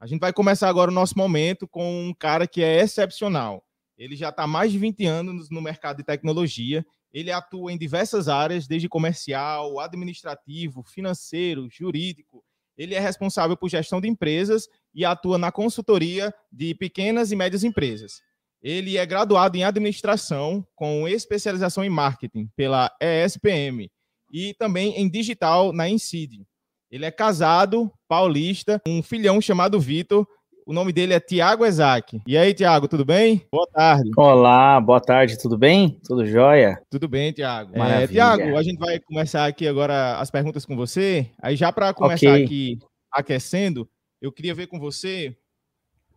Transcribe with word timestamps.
A 0.00 0.06
gente 0.06 0.20
vai 0.20 0.32
começar 0.32 0.68
agora 0.68 0.92
o 0.92 0.94
nosso 0.94 1.18
momento 1.18 1.66
com 1.66 2.08
um 2.08 2.14
cara 2.14 2.46
que 2.46 2.62
é 2.62 2.80
excepcional. 2.80 3.64
Ele 3.96 4.14
já 4.14 4.28
está 4.28 4.46
mais 4.46 4.70
de 4.70 4.78
20 4.78 5.04
anos 5.06 5.50
no 5.50 5.60
mercado 5.60 5.96
de 5.96 6.04
tecnologia. 6.04 6.86
Ele 7.12 7.32
atua 7.32 7.72
em 7.72 7.78
diversas 7.78 8.28
áreas, 8.28 8.68
desde 8.68 8.88
comercial, 8.88 9.80
administrativo, 9.80 10.84
financeiro, 10.84 11.68
jurídico. 11.68 12.44
Ele 12.76 12.94
é 12.94 13.00
responsável 13.00 13.56
por 13.56 13.68
gestão 13.68 14.00
de 14.00 14.06
empresas 14.06 14.68
e 14.94 15.04
atua 15.04 15.36
na 15.36 15.50
consultoria 15.50 16.32
de 16.52 16.76
pequenas 16.76 17.32
e 17.32 17.36
médias 17.36 17.64
empresas. 17.64 18.22
Ele 18.62 18.96
é 18.96 19.04
graduado 19.04 19.56
em 19.56 19.64
administração 19.64 20.64
com 20.76 21.08
especialização 21.08 21.84
em 21.84 21.90
marketing 21.90 22.48
pela 22.54 22.88
ESPM 23.00 23.90
e 24.32 24.54
também 24.54 24.96
em 24.96 25.10
digital 25.10 25.72
na 25.72 25.88
Incid. 25.88 26.46
Ele 26.90 27.04
é 27.04 27.10
casado, 27.10 27.92
paulista, 28.08 28.80
um 28.88 29.02
filhão 29.02 29.42
chamado 29.42 29.78
Vitor. 29.78 30.26
O 30.66 30.72
nome 30.72 30.90
dele 30.90 31.12
é 31.12 31.20
Tiago 31.20 31.66
Ezac. 31.66 32.18
E 32.26 32.36
aí, 32.36 32.54
Tiago, 32.54 32.88
tudo 32.88 33.04
bem? 33.04 33.46
Boa 33.52 33.66
tarde. 33.70 34.10
Olá, 34.16 34.80
boa 34.80 35.00
tarde, 35.00 35.38
tudo 35.38 35.58
bem? 35.58 36.00
Tudo 36.02 36.24
jóia? 36.24 36.80
Tudo 36.90 37.06
bem, 37.06 37.30
Tiago. 37.30 37.76
É, 37.76 38.06
Tiago, 38.06 38.56
a 38.56 38.62
gente 38.62 38.78
vai 38.78 38.98
começar 39.00 39.46
aqui 39.46 39.68
agora 39.68 40.18
as 40.18 40.30
perguntas 40.30 40.64
com 40.64 40.76
você. 40.76 41.30
Aí, 41.42 41.56
já 41.56 41.70
para 41.70 41.92
começar 41.92 42.30
okay. 42.30 42.44
aqui 42.44 42.78
aquecendo, 43.12 43.86
eu 44.18 44.32
queria 44.32 44.54
ver 44.54 44.66
com 44.66 44.78
você 44.78 45.36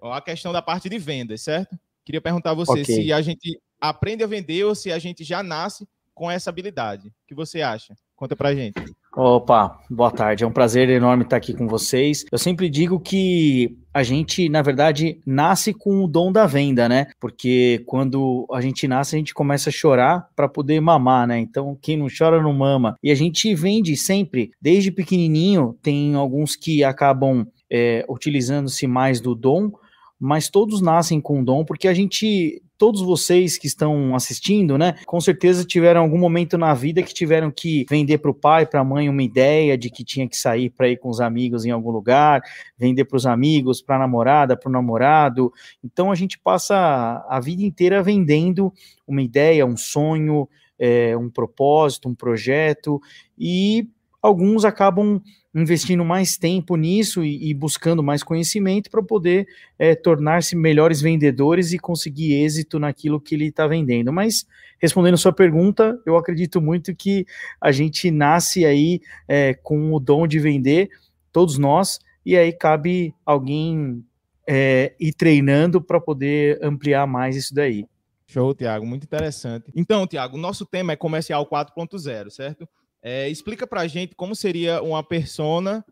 a 0.01 0.21
questão 0.21 0.53
da 0.53 0.61
parte 0.61 0.87
de 0.87 0.97
vendas, 0.97 1.41
certo? 1.41 1.77
Queria 2.05 2.21
perguntar 2.21 2.51
a 2.51 2.55
você 2.55 2.81
okay. 2.81 2.85
se 2.85 3.11
a 3.11 3.21
gente 3.21 3.59
aprende 3.79 4.23
a 4.23 4.27
vender 4.27 4.63
ou 4.63 4.73
se 4.73 4.89
a 4.89 4.99
gente 4.99 5.25
já 5.25 5.43
nasce 5.43 5.85
com 6.13 6.31
essa 6.31 6.49
habilidade. 6.49 7.09
O 7.09 7.13
que 7.27 7.35
você 7.35 7.61
acha? 7.61 7.93
Conta 8.15 8.37
pra 8.37 8.55
gente. 8.55 8.81
Opa, 9.13 9.77
boa 9.89 10.09
tarde. 10.09 10.45
É 10.45 10.47
um 10.47 10.53
prazer 10.53 10.89
enorme 10.89 11.23
estar 11.23 11.35
aqui 11.35 11.53
com 11.53 11.67
vocês. 11.67 12.23
Eu 12.31 12.37
sempre 12.37 12.69
digo 12.69 12.97
que 12.97 13.77
a 13.93 14.03
gente, 14.03 14.47
na 14.47 14.61
verdade, 14.61 15.19
nasce 15.25 15.73
com 15.73 16.05
o 16.05 16.07
dom 16.07 16.31
da 16.31 16.47
venda, 16.47 16.87
né? 16.87 17.07
Porque 17.19 17.83
quando 17.85 18.47
a 18.53 18.61
gente 18.61 18.87
nasce, 18.87 19.17
a 19.17 19.19
gente 19.19 19.33
começa 19.33 19.69
a 19.69 19.73
chorar 19.73 20.29
para 20.33 20.47
poder 20.47 20.79
mamar, 20.79 21.27
né? 21.27 21.37
Então, 21.37 21.77
quem 21.81 21.97
não 21.97 22.07
chora 22.07 22.41
não 22.41 22.53
mama. 22.53 22.95
E 23.03 23.11
a 23.11 23.15
gente 23.15 23.53
vende 23.53 23.97
sempre, 23.97 24.51
desde 24.61 24.91
pequenininho, 24.91 25.77
tem 25.83 26.15
alguns 26.15 26.55
que 26.55 26.81
acabam 26.81 27.45
é, 27.69 28.05
utilizando-se 28.07 28.87
mais 28.87 29.19
do 29.19 29.35
dom, 29.35 29.73
mas 30.17 30.49
todos 30.49 30.81
nascem 30.81 31.19
com 31.19 31.43
dom, 31.43 31.65
porque 31.65 31.89
a 31.89 31.93
gente 31.93 32.61
todos 32.81 33.03
vocês 33.03 33.59
que 33.59 33.67
estão 33.67 34.15
assistindo, 34.15 34.75
né, 34.75 34.95
com 35.05 35.21
certeza 35.21 35.63
tiveram 35.63 36.01
algum 36.01 36.17
momento 36.17 36.57
na 36.57 36.73
vida 36.73 37.03
que 37.03 37.13
tiveram 37.13 37.51
que 37.51 37.85
vender 37.87 38.17
para 38.17 38.31
o 38.31 38.33
pai, 38.33 38.65
para 38.65 38.79
a 38.79 38.83
mãe 38.83 39.07
uma 39.07 39.21
ideia 39.21 39.77
de 39.77 39.87
que 39.87 40.03
tinha 40.03 40.27
que 40.27 40.35
sair 40.35 40.71
para 40.71 40.89
ir 40.89 40.97
com 40.97 41.07
os 41.07 41.21
amigos 41.21 41.63
em 41.63 41.69
algum 41.69 41.91
lugar, 41.91 42.41
vender 42.75 43.05
para 43.05 43.17
os 43.17 43.27
amigos, 43.27 43.83
para 43.83 43.97
a 43.97 43.99
namorada, 43.99 44.57
para 44.57 44.67
o 44.67 44.71
namorado. 44.71 45.53
Então 45.83 46.11
a 46.11 46.15
gente 46.15 46.39
passa 46.39 47.23
a 47.29 47.39
vida 47.39 47.61
inteira 47.61 48.01
vendendo 48.01 48.73
uma 49.07 49.21
ideia, 49.21 49.63
um 49.63 49.77
sonho, 49.77 50.49
é, 50.79 51.15
um 51.15 51.29
propósito, 51.29 52.09
um 52.09 52.15
projeto 52.15 52.99
e 53.37 53.87
alguns 54.21 54.63
acabam 54.63 55.21
investindo 55.53 56.05
mais 56.05 56.37
tempo 56.37 56.75
nisso 56.75 57.23
e, 57.23 57.49
e 57.49 57.53
buscando 57.53 58.01
mais 58.01 58.23
conhecimento 58.23 58.89
para 58.89 59.03
poder 59.03 59.47
é, 59.77 59.95
tornar-se 59.95 60.55
melhores 60.55 61.01
vendedores 61.01 61.73
e 61.73 61.79
conseguir 61.79 62.33
êxito 62.33 62.79
naquilo 62.79 63.19
que 63.19 63.35
ele 63.35 63.47
está 63.47 63.67
vendendo. 63.67 64.13
Mas 64.13 64.45
respondendo 64.79 65.17
sua 65.17 65.33
pergunta, 65.33 65.99
eu 66.05 66.15
acredito 66.15 66.61
muito 66.61 66.95
que 66.95 67.25
a 67.59 67.71
gente 67.71 68.09
nasce 68.09 68.65
aí 68.65 69.01
é, 69.27 69.53
com 69.53 69.93
o 69.93 69.99
dom 69.99 70.25
de 70.25 70.39
vender, 70.39 70.89
todos 71.31 71.57
nós, 71.57 71.99
e 72.25 72.37
aí 72.37 72.53
cabe 72.53 73.13
alguém 73.25 74.03
é, 74.47 74.93
ir 74.99 75.13
treinando 75.13 75.81
para 75.81 75.99
poder 75.99 76.59
ampliar 76.63 77.05
mais 77.05 77.35
isso 77.35 77.53
daí. 77.53 77.85
Show, 78.27 78.53
Tiago, 78.53 78.85
muito 78.85 79.03
interessante. 79.03 79.69
Então, 79.75 80.07
Tiago, 80.07 80.37
nosso 80.37 80.65
tema 80.65 80.93
é 80.93 80.95
comercial 80.95 81.45
4.0, 81.45 82.29
certo? 82.29 82.67
É, 83.03 83.29
explica 83.29 83.65
para 83.65 83.81
a 83.81 83.87
gente 83.87 84.15
como 84.15 84.35
seria 84.35 84.81
uma 84.81 85.03
persona 85.03 85.83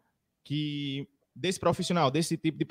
que 0.44 1.08
desse 1.40 1.59
profissional, 1.59 2.12
desse 2.12 2.36
tipo 2.36 2.58
de, 2.58 2.68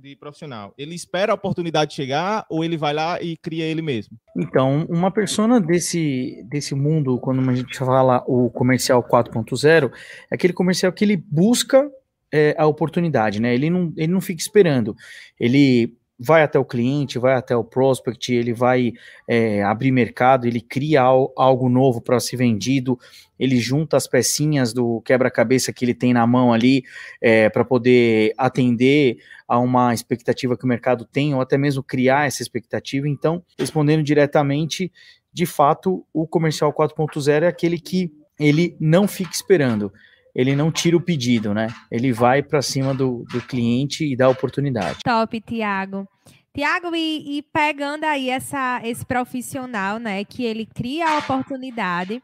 de 0.00 0.16
profissional. 0.16 0.72
Ele 0.78 0.94
espera 0.94 1.32
a 1.32 1.34
oportunidade 1.34 1.94
chegar 1.94 2.46
ou 2.48 2.64
ele 2.64 2.76
vai 2.76 2.94
lá 2.94 3.20
e 3.20 3.36
cria 3.36 3.64
ele 3.64 3.82
mesmo? 3.82 4.16
Então, 4.36 4.86
uma 4.88 5.10
persona 5.10 5.60
desse, 5.60 6.44
desse 6.48 6.74
mundo, 6.74 7.18
quando 7.18 7.48
a 7.50 7.54
gente 7.54 7.76
fala 7.76 8.22
o 8.26 8.48
comercial 8.50 9.02
4.0, 9.02 9.90
é 10.30 10.34
aquele 10.34 10.52
comercial 10.52 10.92
que 10.92 11.04
ele 11.04 11.16
busca 11.16 11.90
é, 12.32 12.54
a 12.56 12.66
oportunidade, 12.66 13.40
né? 13.40 13.52
Ele 13.54 13.68
não, 13.68 13.92
ele 13.96 14.12
não 14.12 14.20
fica 14.20 14.40
esperando. 14.40 14.94
Ele 15.38 15.94
vai 16.24 16.42
até 16.42 16.58
o 16.58 16.64
cliente, 16.64 17.18
vai 17.18 17.34
até 17.34 17.56
o 17.56 17.64
prospect, 17.64 18.32
ele 18.32 18.52
vai 18.52 18.92
é, 19.26 19.62
abrir 19.64 19.90
mercado, 19.90 20.46
ele 20.46 20.60
cria 20.60 21.02
algo 21.02 21.68
novo 21.68 22.00
para 22.00 22.20
ser 22.20 22.36
vendido, 22.36 22.96
ele 23.38 23.56
junta 23.56 23.96
as 23.96 24.06
pecinhas 24.06 24.72
do 24.72 25.00
quebra-cabeça 25.00 25.72
que 25.72 25.84
ele 25.84 25.94
tem 25.94 26.12
na 26.12 26.24
mão 26.24 26.52
ali 26.52 26.84
é, 27.20 27.48
para 27.48 27.64
poder 27.64 28.32
atender 28.38 29.16
a 29.48 29.58
uma 29.58 29.92
expectativa 29.92 30.56
que 30.56 30.64
o 30.64 30.68
mercado 30.68 31.04
tem, 31.04 31.34
ou 31.34 31.40
até 31.40 31.58
mesmo 31.58 31.82
criar 31.82 32.26
essa 32.26 32.40
expectativa. 32.40 33.08
Então, 33.08 33.42
respondendo 33.58 34.04
diretamente, 34.04 34.92
de 35.32 35.44
fato, 35.44 36.06
o 36.12 36.24
comercial 36.26 36.72
4.0 36.72 37.42
é 37.42 37.48
aquele 37.48 37.80
que 37.80 38.12
ele 38.38 38.76
não 38.78 39.08
fica 39.08 39.32
esperando 39.32 39.92
ele 40.34 40.56
não 40.56 40.72
tira 40.72 40.96
o 40.96 41.00
pedido, 41.00 41.52
né? 41.52 41.68
Ele 41.90 42.12
vai 42.12 42.42
para 42.42 42.62
cima 42.62 42.94
do, 42.94 43.24
do 43.30 43.40
cliente 43.40 44.04
e 44.04 44.16
dá 44.16 44.28
oportunidade. 44.28 44.98
Top, 45.04 45.40
Tiago. 45.40 46.08
Tiago, 46.54 46.94
e, 46.94 47.38
e, 47.38 47.42
pegando 47.42 48.04
aí 48.04 48.28
essa, 48.28 48.80
esse 48.84 49.04
profissional, 49.06 49.98
né, 49.98 50.22
que 50.22 50.44
ele 50.44 50.66
cria 50.66 51.08
a 51.08 51.18
oportunidade, 51.18 52.22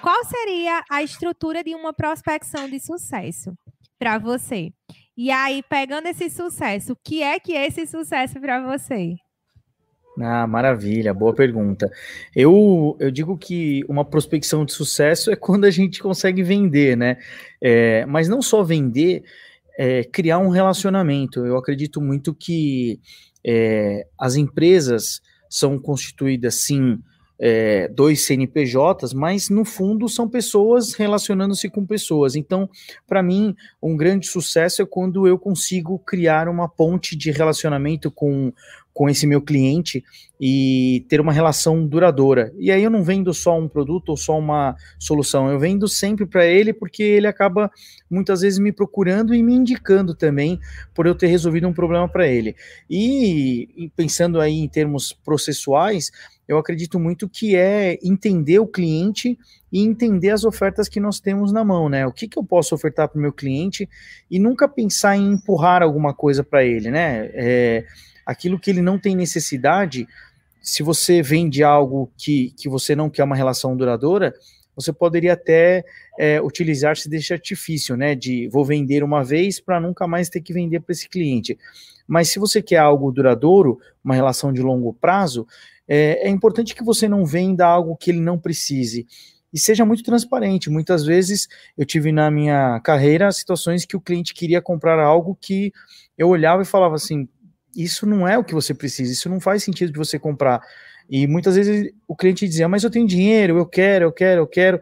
qual 0.00 0.24
seria 0.24 0.82
a 0.90 1.02
estrutura 1.02 1.62
de 1.62 1.74
uma 1.74 1.92
prospecção 1.92 2.68
de 2.68 2.80
sucesso 2.80 3.52
para 3.98 4.16
você? 4.16 4.72
E 5.16 5.30
aí, 5.30 5.62
pegando 5.68 6.06
esse 6.06 6.30
sucesso, 6.30 6.92
o 6.92 6.96
que 6.96 7.22
é 7.22 7.38
que 7.38 7.54
é 7.54 7.66
esse 7.66 7.86
sucesso 7.86 8.40
para 8.40 8.60
você? 8.60 9.16
Ah, 10.20 10.46
maravilha, 10.46 11.14
boa 11.14 11.32
pergunta. 11.32 11.90
Eu, 12.34 12.96
eu 12.98 13.10
digo 13.10 13.36
que 13.36 13.84
uma 13.88 14.04
prospecção 14.04 14.64
de 14.64 14.72
sucesso 14.72 15.30
é 15.30 15.36
quando 15.36 15.64
a 15.64 15.70
gente 15.70 16.00
consegue 16.02 16.42
vender, 16.42 16.96
né? 16.96 17.18
É, 17.60 18.04
mas 18.06 18.28
não 18.28 18.42
só 18.42 18.62
vender, 18.62 19.22
é, 19.78 20.02
criar 20.04 20.38
um 20.38 20.48
relacionamento. 20.48 21.46
Eu 21.46 21.56
acredito 21.56 22.00
muito 22.00 22.34
que 22.34 23.00
é, 23.46 24.06
as 24.18 24.34
empresas 24.34 25.20
são 25.48 25.78
constituídas, 25.78 26.62
sim, 26.62 26.98
é, 27.38 27.86
dois 27.88 28.22
CNPJs, 28.22 29.12
mas 29.14 29.48
no 29.48 29.64
fundo 29.64 30.08
são 30.08 30.28
pessoas 30.28 30.94
relacionando-se 30.94 31.70
com 31.70 31.86
pessoas. 31.86 32.34
Então, 32.34 32.68
para 33.06 33.22
mim, 33.22 33.54
um 33.80 33.96
grande 33.96 34.26
sucesso 34.26 34.82
é 34.82 34.86
quando 34.86 35.26
eu 35.28 35.38
consigo 35.38 35.98
criar 36.00 36.48
uma 36.48 36.68
ponte 36.68 37.16
de 37.16 37.30
relacionamento 37.30 38.10
com, 38.10 38.52
com 38.98 39.08
esse 39.08 39.28
meu 39.28 39.40
cliente 39.40 40.02
e 40.40 41.06
ter 41.08 41.20
uma 41.20 41.32
relação 41.32 41.86
duradoura. 41.86 42.52
E 42.58 42.68
aí 42.72 42.82
eu 42.82 42.90
não 42.90 43.04
vendo 43.04 43.32
só 43.32 43.56
um 43.56 43.68
produto 43.68 44.08
ou 44.08 44.16
só 44.16 44.36
uma 44.36 44.74
solução, 44.98 45.48
eu 45.48 45.56
vendo 45.56 45.86
sempre 45.86 46.26
para 46.26 46.44
ele 46.44 46.72
porque 46.72 47.04
ele 47.04 47.28
acaba 47.28 47.70
muitas 48.10 48.40
vezes 48.40 48.58
me 48.58 48.72
procurando 48.72 49.32
e 49.32 49.40
me 49.40 49.54
indicando 49.54 50.16
também 50.16 50.58
por 50.92 51.06
eu 51.06 51.14
ter 51.14 51.28
resolvido 51.28 51.68
um 51.68 51.72
problema 51.72 52.08
para 52.08 52.26
ele. 52.26 52.56
E, 52.90 53.88
pensando 53.94 54.40
aí 54.40 54.58
em 54.58 54.68
termos 54.68 55.12
processuais, 55.12 56.10
eu 56.48 56.58
acredito 56.58 56.98
muito 56.98 57.28
que 57.28 57.54
é 57.54 58.00
entender 58.02 58.58
o 58.58 58.66
cliente 58.66 59.38
e 59.70 59.80
entender 59.80 60.30
as 60.30 60.42
ofertas 60.42 60.88
que 60.88 60.98
nós 60.98 61.20
temos 61.20 61.52
na 61.52 61.64
mão, 61.64 61.88
né? 61.88 62.04
O 62.04 62.12
que, 62.12 62.26
que 62.26 62.36
eu 62.36 62.42
posso 62.42 62.74
ofertar 62.74 63.08
para 63.08 63.18
o 63.18 63.22
meu 63.22 63.32
cliente 63.32 63.88
e 64.28 64.40
nunca 64.40 64.66
pensar 64.66 65.16
em 65.16 65.34
empurrar 65.34 65.84
alguma 65.84 66.12
coisa 66.12 66.42
para 66.42 66.64
ele, 66.64 66.90
né? 66.90 67.30
É, 67.32 67.84
aquilo 68.28 68.58
que 68.58 68.70
ele 68.70 68.82
não 68.82 68.98
tem 68.98 69.16
necessidade, 69.16 70.06
se 70.60 70.82
você 70.82 71.22
vende 71.22 71.64
algo 71.64 72.12
que, 72.14 72.52
que 72.58 72.68
você 72.68 72.94
não 72.94 73.08
quer 73.08 73.24
uma 73.24 73.34
relação 73.34 73.74
duradoura, 73.74 74.34
você 74.76 74.92
poderia 74.92 75.32
até 75.32 75.82
é, 76.18 76.38
utilizar-se 76.38 77.08
desse 77.08 77.32
artifício, 77.32 77.96
né? 77.96 78.14
De 78.14 78.46
vou 78.48 78.66
vender 78.66 79.02
uma 79.02 79.24
vez 79.24 79.58
para 79.58 79.80
nunca 79.80 80.06
mais 80.06 80.28
ter 80.28 80.42
que 80.42 80.52
vender 80.52 80.80
para 80.80 80.92
esse 80.92 81.08
cliente. 81.08 81.58
Mas 82.06 82.28
se 82.28 82.38
você 82.38 82.60
quer 82.60 82.76
algo 82.76 83.10
duradouro, 83.10 83.80
uma 84.04 84.14
relação 84.14 84.52
de 84.52 84.60
longo 84.60 84.92
prazo, 84.92 85.46
é, 85.88 86.28
é 86.28 86.28
importante 86.28 86.74
que 86.74 86.84
você 86.84 87.08
não 87.08 87.24
venda 87.24 87.64
algo 87.66 87.96
que 87.96 88.10
ele 88.10 88.20
não 88.20 88.38
precise 88.38 89.06
e 89.50 89.58
seja 89.58 89.86
muito 89.86 90.02
transparente. 90.02 90.68
Muitas 90.68 91.02
vezes 91.02 91.48
eu 91.78 91.86
tive 91.86 92.12
na 92.12 92.30
minha 92.30 92.78
carreira 92.80 93.32
situações 93.32 93.86
que 93.86 93.96
o 93.96 94.00
cliente 94.00 94.34
queria 94.34 94.60
comprar 94.60 95.00
algo 95.00 95.34
que 95.40 95.72
eu 96.18 96.28
olhava 96.28 96.62
e 96.62 96.66
falava 96.66 96.96
assim: 96.96 97.26
isso 97.82 98.04
não 98.06 98.26
é 98.26 98.36
o 98.36 98.44
que 98.44 98.54
você 98.54 98.74
precisa, 98.74 99.12
isso 99.12 99.28
não 99.28 99.40
faz 99.40 99.62
sentido 99.62 99.92
de 99.92 99.98
você 99.98 100.18
comprar. 100.18 100.60
E 101.08 101.26
muitas 101.26 101.56
vezes 101.56 101.92
o 102.06 102.14
cliente 102.14 102.46
dizia, 102.46 102.68
mas 102.68 102.84
eu 102.84 102.90
tenho 102.90 103.06
dinheiro, 103.06 103.56
eu 103.56 103.66
quero, 103.66 104.06
eu 104.06 104.12
quero, 104.12 104.42
eu 104.42 104.46
quero. 104.46 104.80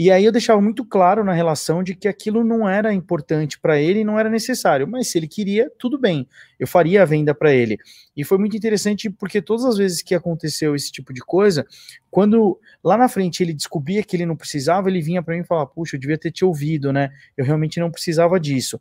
E 0.00 0.12
aí 0.12 0.24
eu 0.24 0.30
deixava 0.30 0.60
muito 0.60 0.84
claro 0.84 1.24
na 1.24 1.32
relação 1.32 1.82
de 1.82 1.92
que 1.92 2.06
aquilo 2.06 2.44
não 2.44 2.68
era 2.68 2.94
importante 2.94 3.58
para 3.58 3.80
ele 3.80 4.04
não 4.04 4.16
era 4.16 4.30
necessário, 4.30 4.86
mas 4.86 5.10
se 5.10 5.18
ele 5.18 5.26
queria, 5.26 5.68
tudo 5.76 5.98
bem, 5.98 6.28
eu 6.56 6.68
faria 6.68 7.02
a 7.02 7.04
venda 7.04 7.34
para 7.34 7.52
ele. 7.52 7.76
E 8.16 8.22
foi 8.22 8.38
muito 8.38 8.56
interessante 8.56 9.10
porque 9.10 9.42
todas 9.42 9.64
as 9.64 9.76
vezes 9.76 10.00
que 10.00 10.14
aconteceu 10.14 10.76
esse 10.76 10.92
tipo 10.92 11.12
de 11.12 11.20
coisa, 11.20 11.66
quando 12.12 12.60
lá 12.82 12.96
na 12.96 13.08
frente 13.08 13.42
ele 13.42 13.52
descobria 13.52 14.04
que 14.04 14.14
ele 14.14 14.24
não 14.24 14.36
precisava, 14.36 14.88
ele 14.88 15.02
vinha 15.02 15.20
para 15.20 15.34
mim 15.34 15.40
e 15.40 15.44
falava: 15.44 15.66
"Puxa, 15.66 15.96
eu 15.96 16.00
devia 16.00 16.16
ter 16.16 16.30
te 16.30 16.44
ouvido, 16.44 16.92
né? 16.92 17.10
Eu 17.36 17.44
realmente 17.44 17.80
não 17.80 17.90
precisava 17.90 18.38
disso" 18.38 18.80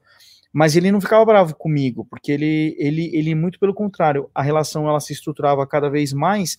mas 0.57 0.75
ele 0.75 0.91
não 0.91 0.99
ficava 0.99 1.23
bravo 1.23 1.55
comigo, 1.55 2.03
porque 2.09 2.31
ele, 2.31 2.75
ele, 2.79 3.15
ele 3.15 3.35
muito 3.35 3.59
pelo 3.59 3.75
contrário, 3.75 4.27
a 4.33 4.41
relação 4.41 4.89
ela 4.89 4.99
se 4.99 5.13
estruturava 5.13 5.67
cada 5.67 5.87
vez 5.87 6.11
mais, 6.11 6.57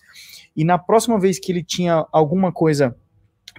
e 0.55 0.63
na 0.63 0.77
próxima 0.77 1.19
vez 1.19 1.37
que 1.37 1.51
ele 1.51 1.61
tinha 1.61 2.07
alguma 2.09 2.49
coisa 2.49 2.95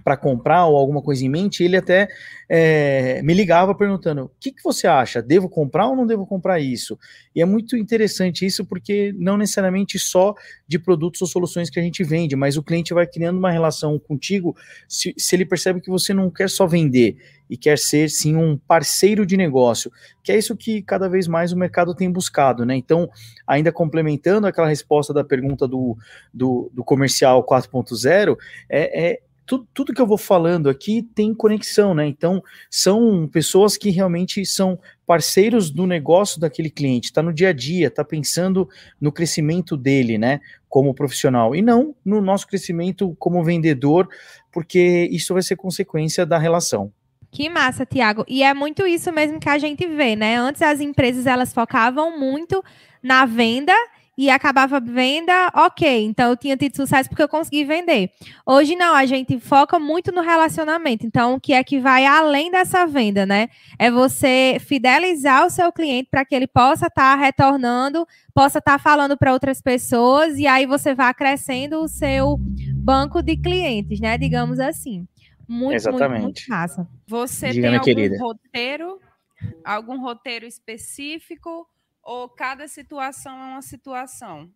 para 0.02 0.16
comprar 0.16 0.66
ou 0.66 0.76
alguma 0.76 1.02
coisa 1.02 1.24
em 1.24 1.28
mente, 1.28 1.62
ele 1.62 1.76
até 1.76 2.08
é, 2.48 3.20
me 3.22 3.34
ligava 3.34 3.74
perguntando: 3.74 4.24
o 4.24 4.30
que, 4.40 4.52
que 4.52 4.62
você 4.62 4.86
acha? 4.86 5.22
Devo 5.22 5.48
comprar 5.48 5.86
ou 5.86 5.96
não 5.96 6.06
devo 6.06 6.26
comprar 6.26 6.58
isso? 6.60 6.98
E 7.34 7.40
é 7.40 7.44
muito 7.44 7.76
interessante 7.76 8.44
isso 8.44 8.64
porque 8.64 9.14
não 9.16 9.36
necessariamente 9.36 9.98
só 9.98 10.34
de 10.66 10.78
produtos 10.78 11.20
ou 11.22 11.28
soluções 11.28 11.70
que 11.70 11.78
a 11.78 11.82
gente 11.82 12.02
vende, 12.02 12.34
mas 12.34 12.56
o 12.56 12.62
cliente 12.62 12.92
vai 12.92 13.06
criando 13.06 13.38
uma 13.38 13.50
relação 13.50 13.98
contigo 13.98 14.56
se, 14.88 15.14
se 15.16 15.36
ele 15.36 15.44
percebe 15.44 15.80
que 15.80 15.90
você 15.90 16.12
não 16.12 16.30
quer 16.30 16.50
só 16.50 16.66
vender 16.66 17.16
e 17.50 17.56
quer 17.56 17.76
ser 17.76 18.08
sim 18.08 18.36
um 18.36 18.56
parceiro 18.56 19.26
de 19.26 19.36
negócio, 19.36 19.90
que 20.22 20.30
é 20.30 20.38
isso 20.38 20.56
que 20.56 20.80
cada 20.82 21.08
vez 21.08 21.26
mais 21.26 21.52
o 21.52 21.56
mercado 21.56 21.94
tem 21.94 22.10
buscado, 22.10 22.64
né? 22.64 22.76
Então, 22.76 23.10
ainda 23.44 23.72
complementando 23.72 24.46
aquela 24.46 24.68
resposta 24.68 25.12
da 25.12 25.24
pergunta 25.24 25.66
do, 25.66 25.98
do, 26.32 26.70
do 26.72 26.84
comercial 26.84 27.44
4.0, 27.44 28.36
é, 28.68 29.10
é 29.10 29.20
tudo, 29.50 29.66
tudo 29.74 29.92
que 29.92 30.00
eu 30.00 30.06
vou 30.06 30.16
falando 30.16 30.70
aqui 30.70 31.02
tem 31.12 31.34
conexão, 31.34 31.92
né? 31.92 32.06
Então, 32.06 32.40
são 32.70 33.26
pessoas 33.26 33.76
que 33.76 33.90
realmente 33.90 34.46
são 34.46 34.78
parceiros 35.04 35.72
do 35.72 35.88
negócio 35.88 36.40
daquele 36.40 36.70
cliente, 36.70 37.06
está 37.06 37.20
no 37.20 37.32
dia 37.32 37.48
a 37.48 37.52
dia, 37.52 37.88
está 37.88 38.04
pensando 38.04 38.68
no 39.00 39.10
crescimento 39.10 39.76
dele, 39.76 40.18
né? 40.18 40.40
Como 40.68 40.94
profissional, 40.94 41.52
e 41.56 41.60
não 41.60 41.96
no 42.04 42.20
nosso 42.20 42.46
crescimento 42.46 43.16
como 43.18 43.42
vendedor, 43.42 44.08
porque 44.52 45.08
isso 45.10 45.34
vai 45.34 45.42
ser 45.42 45.56
consequência 45.56 46.24
da 46.24 46.38
relação. 46.38 46.92
Que 47.32 47.48
massa, 47.48 47.84
Tiago. 47.84 48.24
E 48.28 48.44
é 48.44 48.54
muito 48.54 48.86
isso 48.86 49.10
mesmo 49.10 49.40
que 49.40 49.48
a 49.48 49.58
gente 49.58 49.84
vê, 49.84 50.14
né? 50.14 50.36
Antes 50.36 50.62
as 50.62 50.80
empresas 50.80 51.26
elas 51.26 51.52
focavam 51.52 52.16
muito 52.16 52.62
na 53.02 53.26
venda 53.26 53.74
e 54.20 54.28
acabava 54.28 54.78
venda, 54.78 55.50
ok. 55.54 56.04
Então 56.04 56.28
eu 56.28 56.36
tinha 56.36 56.54
tido 56.54 56.76
sucesso 56.76 57.08
porque 57.08 57.22
eu 57.22 57.28
consegui 57.28 57.64
vender. 57.64 58.10
Hoje 58.44 58.76
não, 58.76 58.94
a 58.94 59.06
gente 59.06 59.40
foca 59.40 59.78
muito 59.78 60.12
no 60.12 60.20
relacionamento. 60.20 61.06
Então, 61.06 61.36
o 61.36 61.40
que 61.40 61.54
é 61.54 61.64
que 61.64 61.80
vai 61.80 62.04
além 62.04 62.50
dessa 62.50 62.86
venda, 62.86 63.24
né? 63.24 63.48
É 63.78 63.90
você 63.90 64.58
fidelizar 64.60 65.46
o 65.46 65.48
seu 65.48 65.72
cliente 65.72 66.10
para 66.10 66.22
que 66.22 66.34
ele 66.34 66.46
possa 66.46 66.88
estar 66.88 67.16
tá 67.16 67.18
retornando, 67.18 68.06
possa 68.34 68.58
estar 68.58 68.72
tá 68.72 68.78
falando 68.78 69.16
para 69.16 69.32
outras 69.32 69.62
pessoas, 69.62 70.36
e 70.36 70.46
aí 70.46 70.66
você 70.66 70.94
vai 70.94 71.14
crescendo 71.14 71.80
o 71.80 71.88
seu 71.88 72.36
banco 72.74 73.22
de 73.22 73.38
clientes, 73.38 74.00
né? 74.00 74.18
Digamos 74.18 74.60
assim. 74.60 75.08
Muito, 75.48 75.76
Exatamente. 75.76 76.22
muito, 76.22 76.24
muito 76.24 76.44
massa. 76.46 76.86
Você 77.06 77.52
Diga, 77.52 77.68
tem 77.68 77.76
algum 77.78 77.84
querida. 77.86 78.18
roteiro, 78.18 79.00
algum 79.64 79.98
roteiro 79.98 80.44
específico? 80.44 81.66
Ou 82.02 82.28
cada 82.28 82.66
situação 82.68 83.32
é 83.32 83.52
uma 83.52 83.62
situação? 83.62 84.50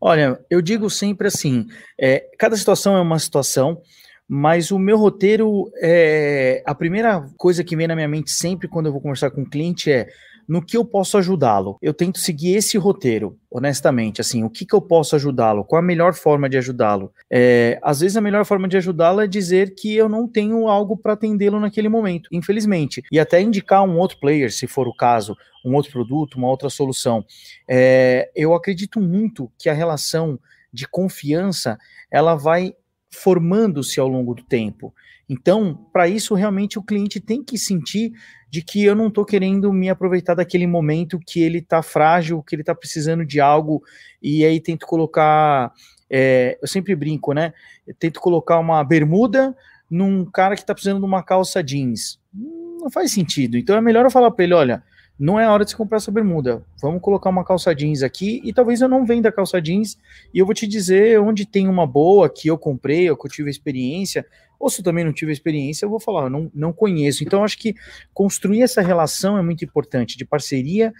Olha, 0.00 0.38
eu 0.50 0.60
digo 0.60 0.90
sempre 0.90 1.28
assim: 1.28 1.66
é, 1.98 2.28
cada 2.38 2.56
situação 2.56 2.96
é 2.96 3.00
uma 3.00 3.18
situação, 3.18 3.80
mas 4.28 4.70
o 4.70 4.78
meu 4.78 4.96
roteiro 4.96 5.70
é 5.76 6.62
a 6.66 6.74
primeira 6.74 7.28
coisa 7.36 7.62
que 7.62 7.76
vem 7.76 7.86
na 7.86 7.94
minha 7.94 8.08
mente 8.08 8.30
sempre 8.30 8.68
quando 8.68 8.86
eu 8.86 8.92
vou 8.92 9.00
conversar 9.00 9.30
com 9.30 9.42
o 9.42 9.44
um 9.44 9.48
cliente 9.48 9.90
é 9.90 10.08
no 10.48 10.64
que 10.64 10.76
eu 10.76 10.84
posso 10.84 11.18
ajudá-lo. 11.18 11.78
Eu 11.80 11.94
tento 11.94 12.18
seguir 12.18 12.56
esse 12.56 12.76
roteiro, 12.78 13.38
honestamente, 13.50 14.20
assim, 14.20 14.44
o 14.44 14.50
que, 14.50 14.64
que 14.64 14.74
eu 14.74 14.80
posso 14.80 15.16
ajudá-lo? 15.16 15.64
Qual 15.64 15.78
a 15.78 15.84
melhor 15.84 16.14
forma 16.14 16.48
de 16.48 16.56
ajudá-lo? 16.58 17.12
É, 17.30 17.78
às 17.82 18.00
vezes 18.00 18.16
a 18.16 18.20
melhor 18.20 18.44
forma 18.44 18.68
de 18.68 18.76
ajudá-lo 18.76 19.20
é 19.20 19.26
dizer 19.26 19.74
que 19.74 19.94
eu 19.94 20.08
não 20.08 20.28
tenho 20.28 20.68
algo 20.68 20.96
para 20.96 21.14
atendê-lo 21.14 21.60
naquele 21.60 21.88
momento, 21.88 22.28
infelizmente, 22.32 23.02
e 23.10 23.18
até 23.18 23.40
indicar 23.40 23.82
um 23.82 23.98
outro 23.98 24.18
player, 24.18 24.52
se 24.52 24.66
for 24.66 24.86
o 24.88 24.94
caso, 24.94 25.36
um 25.64 25.74
outro 25.74 25.92
produto, 25.92 26.36
uma 26.36 26.48
outra 26.48 26.68
solução. 26.68 27.24
É, 27.68 28.30
eu 28.34 28.54
acredito 28.54 29.00
muito 29.00 29.50
que 29.58 29.68
a 29.68 29.74
relação 29.74 30.38
de 30.72 30.86
confiança 30.86 31.78
ela 32.10 32.34
vai 32.34 32.74
formando-se 33.14 34.00
ao 34.00 34.08
longo 34.08 34.34
do 34.34 34.42
tempo. 34.42 34.92
Então, 35.28 35.74
para 35.92 36.06
isso, 36.06 36.34
realmente 36.34 36.78
o 36.78 36.82
cliente 36.82 37.18
tem 37.18 37.42
que 37.42 37.56
sentir 37.56 38.12
de 38.50 38.62
que 38.62 38.84
eu 38.84 38.94
não 38.94 39.08
estou 39.08 39.24
querendo 39.24 39.72
me 39.72 39.88
aproveitar 39.88 40.34
daquele 40.34 40.66
momento 40.66 41.18
que 41.18 41.42
ele 41.42 41.58
está 41.58 41.82
frágil, 41.82 42.42
que 42.42 42.54
ele 42.54 42.62
está 42.62 42.74
precisando 42.74 43.24
de 43.24 43.40
algo, 43.40 43.82
e 44.22 44.44
aí 44.44 44.60
tento 44.60 44.86
colocar. 44.86 45.72
É, 46.08 46.58
eu 46.62 46.68
sempre 46.68 46.94
brinco, 46.94 47.32
né? 47.32 47.52
Eu 47.86 47.94
tento 47.94 48.20
colocar 48.20 48.58
uma 48.58 48.84
bermuda 48.84 49.56
num 49.90 50.24
cara 50.24 50.54
que 50.54 50.60
está 50.60 50.74
precisando 50.74 51.00
de 51.00 51.04
uma 51.04 51.22
calça 51.22 51.62
jeans. 51.62 52.20
Não 52.32 52.90
faz 52.90 53.10
sentido. 53.12 53.56
Então 53.56 53.76
é 53.76 53.80
melhor 53.80 54.04
eu 54.04 54.10
falar 54.10 54.30
para 54.30 54.44
ele: 54.44 54.54
olha, 54.54 54.82
não 55.18 55.38
é 55.38 55.48
hora 55.48 55.64
de 55.64 55.70
você 55.70 55.76
comprar 55.76 55.98
essa 55.98 56.10
bermuda. 56.10 56.62
Vamos 56.82 57.00
colocar 57.00 57.30
uma 57.30 57.44
calça 57.44 57.74
jeans 57.74 58.02
aqui 58.02 58.40
e 58.44 58.52
talvez 58.52 58.80
eu 58.80 58.88
não 58.88 59.06
venda 59.06 59.30
calça 59.30 59.60
jeans 59.60 59.96
e 60.32 60.38
eu 60.38 60.44
vou 60.44 60.54
te 60.54 60.66
dizer 60.66 61.20
onde 61.20 61.46
tem 61.46 61.68
uma 61.68 61.86
boa 61.86 62.28
que 62.28 62.48
eu 62.48 62.58
comprei, 62.58 63.08
ou 63.10 63.16
que 63.16 63.26
eu 63.26 63.30
tive 63.30 63.48
experiência, 63.48 64.26
ou 64.64 64.70
se 64.70 64.80
eu 64.80 64.84
também 64.84 65.04
não 65.04 65.12
tive 65.12 65.30
experiência, 65.30 65.84
eu 65.84 65.90
vou 65.90 66.00
falar, 66.00 66.30
não, 66.30 66.50
não 66.54 66.72
conheço. 66.72 67.22
Então, 67.22 67.44
acho 67.44 67.58
que 67.58 67.74
construir 68.14 68.62
essa 68.62 68.80
relação 68.80 69.36
é 69.36 69.42
muito 69.42 69.62
importante, 69.62 70.16
de 70.16 70.24
parceria 70.24 70.90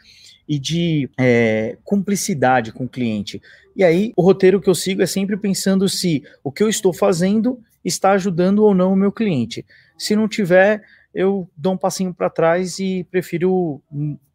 e 0.46 0.58
de 0.58 1.08
é, 1.18 1.78
cumplicidade 1.82 2.72
com 2.72 2.84
o 2.84 2.88
cliente. 2.88 3.40
E 3.74 3.82
aí, 3.82 4.12
o 4.18 4.22
roteiro 4.22 4.60
que 4.60 4.68
eu 4.68 4.74
sigo 4.74 5.00
é 5.00 5.06
sempre 5.06 5.34
pensando 5.38 5.88
se 5.88 6.22
o 6.44 6.52
que 6.52 6.62
eu 6.62 6.68
estou 6.68 6.92
fazendo 6.92 7.58
está 7.82 8.12
ajudando 8.12 8.58
ou 8.58 8.74
não 8.74 8.92
o 8.92 8.96
meu 8.96 9.10
cliente. 9.10 9.64
Se 9.96 10.14
não 10.14 10.28
tiver, 10.28 10.82
eu 11.14 11.48
dou 11.56 11.72
um 11.72 11.78
passinho 11.78 12.12
para 12.12 12.28
trás 12.28 12.78
e 12.78 13.06
prefiro 13.10 13.80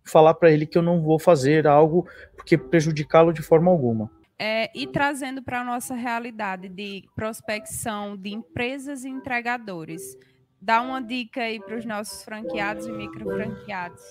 falar 0.03 0.33
para 0.33 0.51
ele 0.51 0.65
que 0.65 0.75
eu 0.75 0.81
não 0.81 1.03
vou 1.03 1.19
fazer 1.19 1.67
algo 1.67 2.07
porque 2.35 2.57
prejudicá-lo 2.57 3.31
de 3.31 3.43
forma 3.43 3.69
alguma. 3.69 4.09
É, 4.41 4.71
e 4.73 4.87
trazendo 4.87 5.43
para 5.43 5.59
a 5.59 5.63
nossa 5.65 5.93
realidade 5.93 6.69
de 6.69 7.03
prospecção 7.13 8.15
de 8.15 8.29
empresas 8.29 9.03
e 9.03 9.09
entregadores, 9.09 10.17
dá 10.61 10.81
uma 10.81 11.01
dica 11.01 11.41
aí 11.41 11.59
para 11.59 11.77
os 11.77 11.85
nossos 11.85 12.23
franqueados 12.23 12.87
e 12.87 12.91
micro 12.91 13.25
franqueados. 13.25 14.01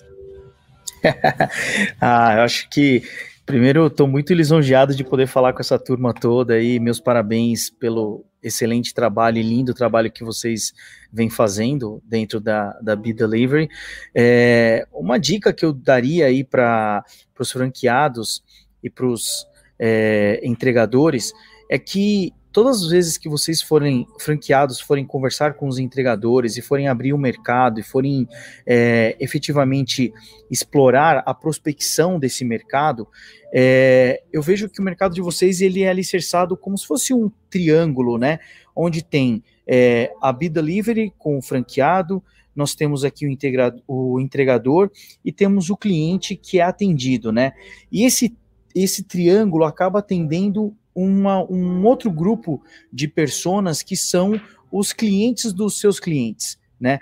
ah, 1.99 2.35
eu 2.37 2.43
acho 2.43 2.69
que 2.69 3.03
primeiro 3.47 3.87
estou 3.87 4.07
muito 4.07 4.35
lisonjeado 4.35 4.95
de 4.95 5.03
poder 5.03 5.27
falar 5.27 5.55
com 5.55 5.61
essa 5.61 5.79
turma 5.79 6.13
toda 6.13 6.53
aí. 6.53 6.79
Meus 6.79 7.01
parabéns 7.01 7.71
pelo 7.71 8.23
excelente 8.43 8.93
trabalho 8.93 9.39
e 9.39 9.43
lindo 9.43 9.73
trabalho 9.73 10.13
que 10.13 10.23
vocês 10.23 10.75
vêm 11.11 11.31
fazendo 11.31 12.03
dentro 12.05 12.41
da, 12.41 12.73
da 12.81 12.95
Be 12.95 13.15
Delivery. 13.15 13.69
É, 14.15 14.87
uma 14.93 15.19
dica 15.19 15.55
que 15.55 15.65
eu 15.65 15.73
daria 15.73 16.27
aí 16.27 16.45
para 16.45 17.03
os 17.39 17.51
franqueados 17.51 18.45
e 18.83 18.91
para 18.91 19.07
os 19.07 19.47
é, 19.79 20.41
entregadores 20.43 21.33
é 21.71 21.79
que 21.79 22.33
todas 22.53 22.83
as 22.83 22.91
vezes 22.91 23.19
que 23.19 23.29
vocês 23.29 23.63
forem 23.63 24.07
franqueados, 24.19 24.81
forem 24.81 25.05
conversar 25.05 25.55
com 25.55 25.69
os 25.69 25.79
entregadores 25.79 26.57
e 26.57 26.63
forem 26.63 26.89
abrir 26.89 27.13
o 27.13 27.19
mercado 27.19 27.79
e 27.79 27.83
forem 27.83 28.27
é, 28.67 29.17
efetivamente 29.21 30.13
explorar 30.51 31.23
a 31.27 31.35
prospecção 31.35 32.19
desse 32.19 32.45
mercado, 32.45 33.07
é, 33.53 34.23
eu 34.33 34.43
vejo 34.43 34.69
que 34.69 34.81
o 34.81 34.85
mercado 34.85 35.15
de 35.15 35.21
vocês 35.21 35.61
ele 35.61 35.83
é 35.83 35.89
alicerçado 35.89 36.57
como 36.57 36.77
se 36.77 36.87
fosse 36.87 37.15
um 37.15 37.31
triângulo, 37.51 38.19
né? 38.19 38.41
Onde 38.75 39.05
tem 39.05 39.43
é, 39.67 40.11
a 40.21 40.33
B-Delivery 40.33 41.13
com 41.19 41.39
o 41.39 41.43
franqueado, 41.43 42.23
nós 42.57 42.75
temos 42.75 43.05
aqui 43.05 43.25
o, 43.25 44.15
o 44.15 44.21
entregador 44.21 44.91
e 45.25 45.31
temos 45.31 45.71
o 45.71 45.77
cliente 45.77 46.35
que 46.35 46.59
é 46.59 46.63
atendido, 46.63 47.31
né? 47.31 47.53
E 47.93 48.05
esse, 48.05 48.37
esse 48.83 49.03
triângulo 49.03 49.65
acaba 49.65 49.99
atendendo 49.99 50.75
uma, 50.95 51.43
um 51.51 51.85
outro 51.85 52.11
grupo 52.11 52.63
de 52.93 53.09
pessoas 53.09 53.83
que 53.83 53.97
são 53.97 54.41
os 54.71 54.93
clientes 54.93 55.53
dos 55.53 55.79
seus 55.79 55.99
clientes, 55.99 56.59
né? 56.81 56.99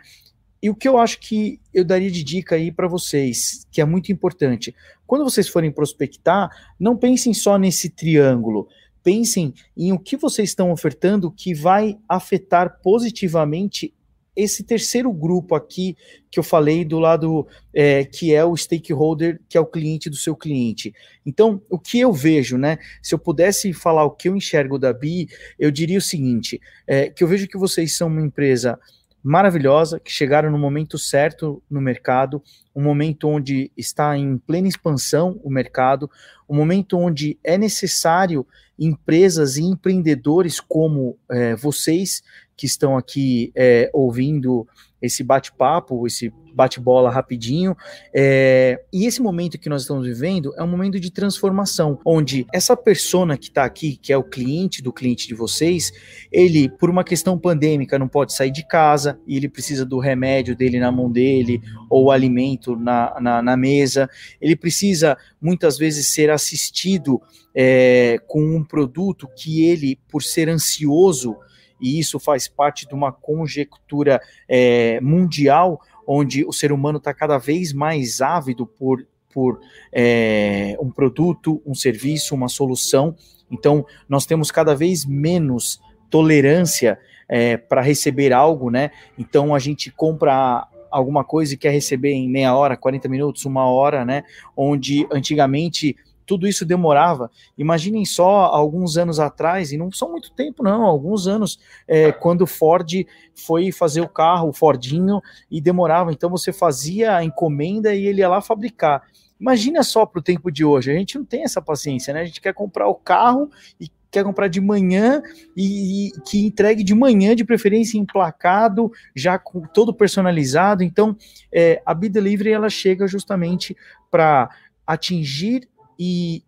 E 0.63 0.71
o 0.71 0.75
que 0.75 0.89
eu 0.89 0.99
acho 0.99 1.21
que 1.21 1.61
eu 1.73 1.85
daria 1.85 2.11
de 2.11 2.25
dica 2.25 2.55
aí 2.57 2.73
para 2.73 2.89
vocês, 2.89 3.67
que 3.71 3.81
é 3.81 3.85
muito 3.85 4.11
importante, 4.11 4.75
quando 5.07 5.25
vocês 5.25 5.49
forem 5.49 5.71
prospectar, 5.71 6.51
não 6.79 6.97
pensem 6.97 7.33
só 7.33 7.59
nesse 7.59 7.91
triângulo, 7.91 8.69
pensem 9.03 9.55
em 9.77 9.93
o 9.93 9.99
que 9.99 10.17
vocês 10.17 10.49
estão 10.49 10.73
ofertando 10.73 11.31
que 11.31 11.55
vai 11.55 11.99
afetar 12.09 12.81
positivamente 12.83 13.95
esse 14.37 14.63
terceiro 14.63 15.11
grupo 15.13 15.55
aqui 15.55 15.97
que 16.31 16.39
eu 16.39 16.45
falei 16.45 16.85
do 16.85 16.99
lado 16.99 17.47
é, 17.73 18.05
que 18.05 18.35
é 18.35 18.45
o 18.45 18.57
stakeholder, 18.57 19.41
que 19.49 19.57
é 19.57 19.61
o 19.61 19.67
cliente 19.67 20.11
do 20.11 20.17
seu 20.17 20.37
cliente. 20.37 20.93
Então, 21.25 21.63
o 21.71 21.79
que 21.79 21.99
eu 21.99 22.13
vejo, 22.13 22.59
né? 22.59 22.79
Se 23.03 23.15
eu 23.15 23.19
pudesse 23.19 23.73
falar 23.73 24.05
o 24.05 24.11
que 24.11 24.29
eu 24.29 24.37
enxergo 24.37 24.79
da 24.79 24.93
BI, 24.93 25.29
eu 25.59 25.71
diria 25.71 25.99
o 25.99 26.03
seguinte: 26.03 26.61
é, 26.87 27.09
que 27.09 27.25
eu 27.25 27.29
vejo 27.29 27.49
que 27.49 27.57
vocês 27.57 27.97
são 27.97 28.09
uma 28.09 28.21
empresa 28.21 28.79
maravilhosa, 29.27 29.99
que 29.99 30.13
chegaram 30.13 30.53
no 30.53 30.59
momento 30.59 30.97
certo 30.97 31.61
no 31.69 31.81
mercado, 31.81 32.41
um 32.73 32.81
momento 32.81 33.27
onde 33.27 33.73
está 33.77 34.17
em 34.17 34.39
plena 34.39 34.69
expansão 34.69 35.41
o 35.43 35.51
mercado, 35.51 36.09
um 36.49 36.55
momento 36.55 36.97
onde 36.97 37.37
é 37.43 37.59
necessário 37.59 38.47
empresas 38.79 39.57
e 39.57 39.63
empreendedores 39.63 40.61
como 40.61 41.17
é, 41.31 41.57
vocês 41.57 42.23
que 42.57 42.67
estão 42.67 42.97
aqui 42.97 43.53
é, 43.55 43.91
ouvindo 43.93 44.67
esse 45.01 45.23
bate-papo, 45.23 46.07
esse 46.07 46.33
bate-bola 46.55 47.11
rapidinho. 47.11 47.77
É, 48.15 48.83
e 48.91 49.05
esse 49.05 49.21
momento 49.21 49.59
que 49.59 49.69
nós 49.69 49.83
estamos 49.83 50.07
vivendo 50.07 50.55
é 50.57 50.63
um 50.63 50.67
momento 50.67 50.99
de 50.99 51.11
transformação, 51.11 52.01
onde 52.05 52.47
essa 52.53 52.75
persona 52.75 53.37
que 53.37 53.49
está 53.49 53.65
aqui, 53.65 53.97
que 53.97 54.11
é 54.11 54.17
o 54.17 54.25
cliente 54.25 54.83
do 54.83 54.91
cliente 54.91 55.29
de 55.29 55.35
vocês, 55.35 55.93
ele, 56.33 56.71
por 56.71 56.89
uma 56.89 57.05
questão 57.05 57.39
pandêmica, 57.39 57.99
não 57.99 58.09
pode 58.09 58.33
sair 58.33 58.51
de 58.51 58.67
casa 58.67 59.21
e 59.27 59.37
ele 59.37 59.51
precisa 59.51 59.85
do 59.85 59.99
remédio 59.99 60.57
dele 60.57 60.81
na 60.81 60.91
mão 60.91 61.13
dele 61.13 61.61
ou 61.91 62.11
alimento 62.11 62.75
na, 62.75 63.21
na, 63.21 63.43
na 63.43 63.57
mesa. 63.57 64.09
Ele 64.41 64.57
precisa 64.57 65.19
muitas 65.41 65.77
vezes 65.77 66.15
ser 66.15 66.31
assistido 66.31 67.21
é, 67.57 68.19
com 68.27 68.43
um 68.43 68.63
produto 68.63 69.27
que 69.35 69.65
ele, 69.65 69.99
por 70.11 70.23
ser 70.23 70.47
ansioso, 70.51 71.35
e 71.81 71.99
isso 71.99 72.19
faz 72.21 72.47
parte 72.47 72.87
de 72.87 72.95
uma 72.95 73.11
conjectura 73.11 74.21
é, 74.47 75.01
mundial, 75.01 75.81
onde 76.07 76.45
o 76.45 76.53
ser 76.53 76.71
humano 76.71 76.99
está 76.99 77.15
cada 77.15 77.39
vez 77.39 77.73
mais 77.73 78.21
ávido 78.21 78.67
por, 78.67 79.07
por 79.33 79.59
é, 79.91 80.77
um 80.81 80.91
produto, 80.91 81.63
um 81.67 81.75
serviço, 81.75 82.35
uma 82.35 82.49
solução. 82.49 83.17
Então, 83.51 83.87
nós 84.09 84.27
temos 84.27 84.51
cada 84.51 84.75
vez 84.75 85.07
menos 85.07 85.81
tolerância 86.11 86.99
é, 87.29 87.57
para 87.57 87.81
receber 87.81 88.33
algo, 88.33 88.71
né? 88.71 88.91
Então, 89.19 89.55
a 89.55 89.59
gente 89.59 89.91
compra 89.91 90.67
alguma 90.91 91.25
coisa 91.25 91.55
e 91.55 91.59
quer 91.59 91.71
receber 91.71 92.13
em 92.13 92.29
meia 92.29 92.55
hora, 92.55 92.77
40 92.77 93.09
minutos, 93.09 93.45
uma 93.45 93.69
hora, 93.69 94.05
né? 94.05 94.23
Onde 94.57 95.07
antigamente 95.11 95.97
tudo 96.27 96.49
isso 96.49 96.65
demorava. 96.65 97.31
Imaginem 97.57 98.05
só 98.05 98.47
alguns 98.47 98.99
anos 98.99 99.21
atrás, 99.21 99.73
e 99.73 99.77
não 99.77 99.91
são 99.93 100.11
muito 100.11 100.33
tempo, 100.33 100.63
não, 100.63 100.83
alguns 100.83 101.27
anos, 101.27 101.59
é, 101.87 102.11
quando 102.13 102.47
Ford 102.47 103.07
foi 103.35 103.71
fazer 103.71 104.01
o 104.01 104.09
carro, 104.09 104.49
o 104.49 104.53
Fordinho, 104.53 105.21
e 105.51 105.61
demorava. 105.61 106.13
Então 106.13 106.29
você 106.29 106.53
fazia 106.53 107.17
a 107.17 107.25
encomenda 107.25 107.95
e 107.95 108.07
ele 108.07 108.21
ia 108.21 108.29
lá 108.29 108.41
fabricar. 108.41 109.03
Imagina 109.39 109.83
só 109.83 110.07
para 110.07 110.19
o 110.19 110.23
tempo 110.23 110.51
de 110.51 110.65
hoje, 110.65 110.91
a 110.91 110.95
gente 110.95 111.19
não 111.19 111.25
tem 111.25 111.45
essa 111.45 111.61
paciência, 111.61 112.13
né? 112.13 112.23
A 112.23 112.25
gente 112.25 112.41
quer 112.41 112.55
comprar 112.55 112.89
o 112.89 112.95
carro 112.95 113.51
e 113.79 113.91
quer 114.11 114.25
comprar 114.25 114.49
de 114.49 114.63
manhã 114.63 115.23
e, 115.55 116.09
e, 116.09 116.21
que 116.23 116.47
entregue 116.47 116.83
de 116.83 116.95
manhã, 116.95 117.37
de 117.37 117.45
preferência 117.45 117.99
emplacado, 117.99 118.91
já 119.15 119.39
com, 119.39 119.61
todo 119.61 119.93
personalizado. 119.93 120.83
Então, 120.83 121.15
é, 121.53 121.83
a 121.85 121.93
Be 121.93 122.09
Delivery 122.09 122.51
ela 122.51 122.71
chega 122.71 123.07
justamente 123.07 123.77
para 124.11 124.49
atingir 124.87 125.69
e 125.99 126.43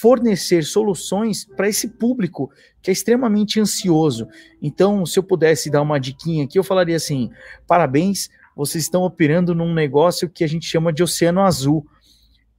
fornecer 0.00 0.64
soluções 0.64 1.44
para 1.44 1.68
esse 1.68 1.88
público 1.88 2.50
que 2.82 2.90
é 2.90 2.92
extremamente 2.92 3.58
ansioso. 3.58 4.28
Então, 4.60 5.06
se 5.06 5.18
eu 5.18 5.22
pudesse 5.22 5.70
dar 5.70 5.82
uma 5.82 5.98
diquinha 5.98 6.44
aqui, 6.44 6.58
eu 6.58 6.64
falaria 6.64 6.96
assim: 6.96 7.30
parabéns, 7.66 8.28
vocês 8.54 8.84
estão 8.84 9.02
operando 9.02 9.54
num 9.54 9.72
negócio 9.72 10.28
que 10.28 10.44
a 10.44 10.46
gente 10.46 10.66
chama 10.66 10.92
de 10.92 11.02
oceano 11.02 11.40
azul, 11.40 11.86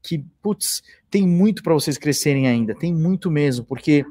que, 0.02 0.24
putz, 0.42 0.82
tem 1.10 1.28
muito 1.28 1.62
para 1.62 1.74
vocês 1.74 1.98
crescerem 1.98 2.48
ainda, 2.48 2.74
tem 2.74 2.94
muito 2.94 3.30
mesmo, 3.30 3.66
porque 3.66 4.06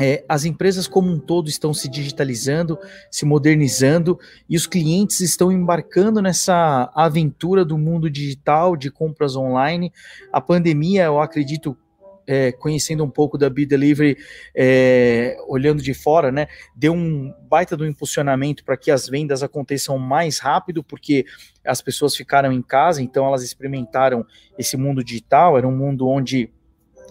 é, 0.00 0.24
as 0.28 0.44
empresas 0.44 0.86
como 0.86 1.10
um 1.10 1.18
todo 1.18 1.48
estão 1.48 1.74
se 1.74 1.88
digitalizando, 1.88 2.78
se 3.10 3.24
modernizando 3.24 4.18
e 4.48 4.56
os 4.56 4.66
clientes 4.66 5.20
estão 5.20 5.50
embarcando 5.50 6.22
nessa 6.22 6.90
aventura 6.94 7.64
do 7.64 7.76
mundo 7.76 8.08
digital, 8.08 8.76
de 8.76 8.90
compras 8.90 9.34
online. 9.34 9.92
A 10.32 10.40
pandemia, 10.40 11.04
eu 11.04 11.20
acredito, 11.20 11.76
é, 12.24 12.52
conhecendo 12.52 13.02
um 13.02 13.10
pouco 13.10 13.36
da 13.36 13.50
Be 13.50 13.66
Delivery, 13.66 14.16
é, 14.54 15.36
olhando 15.48 15.82
de 15.82 15.92
fora, 15.94 16.30
né, 16.30 16.46
deu 16.76 16.92
um 16.92 17.34
baita 17.48 17.76
do 17.76 17.84
impulsionamento 17.84 18.64
para 18.64 18.76
que 18.76 18.92
as 18.92 19.08
vendas 19.08 19.42
aconteçam 19.42 19.98
mais 19.98 20.38
rápido, 20.38 20.84
porque 20.84 21.26
as 21.64 21.82
pessoas 21.82 22.14
ficaram 22.14 22.52
em 22.52 22.62
casa, 22.62 23.02
então 23.02 23.26
elas 23.26 23.42
experimentaram 23.42 24.24
esse 24.56 24.76
mundo 24.76 25.02
digital, 25.02 25.58
era 25.58 25.66
um 25.66 25.76
mundo 25.76 26.06
onde 26.06 26.52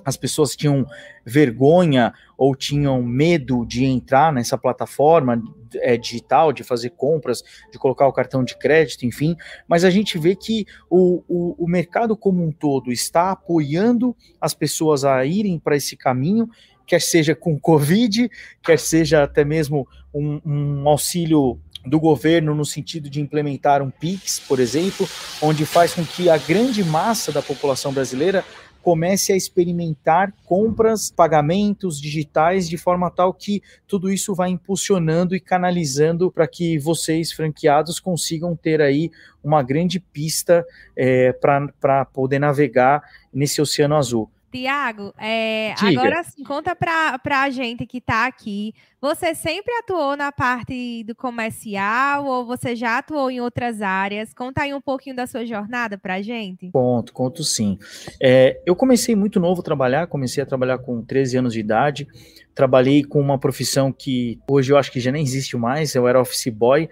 as 0.07 0.15
pessoas 0.15 0.55
tinham 0.55 0.87
vergonha 1.25 2.13
ou 2.37 2.55
tinham 2.55 3.03
medo 3.03 3.65
de 3.65 3.83
entrar 3.83 4.31
nessa 4.31 4.57
plataforma 4.57 5.43
é, 5.81 5.97
digital, 5.97 6.53
de 6.53 6.63
fazer 6.63 6.91
compras, 6.91 7.43
de 7.69 7.77
colocar 7.77 8.07
o 8.07 8.13
cartão 8.13 8.41
de 8.41 8.57
crédito, 8.57 9.05
enfim. 9.05 9.35
Mas 9.67 9.83
a 9.83 9.89
gente 9.89 10.17
vê 10.17 10.33
que 10.33 10.65
o, 10.89 11.21
o, 11.27 11.65
o 11.65 11.67
mercado 11.67 12.15
como 12.15 12.41
um 12.41 12.53
todo 12.53 12.89
está 12.89 13.31
apoiando 13.31 14.15
as 14.39 14.53
pessoas 14.53 15.03
a 15.03 15.25
irem 15.25 15.59
para 15.59 15.75
esse 15.75 15.97
caminho, 15.97 16.49
quer 16.85 17.01
seja 17.01 17.35
com 17.35 17.59
Covid, 17.59 18.31
quer 18.63 18.79
seja 18.79 19.23
até 19.23 19.43
mesmo 19.43 19.85
um, 20.13 20.39
um 20.45 20.87
auxílio 20.87 21.59
do 21.85 21.99
governo 21.99 22.55
no 22.55 22.65
sentido 22.65 23.09
de 23.09 23.19
implementar 23.19 23.81
um 23.81 23.89
PIX, 23.89 24.39
por 24.39 24.59
exemplo, 24.59 25.07
onde 25.41 25.65
faz 25.65 25.93
com 25.93 26.05
que 26.05 26.29
a 26.29 26.37
grande 26.37 26.81
massa 26.83 27.31
da 27.31 27.41
população 27.41 27.93
brasileira 27.93 28.43
comece 28.87 29.33
a 29.33 29.35
experimentar 29.35 30.33
compras, 30.45 31.11
pagamentos 31.11 31.99
digitais 31.99 32.69
de 32.69 32.77
forma 32.77 33.11
tal 33.11 33.33
que 33.33 33.61
tudo 33.85 34.09
isso 34.09 34.33
vai 34.33 34.49
impulsionando 34.49 35.35
e 35.35 35.41
canalizando 35.41 36.31
para 36.31 36.47
que 36.47 36.79
vocês, 36.79 37.33
franqueados, 37.33 37.99
consigam 37.99 38.55
ter 38.55 38.81
aí 38.81 39.11
uma 39.43 39.61
grande 39.61 39.99
pista 39.99 40.65
é, 40.95 41.33
para 41.33 42.05
poder 42.05 42.39
navegar 42.39 43.03
nesse 43.33 43.61
oceano 43.61 43.97
azul. 43.97 44.31
Tiago, 44.51 45.13
é, 45.17 45.73
agora 45.77 46.23
sim, 46.23 46.43
conta 46.43 46.75
para 46.75 47.19
a 47.41 47.49
gente 47.49 47.85
que 47.85 47.97
está 47.97 48.25
aqui. 48.25 48.73
Você 48.99 49.35
sempre 49.35 49.73
atuou 49.75 50.15
na 50.15 50.31
parte 50.31 51.03
do 51.03 51.13
comercial 51.13 52.25
ou 52.25 52.45
você 52.45 52.75
já 52.75 52.97
atuou 52.97 53.29
em 53.29 53.41
outras 53.41 53.81
áreas? 53.81 54.33
Conta 54.33 54.63
aí 54.63 54.73
um 54.73 54.81
pouquinho 54.81 55.15
da 55.15 55.27
sua 55.27 55.45
jornada 55.45 55.97
para 55.97 56.15
a 56.15 56.21
gente. 56.21 56.71
Conto, 56.71 57.13
conto 57.13 57.43
sim. 57.43 57.77
É, 58.21 58.59
eu 58.65 58.75
comecei 58.75 59.15
muito 59.15 59.39
novo 59.39 59.61
a 59.61 59.63
trabalhar, 59.63 60.07
comecei 60.07 60.41
a 60.41 60.45
trabalhar 60.45 60.79
com 60.79 61.03
13 61.03 61.37
anos 61.37 61.53
de 61.53 61.59
idade. 61.59 62.07
Trabalhei 62.55 63.03
com 63.03 63.19
uma 63.19 63.37
profissão 63.37 63.91
que 63.91 64.39
hoje 64.49 64.71
eu 64.71 64.77
acho 64.77 64.91
que 64.91 64.99
já 64.99 65.11
nem 65.11 65.21
existe 65.21 65.55
mais, 65.55 65.93
eu 65.93 66.07
era 66.07 66.19
office 66.19 66.47
boy. 66.47 66.89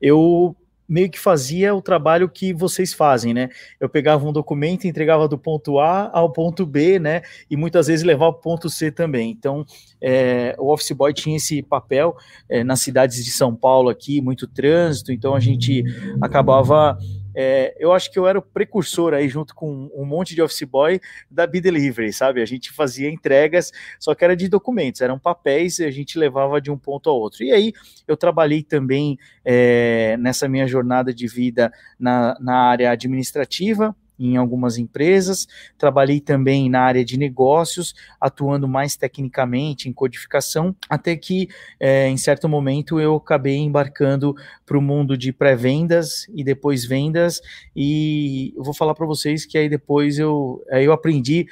Eu 0.00 0.56
meio 0.88 1.10
que 1.10 1.18
fazia 1.18 1.74
o 1.74 1.80
trabalho 1.80 2.28
que 2.28 2.52
vocês 2.52 2.92
fazem, 2.92 3.32
né? 3.32 3.48
Eu 3.80 3.88
pegava 3.88 4.26
um 4.26 4.32
documento, 4.32 4.86
entregava 4.86 5.26
do 5.26 5.38
ponto 5.38 5.78
A 5.78 6.10
ao 6.12 6.30
ponto 6.30 6.66
B, 6.66 6.98
né? 6.98 7.22
E 7.50 7.56
muitas 7.56 7.86
vezes 7.86 8.04
levava 8.04 8.26
ao 8.26 8.34
ponto 8.34 8.68
C 8.68 8.90
também. 8.90 9.30
Então, 9.30 9.64
é, 10.00 10.54
o 10.58 10.72
office 10.72 10.92
boy 10.92 11.12
tinha 11.12 11.36
esse 11.36 11.62
papel 11.62 12.16
é, 12.48 12.62
nas 12.62 12.80
cidades 12.80 13.24
de 13.24 13.30
São 13.30 13.54
Paulo 13.54 13.88
aqui, 13.88 14.20
muito 14.20 14.46
trânsito. 14.46 15.12
Então 15.12 15.34
a 15.34 15.40
gente 15.40 15.82
acabava 16.20 16.98
é, 17.34 17.74
eu 17.78 17.92
acho 17.92 18.10
que 18.10 18.18
eu 18.18 18.26
era 18.26 18.38
o 18.38 18.42
precursor 18.42 19.14
aí, 19.14 19.28
junto 19.28 19.54
com 19.54 19.90
um 19.94 20.04
monte 20.04 20.34
de 20.34 20.42
office 20.42 20.62
boy 20.62 21.00
da 21.30 21.46
B-Delivery, 21.46 22.12
sabe? 22.12 22.40
A 22.40 22.46
gente 22.46 22.70
fazia 22.72 23.10
entregas, 23.10 23.72
só 23.98 24.14
que 24.14 24.24
era 24.24 24.36
de 24.36 24.48
documentos, 24.48 25.00
eram 25.00 25.18
papéis 25.18 25.78
e 25.78 25.84
a 25.84 25.90
gente 25.90 26.18
levava 26.18 26.60
de 26.60 26.70
um 26.70 26.78
ponto 26.78 27.10
ao 27.10 27.18
outro. 27.18 27.42
E 27.42 27.52
aí 27.52 27.72
eu 28.06 28.16
trabalhei 28.16 28.62
também 28.62 29.18
é, 29.44 30.16
nessa 30.18 30.48
minha 30.48 30.66
jornada 30.66 31.12
de 31.12 31.26
vida 31.26 31.72
na, 31.98 32.36
na 32.40 32.56
área 32.56 32.90
administrativa, 32.90 33.94
em 34.18 34.36
algumas 34.36 34.78
empresas, 34.78 35.46
trabalhei 35.76 36.20
também 36.20 36.70
na 36.70 36.80
área 36.80 37.04
de 37.04 37.18
negócios, 37.18 37.94
atuando 38.20 38.68
mais 38.68 38.96
tecnicamente 38.96 39.88
em 39.88 39.92
codificação, 39.92 40.74
até 40.88 41.16
que 41.16 41.48
é, 41.80 42.08
em 42.08 42.16
certo 42.16 42.48
momento 42.48 43.00
eu 43.00 43.16
acabei 43.16 43.56
embarcando 43.56 44.34
para 44.64 44.78
o 44.78 44.82
mundo 44.82 45.16
de 45.16 45.32
pré-vendas 45.32 46.26
e 46.34 46.44
depois 46.44 46.84
vendas, 46.84 47.40
e 47.74 48.52
eu 48.56 48.62
vou 48.62 48.74
falar 48.74 48.94
para 48.94 49.06
vocês 49.06 49.44
que 49.44 49.58
aí 49.58 49.68
depois 49.68 50.18
eu, 50.18 50.62
aí 50.70 50.84
eu 50.84 50.92
aprendi 50.92 51.46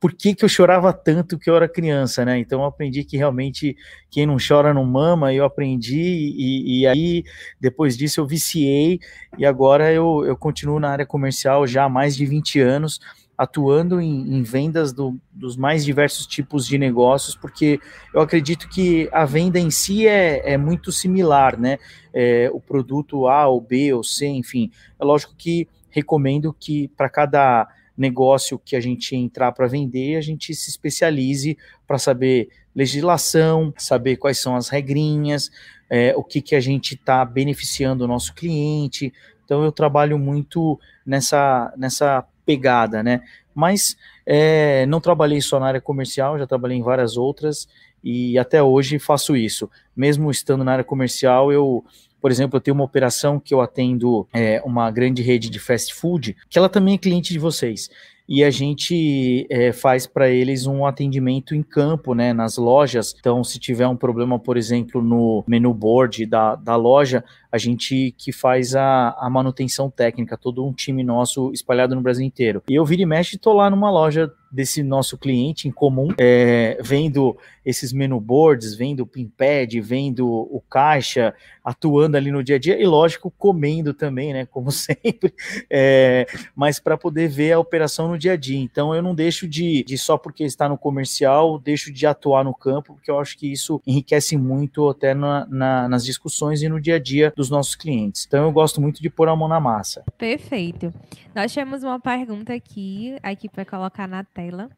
por 0.00 0.12
que, 0.12 0.34
que 0.34 0.44
eu 0.44 0.48
chorava 0.48 0.92
tanto 0.92 1.38
que 1.38 1.48
eu 1.48 1.56
era 1.56 1.68
criança, 1.68 2.24
né? 2.24 2.38
Então 2.38 2.60
eu 2.60 2.66
aprendi 2.66 3.04
que 3.04 3.16
realmente 3.16 3.76
quem 4.10 4.26
não 4.26 4.36
chora 4.36 4.74
não 4.74 4.84
mama, 4.84 5.32
eu 5.32 5.44
aprendi, 5.44 5.96
e, 5.96 6.80
e 6.80 6.86
aí 6.86 7.24
depois 7.60 7.96
disso 7.96 8.20
eu 8.20 8.26
viciei, 8.26 9.00
e 9.38 9.46
agora 9.46 9.92
eu, 9.92 10.24
eu 10.26 10.36
continuo 10.36 10.78
na 10.78 10.90
área 10.90 11.06
comercial 11.06 11.66
já 11.66 11.84
há 11.84 11.88
mais 11.88 12.16
de 12.16 12.26
20 12.26 12.60
anos, 12.60 13.00
atuando 13.36 14.00
em, 14.00 14.36
em 14.36 14.42
vendas 14.42 14.92
do, 14.92 15.18
dos 15.32 15.56
mais 15.56 15.84
diversos 15.84 16.26
tipos 16.26 16.66
de 16.66 16.78
negócios, 16.78 17.34
porque 17.36 17.80
eu 18.12 18.20
acredito 18.20 18.68
que 18.68 19.08
a 19.12 19.24
venda 19.24 19.58
em 19.58 19.70
si 19.70 20.06
é, 20.06 20.52
é 20.52 20.56
muito 20.56 20.92
similar, 20.92 21.58
né? 21.58 21.78
É, 22.12 22.48
o 22.52 22.60
produto 22.60 23.26
A 23.26 23.48
ou 23.48 23.60
B 23.60 23.92
ou 23.92 24.04
C, 24.04 24.26
enfim. 24.26 24.70
É 25.00 25.04
lógico 25.04 25.34
que 25.36 25.68
recomendo 25.90 26.52
que 26.52 26.88
para 26.88 27.08
cada 27.08 27.68
negócio 27.96 28.58
que 28.58 28.74
a 28.76 28.80
gente 28.80 29.14
entrar 29.14 29.52
para 29.52 29.66
vender, 29.66 30.16
a 30.16 30.20
gente 30.20 30.54
se 30.54 30.68
especialize 30.68 31.56
para 31.86 31.98
saber 31.98 32.48
legislação, 32.74 33.72
saber 33.76 34.16
quais 34.16 34.38
são 34.38 34.56
as 34.56 34.68
regrinhas, 34.68 35.50
é, 35.88 36.14
o 36.16 36.24
que, 36.24 36.40
que 36.40 36.54
a 36.54 36.60
gente 36.60 36.94
está 36.94 37.24
beneficiando 37.24 38.04
o 38.04 38.08
nosso 38.08 38.34
cliente. 38.34 39.12
Então 39.44 39.62
eu 39.62 39.70
trabalho 39.70 40.18
muito 40.18 40.78
nessa, 41.06 41.72
nessa 41.76 42.24
pegada, 42.44 43.02
né? 43.02 43.22
Mas 43.54 43.96
é, 44.26 44.84
não 44.86 45.00
trabalhei 45.00 45.40
só 45.40 45.60
na 45.60 45.66
área 45.66 45.80
comercial, 45.80 46.38
já 46.38 46.46
trabalhei 46.46 46.76
em 46.76 46.82
várias 46.82 47.16
outras 47.16 47.68
e 48.02 48.36
até 48.36 48.62
hoje 48.62 48.98
faço 48.98 49.36
isso. 49.36 49.70
Mesmo 49.96 50.30
estando 50.30 50.64
na 50.64 50.72
área 50.72 50.84
comercial, 50.84 51.52
eu 51.52 51.84
por 52.24 52.30
exemplo, 52.30 52.56
eu 52.56 52.60
tenho 52.62 52.74
uma 52.74 52.84
operação 52.84 53.38
que 53.38 53.52
eu 53.52 53.60
atendo 53.60 54.26
é, 54.32 54.58
uma 54.64 54.90
grande 54.90 55.20
rede 55.20 55.50
de 55.50 55.58
fast 55.58 55.94
food, 55.94 56.34
que 56.48 56.58
ela 56.58 56.70
também 56.70 56.94
é 56.94 56.96
cliente 56.96 57.34
de 57.34 57.38
vocês 57.38 57.90
e 58.28 58.42
a 58.42 58.50
gente 58.50 59.46
é, 59.50 59.72
faz 59.72 60.06
para 60.06 60.30
eles 60.30 60.66
um 60.66 60.86
atendimento 60.86 61.54
em 61.54 61.62
campo, 61.62 62.14
né, 62.14 62.32
nas 62.32 62.56
lojas. 62.56 63.14
Então, 63.18 63.44
se 63.44 63.58
tiver 63.58 63.86
um 63.86 63.96
problema, 63.96 64.38
por 64.38 64.56
exemplo, 64.56 65.02
no 65.02 65.44
menu 65.46 65.72
board 65.74 66.24
da, 66.24 66.54
da 66.54 66.74
loja, 66.74 67.22
a 67.52 67.58
gente 67.58 68.14
que 68.16 68.32
faz 68.32 68.74
a, 68.74 69.10
a 69.18 69.28
manutenção 69.28 69.90
técnica, 69.90 70.38
todo 70.38 70.66
um 70.66 70.72
time 70.72 71.04
nosso 71.04 71.52
espalhado 71.52 71.94
no 71.94 72.00
Brasil 72.00 72.24
inteiro. 72.24 72.62
E 72.68 72.74
eu 72.74 72.84
viro 72.84 73.02
e 73.02 73.06
mexe, 73.06 73.36
estou 73.36 73.52
lá 73.52 73.68
numa 73.68 73.90
loja 73.90 74.32
desse 74.50 74.82
nosso 74.82 75.18
cliente 75.18 75.68
em 75.68 75.70
comum, 75.70 76.08
é, 76.16 76.78
vendo 76.80 77.36
esses 77.64 77.92
menu 77.92 78.20
boards, 78.20 78.74
vendo 78.74 79.00
o 79.00 79.06
pinpad, 79.06 79.80
vendo 79.80 80.26
o 80.26 80.62
caixa, 80.70 81.34
atuando 81.64 82.16
ali 82.16 82.30
no 82.32 82.42
dia 82.42 82.56
a 82.56 82.58
dia 82.58 82.80
e, 82.80 82.84
lógico, 82.84 83.32
comendo 83.38 83.94
também, 83.94 84.32
né, 84.32 84.46
como 84.46 84.70
sempre, 84.72 85.32
é, 85.70 86.26
mas 86.54 86.80
para 86.80 86.98
poder 86.98 87.28
ver 87.28 87.52
a 87.52 87.58
operação 87.60 88.08
no 88.08 88.18
dia 88.18 88.32
a 88.32 88.36
dia. 88.36 88.58
Então, 88.58 88.94
eu 88.94 89.02
não 89.02 89.14
deixo 89.14 89.46
de, 89.46 89.84
de, 89.84 89.96
só 89.96 90.18
porque 90.18 90.42
está 90.42 90.68
no 90.68 90.76
comercial, 90.76 91.58
deixo 91.58 91.92
de 91.92 92.04
atuar 92.04 92.44
no 92.44 92.54
campo, 92.54 92.94
porque 92.94 93.10
eu 93.10 93.18
acho 93.20 93.38
que 93.38 93.50
isso 93.50 93.80
enriquece 93.86 94.36
muito 94.36 94.88
até 94.88 95.14
na, 95.14 95.46
na, 95.46 95.88
nas 95.88 96.04
discussões 96.04 96.60
e 96.62 96.68
no 96.68 96.80
dia 96.80 96.96
a 96.96 96.98
dia 96.98 97.32
do 97.36 97.44
dos 97.44 97.50
nossos 97.50 97.74
clientes. 97.74 98.24
Então 98.26 98.44
eu 98.44 98.52
gosto 98.52 98.80
muito 98.80 99.02
de 99.02 99.10
pôr 99.10 99.28
a 99.28 99.36
mão 99.36 99.46
na 99.46 99.60
massa. 99.60 100.02
Perfeito. 100.16 100.92
Nós 101.34 101.52
temos 101.52 101.82
uma 101.82 102.00
pergunta 102.00 102.54
aqui, 102.54 103.16
aqui 103.22 103.48
para 103.48 103.64
colocar 103.64 104.08
na 104.08 104.24
tela, 104.24 104.70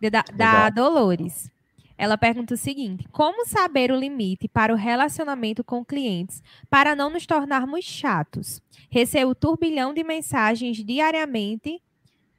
da, 0.00 0.22
da 0.32 0.70
Dolores. 0.70 1.50
Ela 1.96 2.18
pergunta 2.18 2.54
o 2.54 2.56
seguinte: 2.56 3.06
como 3.12 3.46
saber 3.46 3.90
o 3.90 3.96
limite 3.96 4.48
para 4.48 4.72
o 4.72 4.76
relacionamento 4.76 5.62
com 5.62 5.84
clientes 5.84 6.42
para 6.68 6.94
não 6.94 7.10
nos 7.10 7.26
tornarmos 7.26 7.84
chatos? 7.84 8.60
Recebo 8.90 9.34
turbilhão 9.34 9.94
de 9.94 10.02
mensagens 10.02 10.84
diariamente, 10.84 11.80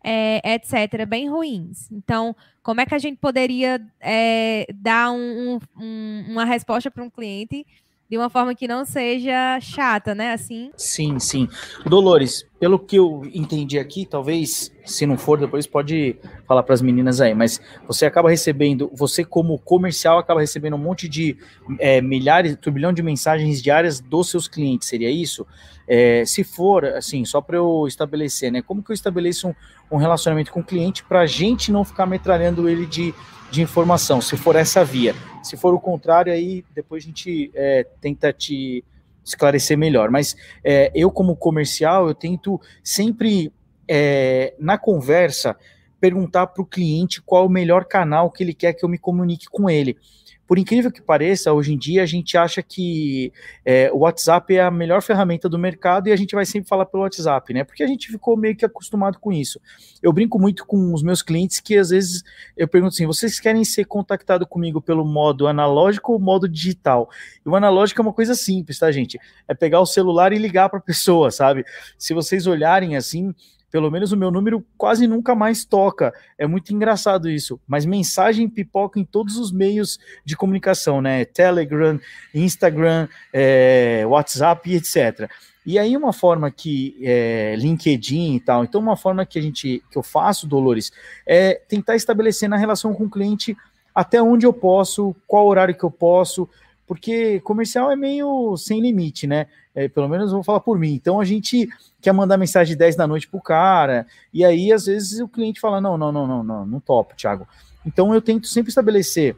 é, 0.04 0.42
etc., 0.54 1.06
bem 1.08 1.30
ruins. 1.30 1.90
Então, 1.92 2.36
como 2.62 2.82
é 2.82 2.86
que 2.86 2.96
a 2.96 3.00
gente 3.00 3.18
poderia 3.18 3.82
é, 4.00 4.66
dar 4.74 5.12
um, 5.12 5.60
um, 5.78 6.26
uma 6.30 6.46
resposta 6.46 6.92
para 6.92 7.04
um 7.04 7.10
cliente 7.10 7.66
de 8.10 8.18
uma 8.18 8.30
forma 8.30 8.54
que 8.54 8.68
não 8.68 8.86
seja 8.86 9.60
chata, 9.60 10.14
né? 10.14 10.34
Assim. 10.34 10.72
Sim, 10.78 11.20
sim. 11.20 11.48
Dolores, 11.86 12.46
pelo 12.66 12.80
que 12.80 12.96
eu 12.96 13.22
entendi 13.32 13.78
aqui, 13.78 14.08
talvez, 14.08 14.72
se 14.84 15.06
não 15.06 15.20
for, 15.20 15.38
depois 15.38 15.68
pode 15.68 16.16
falar 16.48 16.64
para 16.64 16.74
as 16.74 16.82
meninas 16.82 17.22
aí, 17.22 17.32
mas 17.36 17.62
você 17.88 18.08
acaba 18.08 18.28
recebendo, 18.28 18.90
você 18.92 19.24
como 19.24 19.60
comercial 19.60 20.18
acaba 20.18 20.40
recebendo 20.40 20.74
um 20.74 20.80
monte 20.80 21.08
de 21.08 21.38
é, 21.78 22.02
milhares, 22.02 22.58
turbilhão 22.60 22.92
de 22.92 23.04
mensagens 23.04 23.62
diárias 23.62 24.00
dos 24.00 24.32
seus 24.32 24.48
clientes, 24.48 24.88
seria 24.88 25.12
isso? 25.12 25.46
É, 25.88 26.26
se 26.26 26.44
for, 26.44 26.86
assim, 26.86 27.24
só 27.24 27.40
para 27.40 27.58
eu 27.58 27.86
estabelecer, 27.88 28.52
né? 28.52 28.64
Como 28.64 28.82
que 28.82 28.90
eu 28.90 28.96
estabeleço 28.96 29.50
um, 29.50 29.54
um 29.92 29.98
relacionamento 29.98 30.52
com 30.52 30.62
o 30.62 30.64
cliente 30.64 31.04
para 31.04 31.20
a 31.20 31.28
gente 31.28 31.72
não 31.72 31.86
ficar 31.86 32.08
metralhando 32.08 32.68
ele 32.68 32.88
de 32.88 33.14
de 33.52 33.62
informação, 33.62 34.20
se 34.20 34.36
for 34.36 34.56
essa 34.56 34.84
via. 34.84 35.16
Se 35.44 35.56
for 35.56 35.74
o 35.76 35.80
contrário, 35.80 36.34
aí 36.34 36.66
depois 36.74 37.04
a 37.04 37.06
gente 37.06 37.52
é, 37.54 37.86
tenta 38.02 38.34
te 38.34 38.84
esclarecer 39.26 39.78
melhor. 39.78 40.12
Mas 40.12 40.36
é, 40.64 40.92
eu, 40.94 41.10
como 41.10 41.36
comercial, 41.36 42.08
eu 42.08 42.14
tento 42.14 42.62
sempre, 42.84 43.52
é, 43.88 44.54
na 44.60 44.78
conversa, 44.78 45.58
perguntar 46.00 46.48
para 46.48 46.62
o 46.62 46.66
cliente 46.66 47.22
qual 47.22 47.48
o 47.48 47.50
melhor 47.50 47.86
canal 47.86 48.30
que 48.30 48.44
ele 48.44 48.54
quer 48.54 48.74
que 48.74 48.86
eu 48.86 48.90
me 48.90 48.98
comunique 48.98 49.48
com 49.48 49.70
ele 49.70 49.98
por 50.48 50.60
incrível 50.60 50.92
que 50.92 51.02
pareça, 51.02 51.52
hoje 51.52 51.74
em 51.74 51.78
dia 51.78 52.04
a 52.04 52.06
gente 52.06 52.38
acha 52.38 52.62
que 52.62 53.34
é, 53.64 53.92
o 53.92 54.00
WhatsApp 54.00 54.56
é 54.56 54.62
a 54.62 54.70
melhor 54.70 55.02
ferramenta 55.02 55.50
do 55.50 55.58
mercado 55.58 56.08
e 56.08 56.12
a 56.12 56.16
gente 56.16 56.36
vai 56.36 56.46
sempre 56.46 56.70
falar 56.70 56.86
pelo 56.86 57.04
WhatsApp, 57.04 57.54
né? 57.54 57.64
Porque 57.64 57.84
a 57.84 57.88
gente 57.88 58.12
ficou 58.12 58.38
meio 58.38 58.56
que 58.56 58.64
acostumado 58.64 59.20
com 59.20 59.32
isso. 59.32 59.60
Eu 60.04 60.14
brinco 60.14 60.40
muito 60.40 60.66
com 60.66 60.94
os 60.94 61.02
meus 61.02 61.24
clientes 61.24 61.60
que 61.60 61.78
às 61.78 61.90
vezes 61.90 62.24
eu 62.56 62.68
pergunto 62.68 62.94
assim: 62.94 63.08
vocês 63.08 63.40
querem 63.40 63.64
ser 63.64 63.86
contactado 63.86 64.46
comigo 64.46 64.80
pelo 64.80 65.04
modo 65.04 65.48
analógico 65.48 66.14
ou 66.14 66.20
modo 66.20 66.48
digital? 66.48 67.10
E 67.44 67.50
o 67.50 67.56
analógico 67.56 68.02
é 68.02 68.04
uma 68.04 68.14
coisa 68.14 68.36
simples, 68.36 68.78
tá, 68.78 68.92
gente? 68.92 69.20
É 69.48 69.56
pegar 69.56 69.80
o 69.80 69.86
celular 69.86 70.32
e 70.32 70.38
ligar 70.38 70.70
para 70.70 70.80
a 70.80 70.82
pessoa, 70.82 71.32
sabe? 71.32 71.66
Se 71.98 72.14
vocês 72.14 72.46
olharem 72.46 72.96
assim, 72.96 73.34
pelo 73.76 73.92
menos 73.92 74.14
o 74.14 74.18
meu 74.18 74.32
número 74.32 74.66
quase 74.78 75.06
nunca 75.06 75.36
mais 75.36 75.66
toca. 75.66 76.14
É 76.38 76.48
muito 76.48 76.74
engraçado 76.74 77.30
isso. 77.30 77.60
Mas 77.68 77.86
mensagem 77.86 78.48
pipoca 78.48 78.98
em 78.98 79.04
todos 79.04 79.36
os 79.36 79.52
meios 79.52 80.00
de 80.24 80.34
comunicação, 80.34 81.02
né? 81.02 81.26
Telegram, 81.26 82.00
Instagram, 82.34 83.10
é, 83.34 84.06
WhatsApp, 84.08 84.74
etc. 84.74 85.30
E 85.66 85.78
aí 85.78 85.98
uma 85.98 86.14
forma 86.14 86.50
que 86.50 86.96
é, 87.02 87.58
LinkedIn 87.58 88.36
e 88.36 88.40
tal. 88.40 88.64
Então 88.64 88.80
uma 88.80 88.96
forma 88.96 89.26
que 89.26 89.38
a 89.38 89.42
gente 89.42 89.84
que 89.92 89.98
eu 89.98 90.04
faço, 90.04 90.48
Dolores, 90.48 90.94
é 91.28 91.56
tentar 91.68 91.98
estabelecer 91.98 92.48
na 92.48 92.56
relação 92.56 92.94
com 92.94 93.04
o 93.04 93.10
cliente 93.10 93.58
até 93.94 94.24
onde 94.24 94.46
eu 94.46 94.54
posso, 94.54 95.14
qual 95.28 95.48
horário 95.48 95.76
que 95.76 95.84
eu 95.84 95.92
posso, 95.92 96.48
porque 96.88 97.42
comercial 97.42 97.92
é 97.92 97.96
meio 97.98 98.56
sem 98.56 98.80
limite, 98.80 99.28
né? 99.28 99.48
É, 99.76 99.90
pelo 99.90 100.08
menos 100.08 100.32
vou 100.32 100.42
falar 100.42 100.62
por 100.62 100.80
mim. 100.80 100.94
Então 100.94 101.20
a 101.20 101.26
gente 101.26 101.68
quer 102.02 102.14
mandar 102.14 102.38
mensagem 102.38 102.74
de 102.74 102.80
10 102.80 102.96
da 102.96 103.06
noite 103.06 103.28
pro 103.28 103.42
cara, 103.42 104.08
e 104.34 104.46
aí 104.46 104.72
às 104.72 104.86
vezes 104.86 105.20
o 105.20 105.28
cliente 105.28 105.60
fala: 105.60 105.82
não, 105.82 105.98
não, 105.98 106.12
não, 106.12 106.26
não, 106.26 106.44
não, 106.44 106.66
não 106.66 106.80
topo, 106.80 107.16
Thiago. 107.16 107.46
Então 107.86 108.14
eu 108.14 108.22
tento 108.22 108.48
sempre 108.48 108.70
estabelecer, 108.70 109.36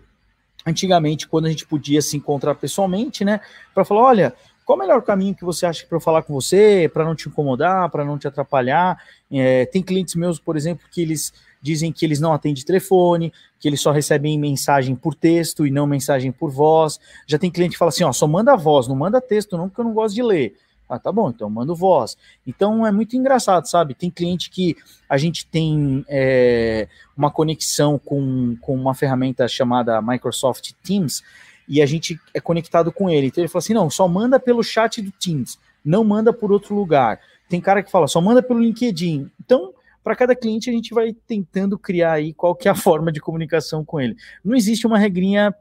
antigamente, 0.65 1.27
quando 1.27 1.47
a 1.47 1.49
gente 1.49 1.65
podia 1.65 2.01
se 2.01 2.15
encontrar 2.15 2.53
pessoalmente, 2.55 3.25
né? 3.25 3.41
Para 3.73 3.83
falar: 3.83 4.01
olha, 4.01 4.33
qual 4.63 4.77
o 4.77 4.81
melhor 4.81 5.01
caminho 5.01 5.33
que 5.33 5.43
você 5.45 5.65
acha 5.65 5.85
para 5.87 5.95
eu 5.95 6.01
falar 6.01 6.21
com 6.21 6.33
você, 6.33 6.89
para 6.93 7.03
não 7.05 7.15
te 7.15 7.29
incomodar, 7.29 7.89
para 7.89 8.05
não 8.05 8.17
te 8.17 8.27
atrapalhar? 8.27 9.01
É, 9.31 9.65
tem 9.65 9.81
clientes 9.81 10.13
meus, 10.15 10.39
por 10.39 10.55
exemplo, 10.55 10.85
que 10.91 11.01
eles 11.01 11.33
dizem 11.61 11.91
que 11.91 12.05
eles 12.05 12.19
não 12.19 12.33
atendem 12.33 12.63
telefone, 12.63 13.33
que 13.59 13.67
eles 13.67 13.81
só 13.81 13.91
recebem 13.91 14.39
mensagem 14.39 14.95
por 14.95 15.15
texto 15.15 15.65
e 15.65 15.71
não 15.71 15.87
mensagem 15.87 16.31
por 16.31 16.51
voz. 16.51 16.99
Já 17.25 17.37
tem 17.37 17.51
cliente 17.51 17.73
que 17.73 17.77
fala 17.77 17.89
assim, 17.89 18.03
ó, 18.03 18.11
só 18.11 18.27
manda 18.27 18.55
voz, 18.55 18.87
não 18.87 18.95
manda 18.95 19.21
texto 19.21 19.57
não, 19.57 19.67
porque 19.67 19.81
eu 19.81 19.85
não 19.85 19.93
gosto 19.93 20.15
de 20.15 20.23
ler. 20.23 20.55
Ah, 20.89 20.97
tá 20.97 21.11
bom, 21.11 21.29
então 21.29 21.49
mando 21.49 21.75
voz. 21.75 22.15
Então 22.45 22.85
é 22.85 22.91
muito 22.91 23.17
engraçado, 23.17 23.67
sabe? 23.67 23.93
Tem 23.93 24.09
cliente 24.09 24.49
que 24.49 24.77
a 25.09 25.17
gente 25.17 25.45
tem 25.45 26.05
é, 26.07 26.87
uma 27.15 27.29
conexão 27.29 27.99
com, 27.99 28.55
com 28.61 28.73
uma 28.73 28.95
ferramenta 28.95 29.47
chamada 29.47 30.01
Microsoft 30.01 30.71
Teams 30.83 31.21
e 31.67 31.81
a 31.81 31.85
gente 31.85 32.17
é 32.33 32.39
conectado 32.39 32.91
com 32.91 33.09
ele. 33.09 33.27
Então 33.27 33.41
ele 33.43 33.49
fala 33.49 33.59
assim: 33.59 33.73
não, 33.73 33.89
só 33.89 34.07
manda 34.07 34.39
pelo 34.39 34.63
chat 34.63 35.01
do 35.01 35.11
Teams, 35.11 35.59
não 35.83 36.05
manda 36.05 36.31
por 36.31 36.51
outro 36.53 36.73
lugar. 36.73 37.19
Tem 37.49 37.59
cara 37.59 37.83
que 37.83 37.91
fala, 37.91 38.07
só 38.07 38.21
manda 38.21 38.41
pelo 38.41 38.61
LinkedIn. 38.61 39.29
Então 39.43 39.73
para 40.07 40.15
cada 40.15 40.33
cliente 40.33 40.69
a 40.69 40.73
gente 40.73 40.93
vai 40.93 41.11
tentando 41.11 41.77
criar 41.77 42.13
aí 42.13 42.33
qual 42.33 42.55
que 42.55 42.69
é 42.69 42.71
a 42.71 42.75
forma 42.75 43.11
de 43.11 43.19
comunicação 43.19 43.83
com 43.83 43.99
ele. 43.99 44.15
Não 44.41 44.55
existe 44.55 44.87
uma 44.87 44.97
regrinha 44.97 45.53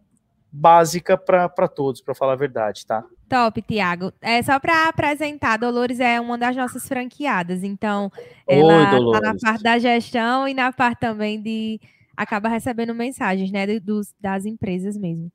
básica 0.52 1.18
para 1.18 1.66
todos, 1.66 2.00
para 2.00 2.14
falar 2.14 2.35
a 2.35 2.37
verdade, 2.37 2.87
tá? 2.87 3.04
Top, 3.28 3.61
Tiago. 3.61 4.12
É 4.22 4.40
só 4.44 4.61
para 4.61 4.88
apresentar, 4.88 5.56
Dolores 5.56 5.98
é 5.98 6.20
uma 6.20 6.38
das 6.38 6.54
nossas 6.54 6.87
franqueadas, 6.87 7.64
então 7.64 8.09
ela 8.46 8.85
está 8.85 9.20
na 9.20 9.35
parte 9.35 9.62
da 9.64 9.78
gestão 9.80 10.46
e 10.46 10.54
na 10.54 10.72
parte 10.72 11.00
também 11.00 11.42
de 11.42 11.80
acaba 12.16 12.48
recebendo 12.48 12.94
mensagens, 12.94 13.50
né, 13.50 13.66
dos, 13.80 14.14
das 14.20 14.46
empresas 14.46 14.96
mesmo. 14.96 15.28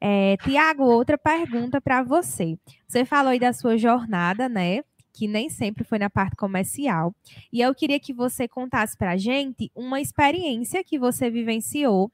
É, 0.00 0.36
Tiago, 0.36 0.84
outra 0.84 1.18
pergunta 1.18 1.80
para 1.80 2.04
você. 2.04 2.56
Você 2.86 3.04
falou 3.04 3.32
aí 3.32 3.40
da 3.40 3.52
sua 3.52 3.76
jornada, 3.76 4.48
né? 4.48 4.82
Que 5.16 5.26
nem 5.26 5.48
sempre 5.48 5.82
foi 5.82 5.98
na 5.98 6.10
parte 6.10 6.36
comercial. 6.36 7.14
E 7.50 7.62
eu 7.62 7.74
queria 7.74 7.98
que 7.98 8.12
você 8.12 8.46
contasse 8.46 8.96
para 8.96 9.12
a 9.12 9.16
gente 9.16 9.70
uma 9.74 9.98
experiência 9.98 10.84
que 10.84 10.98
você 10.98 11.30
vivenciou, 11.30 12.12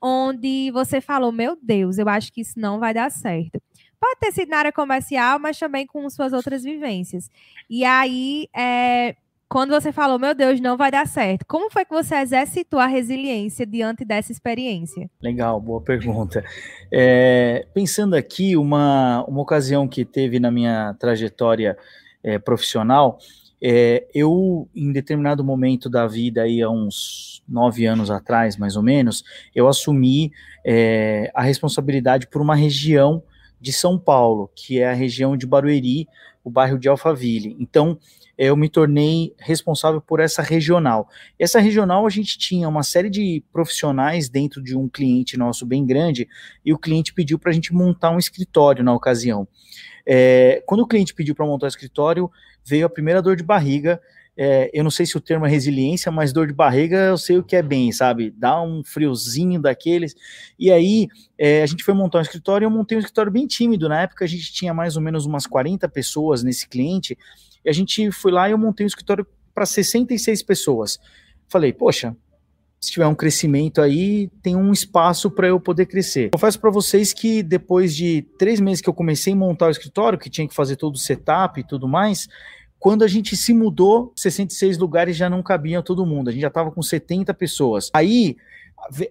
onde 0.00 0.70
você 0.70 1.00
falou: 1.00 1.32
Meu 1.32 1.56
Deus, 1.60 1.96
eu 1.96 2.08
acho 2.10 2.30
que 2.30 2.42
isso 2.42 2.60
não 2.60 2.78
vai 2.78 2.92
dar 2.92 3.10
certo. 3.10 3.60
Pode 3.98 4.20
ter 4.20 4.32
sido 4.32 4.50
na 4.50 4.58
área 4.58 4.72
comercial, 4.72 5.38
mas 5.38 5.58
também 5.58 5.86
com 5.86 6.08
suas 6.10 6.32
outras 6.32 6.62
vivências. 6.62 7.30
E 7.70 7.84
aí, 7.84 8.48
é, 8.54 9.14
quando 9.48 9.70
você 9.70 9.92
falou, 9.92 10.18
meu 10.18 10.34
Deus, 10.34 10.60
não 10.60 10.76
vai 10.76 10.90
dar 10.90 11.06
certo, 11.06 11.46
como 11.46 11.70
foi 11.70 11.84
que 11.84 11.92
você 11.92 12.16
exercitou 12.16 12.80
a 12.80 12.86
resiliência 12.86 13.64
diante 13.64 14.04
dessa 14.04 14.32
experiência? 14.32 15.08
Legal, 15.22 15.60
boa 15.60 15.80
pergunta. 15.80 16.42
É, 16.90 17.66
pensando 17.72 18.16
aqui, 18.16 18.56
uma, 18.56 19.24
uma 19.28 19.42
ocasião 19.42 19.86
que 19.86 20.04
teve 20.04 20.40
na 20.40 20.50
minha 20.50 20.94
trajetória 20.98 21.76
é, 22.22 22.38
profissional, 22.38 23.18
é, 23.64 24.06
eu, 24.12 24.68
em 24.74 24.92
determinado 24.92 25.44
momento 25.44 25.88
da 25.88 26.06
vida, 26.06 26.42
aí, 26.42 26.60
há 26.60 26.68
uns 26.68 27.42
nove 27.48 27.86
anos 27.86 28.10
atrás, 28.10 28.56
mais 28.56 28.76
ou 28.76 28.82
menos, 28.82 29.22
eu 29.54 29.68
assumi 29.68 30.32
é, 30.64 31.30
a 31.34 31.42
responsabilidade 31.42 32.26
por 32.26 32.42
uma 32.42 32.56
região 32.56 33.22
de 33.62 33.72
São 33.72 33.96
Paulo, 33.96 34.50
que 34.54 34.80
é 34.80 34.90
a 34.90 34.92
região 34.92 35.36
de 35.36 35.46
Barueri, 35.46 36.08
o 36.42 36.50
bairro 36.50 36.78
de 36.78 36.88
Alphaville. 36.88 37.56
Então, 37.60 37.96
eu 38.36 38.56
me 38.56 38.68
tornei 38.68 39.34
responsável 39.38 40.00
por 40.00 40.18
essa 40.18 40.42
regional. 40.42 41.08
Essa 41.38 41.60
regional 41.60 42.04
a 42.04 42.10
gente 42.10 42.36
tinha 42.36 42.68
uma 42.68 42.82
série 42.82 43.08
de 43.08 43.44
profissionais 43.52 44.28
dentro 44.28 44.60
de 44.60 44.76
um 44.76 44.88
cliente 44.88 45.36
nosso 45.36 45.64
bem 45.64 45.86
grande 45.86 46.28
e 46.64 46.72
o 46.72 46.78
cliente 46.78 47.14
pediu 47.14 47.38
para 47.38 47.50
a 47.50 47.54
gente 47.54 47.72
montar 47.72 48.10
um 48.10 48.18
escritório 48.18 48.82
na 48.82 48.92
ocasião. 48.92 49.46
É, 50.04 50.60
quando 50.66 50.80
o 50.80 50.86
cliente 50.86 51.14
pediu 51.14 51.34
para 51.36 51.46
montar 51.46 51.66
o 51.66 51.68
escritório, 51.68 52.28
veio 52.64 52.86
a 52.86 52.90
primeira 52.90 53.22
dor 53.22 53.36
de 53.36 53.44
barriga. 53.44 54.00
É, 54.36 54.70
eu 54.72 54.82
não 54.82 54.90
sei 54.90 55.04
se 55.04 55.16
o 55.16 55.20
termo 55.20 55.44
é 55.44 55.48
resiliência, 55.48 56.10
mas 56.10 56.32
dor 56.32 56.46
de 56.46 56.54
barriga 56.54 56.96
eu 56.96 57.18
sei 57.18 57.36
o 57.36 57.42
que 57.42 57.54
é 57.54 57.62
bem, 57.62 57.92
sabe? 57.92 58.30
Dá 58.30 58.62
um 58.62 58.82
friozinho 58.82 59.60
daqueles. 59.60 60.14
E 60.58 60.70
aí 60.70 61.08
é, 61.38 61.62
a 61.62 61.66
gente 61.66 61.84
foi 61.84 61.92
montar 61.92 62.18
um 62.18 62.22
escritório 62.22 62.64
e 62.64 62.66
eu 62.66 62.70
montei 62.70 62.96
um 62.96 63.00
escritório 63.00 63.30
bem 63.30 63.46
tímido. 63.46 63.88
Na 63.88 64.02
época 64.02 64.24
a 64.24 64.28
gente 64.28 64.52
tinha 64.52 64.72
mais 64.72 64.96
ou 64.96 65.02
menos 65.02 65.26
umas 65.26 65.46
40 65.46 65.88
pessoas 65.88 66.42
nesse 66.42 66.66
cliente. 66.66 67.16
E 67.64 67.68
a 67.68 67.72
gente 67.72 68.10
foi 68.10 68.32
lá 68.32 68.48
e 68.48 68.52
eu 68.52 68.58
montei 68.58 68.84
um 68.84 68.88
escritório 68.88 69.26
para 69.54 69.66
66 69.66 70.42
pessoas. 70.42 70.98
Falei, 71.48 71.72
poxa, 71.72 72.16
se 72.80 72.90
tiver 72.90 73.06
um 73.06 73.14
crescimento 73.14 73.80
aí, 73.80 74.28
tem 74.42 74.56
um 74.56 74.72
espaço 74.72 75.30
para 75.30 75.46
eu 75.46 75.60
poder 75.60 75.86
crescer. 75.86 76.30
Confesso 76.30 76.58
para 76.58 76.70
vocês 76.70 77.12
que 77.12 77.40
depois 77.40 77.94
de 77.94 78.22
três 78.36 78.58
meses 78.58 78.80
que 78.80 78.88
eu 78.88 78.94
comecei 78.94 79.34
a 79.34 79.36
montar 79.36 79.66
o 79.66 79.70
escritório, 79.70 80.18
que 80.18 80.28
tinha 80.28 80.48
que 80.48 80.54
fazer 80.54 80.74
todo 80.74 80.96
o 80.96 80.98
setup 80.98 81.60
e 81.60 81.64
tudo 81.64 81.86
mais, 81.86 82.28
quando 82.82 83.04
a 83.04 83.06
gente 83.06 83.36
se 83.36 83.54
mudou, 83.54 84.12
66 84.16 84.76
lugares 84.76 85.16
já 85.16 85.30
não 85.30 85.40
cabiam 85.40 85.80
todo 85.84 86.04
mundo, 86.04 86.28
a 86.28 86.32
gente 86.32 86.40
já 86.40 86.48
estava 86.48 86.68
com 86.68 86.82
70 86.82 87.32
pessoas. 87.32 87.88
Aí 87.94 88.36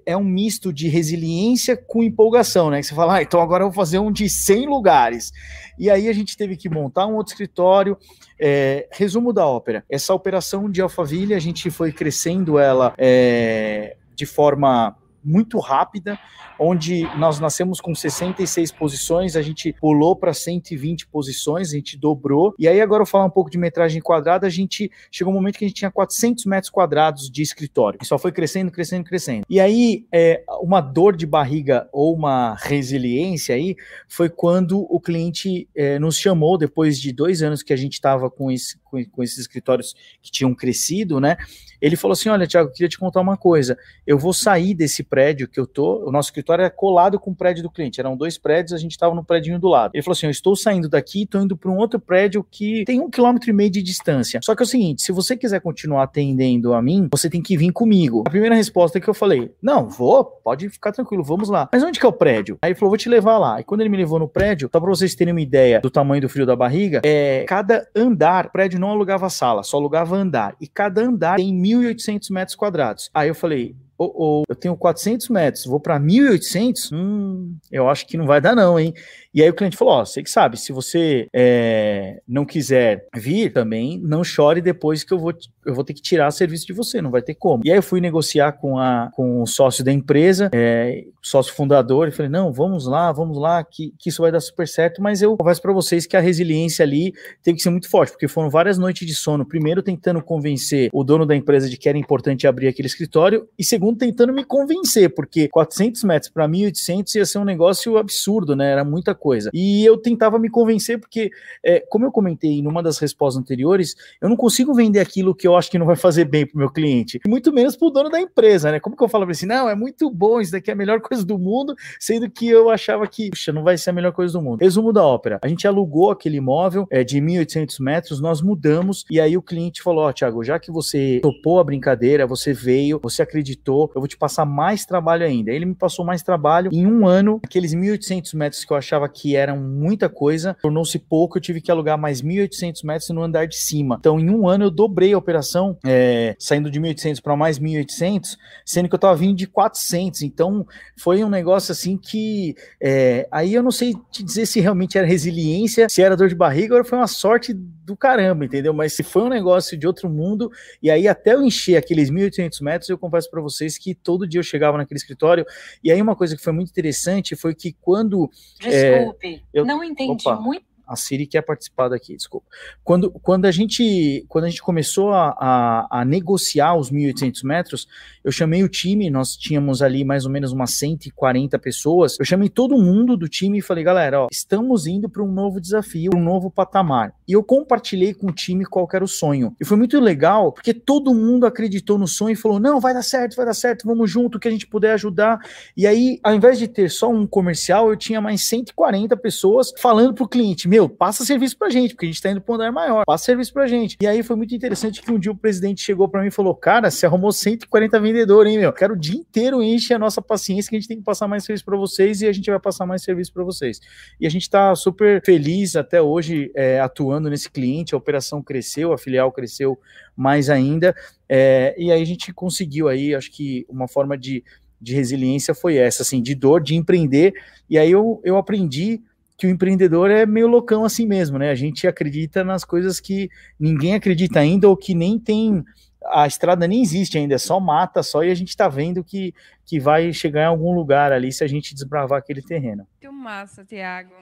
é 0.05 0.17
um 0.17 0.25
misto 0.25 0.73
de 0.73 0.89
resiliência 0.89 1.77
com 1.77 2.03
empolgação, 2.03 2.69
né? 2.69 2.81
Que 2.81 2.88
você 2.88 2.93
fala, 2.93 3.15
ah, 3.15 3.21
então 3.21 3.39
agora 3.39 3.63
eu 3.63 3.69
vou 3.69 3.73
fazer 3.73 3.97
um 3.97 4.12
de 4.12 4.29
100 4.29 4.67
lugares. 4.67 5.31
E 5.79 5.89
aí 5.89 6.10
a 6.10 6.13
gente 6.13 6.36
teve 6.36 6.57
que 6.57 6.67
montar 6.67 7.07
um 7.07 7.15
outro 7.15 7.31
escritório. 7.31 7.97
É, 8.38 8.89
resumo 8.91 9.31
da 9.31 9.47
ópera: 9.47 9.86
essa 9.89 10.13
operação 10.13 10.69
de 10.69 10.81
Alphaville, 10.81 11.34
a 11.34 11.39
gente 11.39 11.69
foi 11.69 11.93
crescendo 11.93 12.60
ela 12.60 12.93
é, 12.97 13.95
de 14.13 14.25
forma 14.25 14.97
muito 15.23 15.60
rápida, 15.60 16.17
onde 16.60 17.03
nós 17.17 17.39
nascemos 17.39 17.79
com 17.79 17.93
66 17.93 18.71
posições, 18.71 19.36
a 19.36 19.41
gente 19.41 19.73
pulou 19.73 20.15
para 20.15 20.34
120 20.34 21.07
posições, 21.07 21.69
a 21.69 21.75
gente 21.75 21.97
dobrou. 21.97 22.53
E 22.57 22.67
aí 22.67 22.81
agora 22.81 23.01
eu 23.01 23.07
falar 23.07 23.25
um 23.25 23.29
pouco 23.29 23.49
de 23.49 23.57
metragem 23.57 24.01
quadrada, 24.01 24.45
a 24.45 24.49
gente 24.49 24.91
chegou 25.12 25.34
um 25.34 25.36
momento 25.36 25.57
que 25.57 25.65
a 25.65 25.67
gente 25.67 25.77
tinha 25.77 25.91
400 25.91 26.45
metros 26.45 26.69
quadrados 26.69 27.29
de 27.29 27.41
escritório. 27.41 27.99
E 28.01 28.05
só 28.05 28.17
foi 28.17 28.31
crescendo, 28.31 28.71
crescendo, 28.71 29.03
crescendo. 29.03 29.45
E 29.49 29.60
aí 29.60 30.05
é, 30.12 30.43
uma 30.62 30.81
dor 30.81 31.15
de 31.15 31.25
barriga 31.25 31.88
ou 31.91 32.13
uma 32.13 32.55
resiliência 32.55 33.55
aí 33.55 33.75
foi 34.07 34.29
quando 34.29 34.86
o 34.89 34.99
cliente 34.99 35.67
é, 35.75 35.97
nos 35.99 36.17
chamou 36.17 36.57
depois 36.57 36.99
de 36.99 37.12
dois 37.12 37.41
anos 37.41 37.63
que 37.63 37.73
a 37.73 37.77
gente 37.77 37.93
estava 37.93 38.29
com, 38.29 38.51
esse, 38.51 38.77
com, 38.91 39.04
com 39.06 39.23
esses 39.23 39.39
escritórios 39.39 39.95
que 40.21 40.30
tinham 40.30 40.54
crescido, 40.54 41.19
né? 41.19 41.38
Ele 41.82 41.95
falou 41.95 42.13
assim: 42.13 42.30
Olha, 42.30 42.45
Tiago, 42.45 42.71
queria 42.71 42.89
te 42.89 42.99
contar 42.99 43.21
uma 43.21 43.36
coisa. 43.36 43.77
Eu 44.06 44.19
vou 44.19 44.34
sair 44.34 44.75
desse 44.75 45.04
prédio 45.04 45.47
que 45.47 45.60
eu 45.60 45.65
tô. 45.65 46.08
O 46.08 46.12
nosso 46.12 46.27
escritório 46.27 46.63
é 46.63 46.69
colado 46.69 47.19
com 47.19 47.32
o 47.32 47.36
prédio 47.36 47.63
do 47.63 47.71
cliente. 47.71 47.99
Eram 47.99 48.15
dois 48.15 48.38
prédios, 48.38 48.73
a 48.73 48.77
gente 48.77 48.91
estava 48.91 49.15
no 49.15 49.23
prédio 49.23 49.58
do 49.58 49.67
lado. 49.67 49.91
Ele 49.93 50.04
falou 50.04 50.13
assim: 50.13 50.27
Eu 50.27 50.32
estou 50.32 50.56
saindo 50.56 50.88
daqui, 50.88 51.23
estou 51.23 51.41
indo 51.41 51.58
para 51.58 51.71
um 51.71 51.77
outro 51.77 51.99
prédio 51.99 52.45
que 52.49 52.84
tem 52.86 52.99
um 52.99 53.10
quilômetro 53.10 53.49
e 53.49 53.54
meio 53.54 53.71
de 53.71 53.82
distância. 53.82 54.39
Só 54.43 54.54
que 54.54 54.62
é 54.62 54.65
o 54.65 54.67
seguinte: 54.67 55.01
se 55.01 55.12
você 55.12 55.36
quiser 55.36 55.62
continuar 55.62 56.04
atendendo 56.04 56.73
a 56.73 56.82
mim, 56.82 57.08
você 57.12 57.30
tem 57.30 57.41
que 57.41 57.58
vir 57.58 57.71
comigo. 57.71 58.23
A 58.27 58.30
primeira 58.30 58.54
resposta 58.54 58.99
que 58.99 59.10
eu 59.10 59.13
falei: 59.13 59.51
Não, 59.62 59.89
vou, 59.89 60.23
pode 60.23 60.69
ficar 60.69 60.91
tranquilo, 60.91 61.23
vamos 61.23 61.49
lá. 61.49 61.69
Mas 61.71 61.84
onde 61.84 61.99
que 61.99 62.06
é 62.06 62.10
o 62.10 62.13
prédio? 62.13 62.58
Aí 62.62 62.71
ele 62.71 62.75
falou: 62.75 62.91
Vou 62.91 62.97
te 62.97 63.10
levar 63.10 63.38
lá. 63.38 63.60
E 63.60 63.63
quando 63.63 63.82
ele 63.82 63.89
me 63.89 63.97
levou 63.97 64.19
no 64.19 64.27
prédio, 64.27 64.69
só 64.71 64.80
para 64.80 64.89
vocês 64.89 65.15
terem 65.15 65.34
uma 65.34 65.41
ideia 65.41 65.80
do 65.80 65.89
tamanho 65.89 66.21
do 66.21 66.30
frio 66.30 66.45
da 66.45 66.56
barriga, 66.56 67.01
é 67.04 67.45
cada 67.47 67.88
andar, 67.95 68.51
prédio 68.51 68.80
não 68.82 68.89
alugava 68.89 69.30
sala, 69.30 69.63
só 69.63 69.78
alugava 69.78 70.15
andar. 70.15 70.56
E 70.60 70.67
cada 70.67 71.02
andar 71.02 71.38
tem 71.38 71.54
1.800 71.54 72.32
metros 72.32 72.56
quadrados. 72.56 73.10
Aí 73.13 73.30
eu 73.30 73.36
falei, 73.36 73.76
oh, 73.98 74.12
oh, 74.15 74.44
eu 74.50 74.56
tenho 74.56 74.76
400 74.76 75.30
metros, 75.30 75.65
vou 75.65 75.80
para 75.80 76.00
1.800? 76.00 76.91
Hum, 76.91 77.56
eu 77.72 77.88
acho 77.88 78.08
que 78.08 78.17
não 78.17 78.26
vai 78.26 78.41
dar 78.41 78.56
não, 78.56 78.80
hein? 78.80 78.94
E 79.34 79.41
aí 79.41 79.50
o 79.50 79.54
cliente 79.54 79.78
falou: 79.78 79.94
Ó, 79.94 80.06
você 80.06 80.22
que 80.22 80.30
sabe, 80.30 80.58
se 80.58 80.74
você 80.74 81.28
é, 81.34 82.22
não 82.28 82.44
quiser 82.44 83.08
vir 83.15 83.54
também, 83.54 84.00
não 84.04 84.24
chore 84.24 84.62
depois 84.62 85.04
que 85.04 85.13
eu 85.13 85.20
vou, 85.20 85.34
eu 85.65 85.74
vou 85.74 85.84
ter 85.84 85.93
que 85.93 86.02
tirar 86.02 86.32
serviço 86.32 86.65
de 86.65 86.74
você, 86.74 87.02
não 87.02 87.12
vai 87.12 87.21
ter 87.21 87.36
como. 87.36 87.63
E 87.65 87.71
aí 87.71 87.78
eu 87.78 87.84
fui 87.84 88.02
negociar 88.02 88.54
com, 88.54 88.78
a, 88.78 89.10
com 89.13 89.41
o 89.41 89.47
sócio 89.47 89.84
da 89.84 89.91
empresa, 89.91 90.50
é, 90.54 91.06
sócio 91.21 91.54
fundador, 91.54 92.08
e 92.08 92.12
falei: 92.12 92.32
Não, 92.32 92.52
vamos 92.52 92.86
lá, 92.86 93.12
vamos 93.12 93.38
lá, 93.38 93.63
que, 93.63 93.93
que 93.97 94.10
isso 94.10 94.21
vai 94.21 94.32
dar 94.32 94.39
super 94.39 94.67
certo. 94.67 95.02
Mas 95.02 95.21
eu 95.21 95.38
confesso 95.38 95.62
para 95.62 95.74
vocês 95.74 96.06
que 96.06 96.17
a 96.17 96.19
resiliência 96.19 96.84
ali 96.84 97.13
teve 97.43 97.58
que 97.58 97.63
ser 97.63 97.69
muito 97.69 97.89
forte, 97.89 98.12
porque 98.12 98.28
foram 98.28 98.50
várias 98.50 98.78
noites 98.78 99.08
de 99.08 99.13
sono. 99.13 99.45
Primeiro, 99.45 99.82
tentando 99.84 100.21
convencer 100.21 100.89
o 100.93 101.04
dono 101.04 101.26
da 101.26 101.36
empresa 101.36 101.69
de 101.69 101.78
que 101.78 101.88
era 101.88 101.97
importante 101.97 102.47
abrir 102.47 102.67
aquele 102.67 102.88
escritório, 102.88 103.47
e 103.58 103.63
segundo, 103.63 103.97
tentando 103.97 104.34
me 104.34 104.43
convencer, 104.43 105.13
porque 105.13 105.47
400 105.50 106.04
metros 106.04 106.32
para 106.32 106.47
1.800 106.47 107.15
ia 107.15 107.26
ser 107.26 107.38
um 107.38 107.45
negócio 107.45 107.97
absurdo, 107.97 108.56
né? 108.56 108.71
Era 108.71 108.84
muita 108.84 109.13
coisa. 109.13 109.50
E 109.54 109.86
eu 109.86 109.97
tentava 109.97 110.39
me 110.39 110.50
convencer, 110.50 111.00
porque, 111.00 111.30
é, 111.63 111.80
como 111.89 112.06
eu 112.06 112.12
comentei 112.12 112.62
numa 112.62 112.82
das 112.82 112.97
respostas 112.97 113.41
anteriores, 113.41 113.95
eu 114.21 114.30
não 114.30 114.36
consigo 114.36 114.74
vender 114.74 115.00
aquilo 115.00 115.36
que 115.36 115.47
eu 115.47 115.50
acho 115.55 115.69
que 115.69 115.79
não 115.79 115.85
vai 115.85 115.95
fazer 115.95 116.25
bem 116.25 116.45
para 116.45 116.55
o 116.55 116.59
meu 116.59 116.69
cliente, 116.69 117.19
muito 117.27 117.51
menos 117.51 117.75
para 117.75 117.87
o 117.87 117.91
dono 117.91 118.09
da 118.09 118.19
empresa, 118.19 118.71
né? 118.71 118.79
Como 118.79 118.95
que 118.95 119.03
eu 119.03 119.09
falo 119.09 119.25
para 119.25 119.31
assim, 119.31 119.45
não, 119.45 119.69
é 119.69 119.75
muito 119.75 120.09
bom, 120.09 120.39
isso 120.39 120.51
daqui 120.51 120.69
é 120.69 120.73
a 120.73 120.77
melhor 120.77 120.99
coisa 121.01 121.25
do 121.25 121.37
mundo, 121.37 121.75
sendo 121.99 122.29
que 122.29 122.47
eu 122.47 122.69
achava 122.69 123.07
que, 123.07 123.29
puxa, 123.29 123.51
não 123.51 123.63
vai 123.63 123.77
ser 123.77 123.89
a 123.89 123.93
melhor 123.93 124.11
coisa 124.11 124.33
do 124.33 124.41
mundo. 124.41 124.61
Resumo 124.61 124.93
da 124.93 125.03
ópera: 125.03 125.39
a 125.41 125.47
gente 125.47 125.67
alugou 125.67 126.11
aquele 126.11 126.37
imóvel 126.37 126.87
é, 126.89 127.03
de 127.03 127.19
1.800 127.19 127.75
metros, 127.79 128.21
nós 128.21 128.41
mudamos, 128.41 129.05
e 129.09 129.19
aí 129.19 129.37
o 129.37 129.41
cliente 129.41 129.81
falou: 129.81 130.05
Ó, 130.05 130.09
oh, 130.09 130.13
Thiago, 130.13 130.43
já 130.43 130.59
que 130.59 130.71
você 130.71 131.19
topou 131.21 131.59
a 131.59 131.63
brincadeira, 131.63 132.25
você 132.25 132.53
veio, 132.53 132.99
você 133.01 133.21
acreditou, 133.21 133.91
eu 133.95 134.01
vou 134.01 134.07
te 134.07 134.17
passar 134.17 134.45
mais 134.45 134.85
trabalho 134.85 135.25
ainda. 135.25 135.51
Ele 135.51 135.65
me 135.65 135.75
passou 135.75 136.05
mais 136.05 136.21
trabalho 136.21 136.69
em 136.73 136.85
um 136.85 137.07
ano, 137.07 137.39
aqueles 137.43 137.73
1.800 137.73 138.35
metros 138.35 138.65
que 138.65 138.71
eu 138.71 138.77
achava 138.77 139.07
que 139.07 139.35
eram 139.35 139.57
muita 139.57 140.09
coisa, 140.09 140.55
tornou-se 140.61 140.97
pouco, 140.99 141.37
eu 141.37 141.41
tive 141.41 141.61
que 141.61 141.71
alugar 141.71 141.97
mais 141.97 142.21
1.800 142.21 142.85
metros 142.85 143.09
no 143.09 143.23
andar 143.23 143.47
de 143.47 143.57
cima. 143.57 143.97
Então, 143.99 144.19
em 144.19 144.29
um 144.29 144.47
ano, 144.47 144.65
eu 144.65 144.71
dobrei 144.71 145.13
a 145.13 145.17
operação, 145.17 145.40
é, 145.86 146.36
saindo 146.39 146.69
de 146.69 146.80
1.800 146.80 147.21
para 147.21 147.36
mais 147.36 147.60
1.800, 147.60 148.38
sendo 148.65 148.88
que 148.88 148.95
eu 148.95 148.97
estava 148.97 149.15
vindo 149.15 149.36
de 149.36 149.47
400. 149.47 150.21
Então, 150.21 150.65
foi 150.97 151.23
um 151.23 151.30
negócio 151.30 151.71
assim 151.71 151.97
que. 151.97 152.56
É, 152.82 153.27
aí 153.32 153.54
eu 153.54 153.63
não 153.63 153.71
sei 153.71 153.93
te 154.12 154.23
dizer 154.23 154.45
se 154.45 154.60
realmente 154.60 154.97
era 154.97 155.08
resiliência, 155.08 155.88
se 155.89 156.01
era 156.01 156.15
dor 156.15 156.30
de 156.30 156.36
barriga, 156.36 156.75
ou 156.75 156.84
foi 156.84 156.97
uma 156.97 157.08
sorte 157.08 157.54
do 157.54 157.97
caramba, 157.97 158.45
entendeu? 158.45 158.73
Mas 158.73 158.93
se 158.93 159.04
foi 159.04 159.23
um 159.23 159.30
negócio 159.30 159.77
de 159.77 159.86
outro 159.86 160.10
mundo, 160.10 160.51
e 160.82 160.89
aí 160.89 161.08
até 161.08 161.34
eu 161.34 161.43
encher 161.43 161.75
aqueles 161.75 162.10
1.800 162.10 162.62
metros, 162.63 162.89
eu 162.89 162.97
confesso 162.97 163.30
para 163.30 163.41
vocês 163.41 163.77
que 163.77 163.93
todo 163.93 164.27
dia 164.27 164.39
eu 164.39 164.43
chegava 164.43 164.77
naquele 164.77 164.97
escritório, 164.97 165.45
e 165.84 165.91
aí 165.91 166.01
uma 166.01 166.15
coisa 166.15 166.36
que 166.36 166.41
foi 166.41 166.54
muito 166.54 166.69
interessante 166.69 167.36
foi 167.36 167.54
que 167.54 167.75
quando... 167.82 168.30
Desculpe, 168.60 169.36
é, 169.36 169.41
eu, 169.54 169.65
não 169.65 169.84
entendi 169.84 170.27
opa, 170.27 170.39
muito 170.39 170.70
a 170.91 170.95
Siri 170.95 171.25
quer 171.25 171.41
participar 171.41 171.89
daqui, 171.89 172.15
desculpa. 172.15 172.47
Quando, 172.84 173.12
quando, 173.12 173.45
a, 173.45 173.51
gente, 173.51 174.25
quando 174.27 174.45
a 174.45 174.49
gente 174.49 174.62
começou 174.62 175.12
a, 175.12 175.30
a, 175.39 176.01
a 176.01 176.06
negociar 176.06 176.75
os 176.75 176.91
1.800 176.91 177.43
metros, 177.43 177.88
eu 178.23 178.32
chamei 178.32 178.63
o 178.63 178.69
time, 178.69 179.10
nós 179.10 179.36
tínhamos 179.36 179.82
ali 179.82 180.04
mais 180.04 180.25
ou 180.25 180.32
menos 180.32 180.51
umas 180.51 180.71
140 180.71 181.58
pessoas, 181.60 182.17
eu 182.19 182.25
chamei 182.25 182.49
todo 182.49 182.77
mundo 182.77 183.15
do 183.17 183.27
time 183.27 183.60
e 183.60 183.62
falei, 183.62 183.84
galera, 183.84 184.21
ó, 184.21 184.27
estamos 184.32 184.86
indo 184.86 185.10
para 185.10 185.23
um 185.23 185.32
novo 185.32 185.60
desafio, 185.60 186.12
um 186.15 186.21
novo 186.21 186.51
patamar. 186.51 187.13
E 187.27 187.34
eu 187.34 187.43
compartilhei 187.43 188.13
com 188.13 188.27
o 188.27 188.32
time 188.32 188.65
qual 188.65 188.88
era 188.93 189.04
o 189.04 189.08
sonho. 189.08 189.56
E 189.60 189.65
foi 189.65 189.77
muito 189.77 189.99
legal, 189.99 190.51
porque 190.51 190.73
todo 190.73 191.13
mundo 191.13 191.45
acreditou 191.45 191.97
no 191.97 192.08
sonho 192.08 192.34
e 192.34 192.36
falou, 192.36 192.60
não, 192.60 192.80
vai 192.80 192.93
dar 192.93 193.04
certo, 193.04 193.36
vai 193.36 193.45
dar 193.45 193.54
certo, 193.54 193.88
vamos 193.88 194.10
junto, 194.10 194.39
que 194.39 194.47
a 194.47 194.51
gente 194.51 194.67
puder 194.67 194.93
ajudar. 194.93 195.39
E 195.75 195.88
aí, 195.88 196.19
ao 196.23 196.36
invés 196.36 196.60
de 196.60 196.67
ter 196.67 196.89
só 196.89 197.10
um 197.10 197.25
comercial, 197.25 197.89
eu 197.89 197.95
tinha 197.95 198.21
mais 198.21 198.47
140 198.47 199.15
pessoas 199.17 199.71
falando 199.77 200.13
para 200.13 200.23
o 200.23 200.27
cliente, 200.27 200.67
meu, 200.67 200.81
meu, 200.82 200.89
passa 200.89 201.24
serviço 201.24 201.58
pra 201.58 201.70
gente, 201.70 201.94
porque 201.94 202.06
a 202.06 202.10
gente 202.10 202.22
tá 202.22 202.32
indo 202.32 202.41
pro 202.41 202.56
andar 202.56 202.72
maior, 202.72 203.06
passa 203.06 203.26
serviço 203.26 203.54
pra 203.54 203.67
gente. 203.67 203.98
E 204.02 204.08
aí 204.08 204.24
foi 204.24 204.36
muito 204.36 204.54
interessante 204.56 205.02
que 205.02 205.12
um 205.12 205.20
dia 205.20 205.32
o 205.32 205.38
presidente 205.38 205.82
chegou 205.82 206.08
para 206.08 206.22
mim 206.22 206.28
e 206.28 206.32
falou: 206.32 206.56
Cara, 206.56 206.89
você 206.89 207.06
arrumou 207.06 207.32
140 207.32 208.00
vendedores, 208.00 208.52
hein, 208.52 208.60
meu? 208.60 208.74
Quero 208.74 208.94
o 208.94 208.98
dia 208.98 209.20
inteiro 209.20 209.62
enche 209.62 209.94
a 209.94 210.00
nossa 210.00 210.22
paciência 210.22 210.70
que 210.70 210.76
a 210.76 210.80
gente 210.80 210.88
tem 210.88 210.98
que 210.98 211.04
passar 211.04 211.28
mais 211.28 211.44
serviço 211.44 211.65
para 211.65 211.78
vocês 211.78 212.22
e 212.22 212.28
a 212.28 212.32
gente 212.32 212.50
vai 212.50 212.60
passar 212.60 212.86
mais 212.86 213.04
serviço 213.04 213.32
para 213.34 213.44
vocês. 213.44 213.80
E 214.20 214.26
a 214.26 214.30
gente 214.30 214.50
tá 214.50 214.76
super 214.76 215.22
feliz 215.24 215.76
até 215.76 216.02
hoje 216.02 216.52
é, 216.56 216.80
atuando 216.80 217.30
nesse 217.30 217.50
cliente, 217.50 217.94
a 217.94 217.98
operação 217.98 218.41
cresceu, 218.41 218.94
a 218.94 218.98
filial 218.98 219.32
cresceu 219.32 219.80
mais 220.15 220.50
ainda. 220.50 220.96
É, 221.30 221.76
e 221.78 221.91
aí 221.91 222.02
a 222.02 222.06
gente 222.06 222.34
conseguiu 222.34 222.88
aí, 222.88 223.15
acho 223.15 223.32
que 223.32 223.65
uma 223.70 223.88
forma 223.88 224.17
de, 224.17 224.44
de 224.80 224.94
resiliência 224.96 225.54
foi 225.54 225.78
essa, 225.78 226.02
assim, 226.02 226.22
de 226.22 226.36
dor, 226.36 226.62
de 226.62 226.76
empreender. 226.76 227.34
E 227.70 227.78
aí 227.78 227.91
eu, 227.91 228.20
eu 228.24 228.36
aprendi 228.38 229.02
que 229.41 229.47
o 229.47 229.49
empreendedor 229.49 230.12
é 230.12 230.23
meio 230.23 230.45
loucão 230.45 230.86
assim 230.86 231.08
mesmo, 231.08 231.39
né? 231.39 231.49
A 231.49 231.56
gente 231.56 231.88
acredita 231.88 232.43
nas 232.43 232.63
coisas 232.63 232.99
que 232.99 233.27
ninguém 233.60 233.95
acredita 233.95 234.39
ainda 234.39 234.69
ou 234.69 234.77
que 234.77 234.93
nem 234.93 235.17
tem 235.17 235.65
a 236.06 236.27
estrada 236.27 236.67
nem 236.67 236.80
existe 236.80 237.17
ainda, 237.17 237.34
é 237.34 237.39
só 237.39 237.60
mata 237.60 238.04
só 238.04 238.23
e 238.23 238.30
a 238.30 238.36
gente 238.36 238.49
está 238.49 238.67
vendo 238.67 239.04
que, 239.04 239.34
que 239.65 239.80
vai 239.80 240.13
chegar 240.13 240.43
em 240.43 240.45
algum 240.45 240.75
lugar 240.75 241.12
ali 241.12 241.32
se 241.32 241.43
a 241.43 241.47
gente 241.47 241.73
desbravar 241.73 242.19
aquele 242.19 242.43
terreno. 242.43 242.88
Que 242.99 243.10
massa, 243.10 243.65
Tiago. 243.65 244.13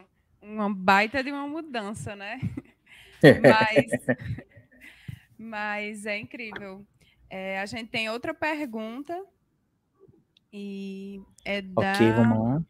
Uma 0.42 0.74
baita 0.74 1.22
de 1.22 1.34
uma 1.34 1.46
mudança, 1.46 2.16
né? 2.16 2.40
mas, 3.44 4.20
mas 5.38 6.06
é 6.06 6.18
incrível. 6.18 6.82
É, 7.30 7.60
a 7.60 7.66
gente 7.66 7.90
tem 7.90 8.10
outra 8.10 8.34
pergunta 8.34 9.22
e 10.54 11.22
é 11.44 11.62
da, 11.62 11.92
okay, 11.92 12.10
vamos 12.14 12.40
lá. 12.40 12.64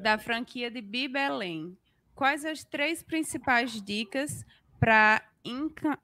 Da 0.00 0.18
franquia 0.18 0.70
de 0.70 0.80
Bibelém. 0.80 1.76
Quais 2.14 2.44
as 2.44 2.64
três 2.64 3.02
principais 3.02 3.82
dicas 3.82 4.44
para 4.78 5.22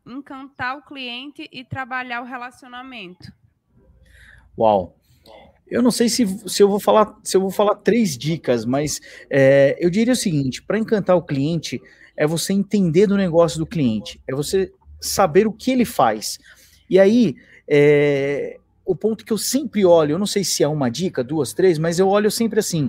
encantar 0.07 0.79
o 0.79 0.83
cliente 0.83 1.49
e 1.53 1.65
trabalhar 1.65 2.23
o 2.23 2.25
relacionamento? 2.25 3.33
Uau! 4.57 4.97
Eu 5.71 5.83
não 5.83 5.91
sei 5.91 6.09
se, 6.09 6.27
se 6.49 6.63
eu 6.63 6.69
vou 6.69 6.81
falar 6.81 7.19
se 7.23 7.37
eu 7.37 7.41
vou 7.43 7.51
falar 7.51 7.75
três 7.77 8.17
dicas, 8.17 8.65
mas 8.65 9.01
é, 9.29 9.77
eu 9.79 9.91
diria 9.91 10.15
o 10.15 10.17
seguinte: 10.17 10.63
para 10.63 10.79
encantar 10.79 11.17
o 11.17 11.23
cliente 11.23 11.81
é 12.17 12.27
você 12.27 12.53
entender 12.53 13.07
do 13.07 13.17
negócio 13.17 13.59
do 13.59 13.67
cliente, 13.67 14.21
é 14.27 14.35
você 14.35 14.73
saber 15.01 15.47
o 15.47 15.53
que 15.53 15.71
ele 15.71 15.85
faz. 15.85 16.39
E 16.89 16.99
aí, 16.99 17.37
é, 17.69 18.59
o 18.85 18.97
ponto 18.97 19.25
que 19.25 19.33
eu 19.33 19.39
sempre 19.39 19.85
olho, 19.85 20.13
eu 20.13 20.19
não 20.19 20.27
sei 20.27 20.43
se 20.43 20.63
é 20.63 20.69
uma 20.69 20.91
dica, 20.91 21.23
duas, 21.23 21.53
três, 21.53 21.79
mas 21.79 21.99
eu 21.99 22.09
olho 22.09 22.31
sempre 22.31 22.59
assim: 22.59 22.89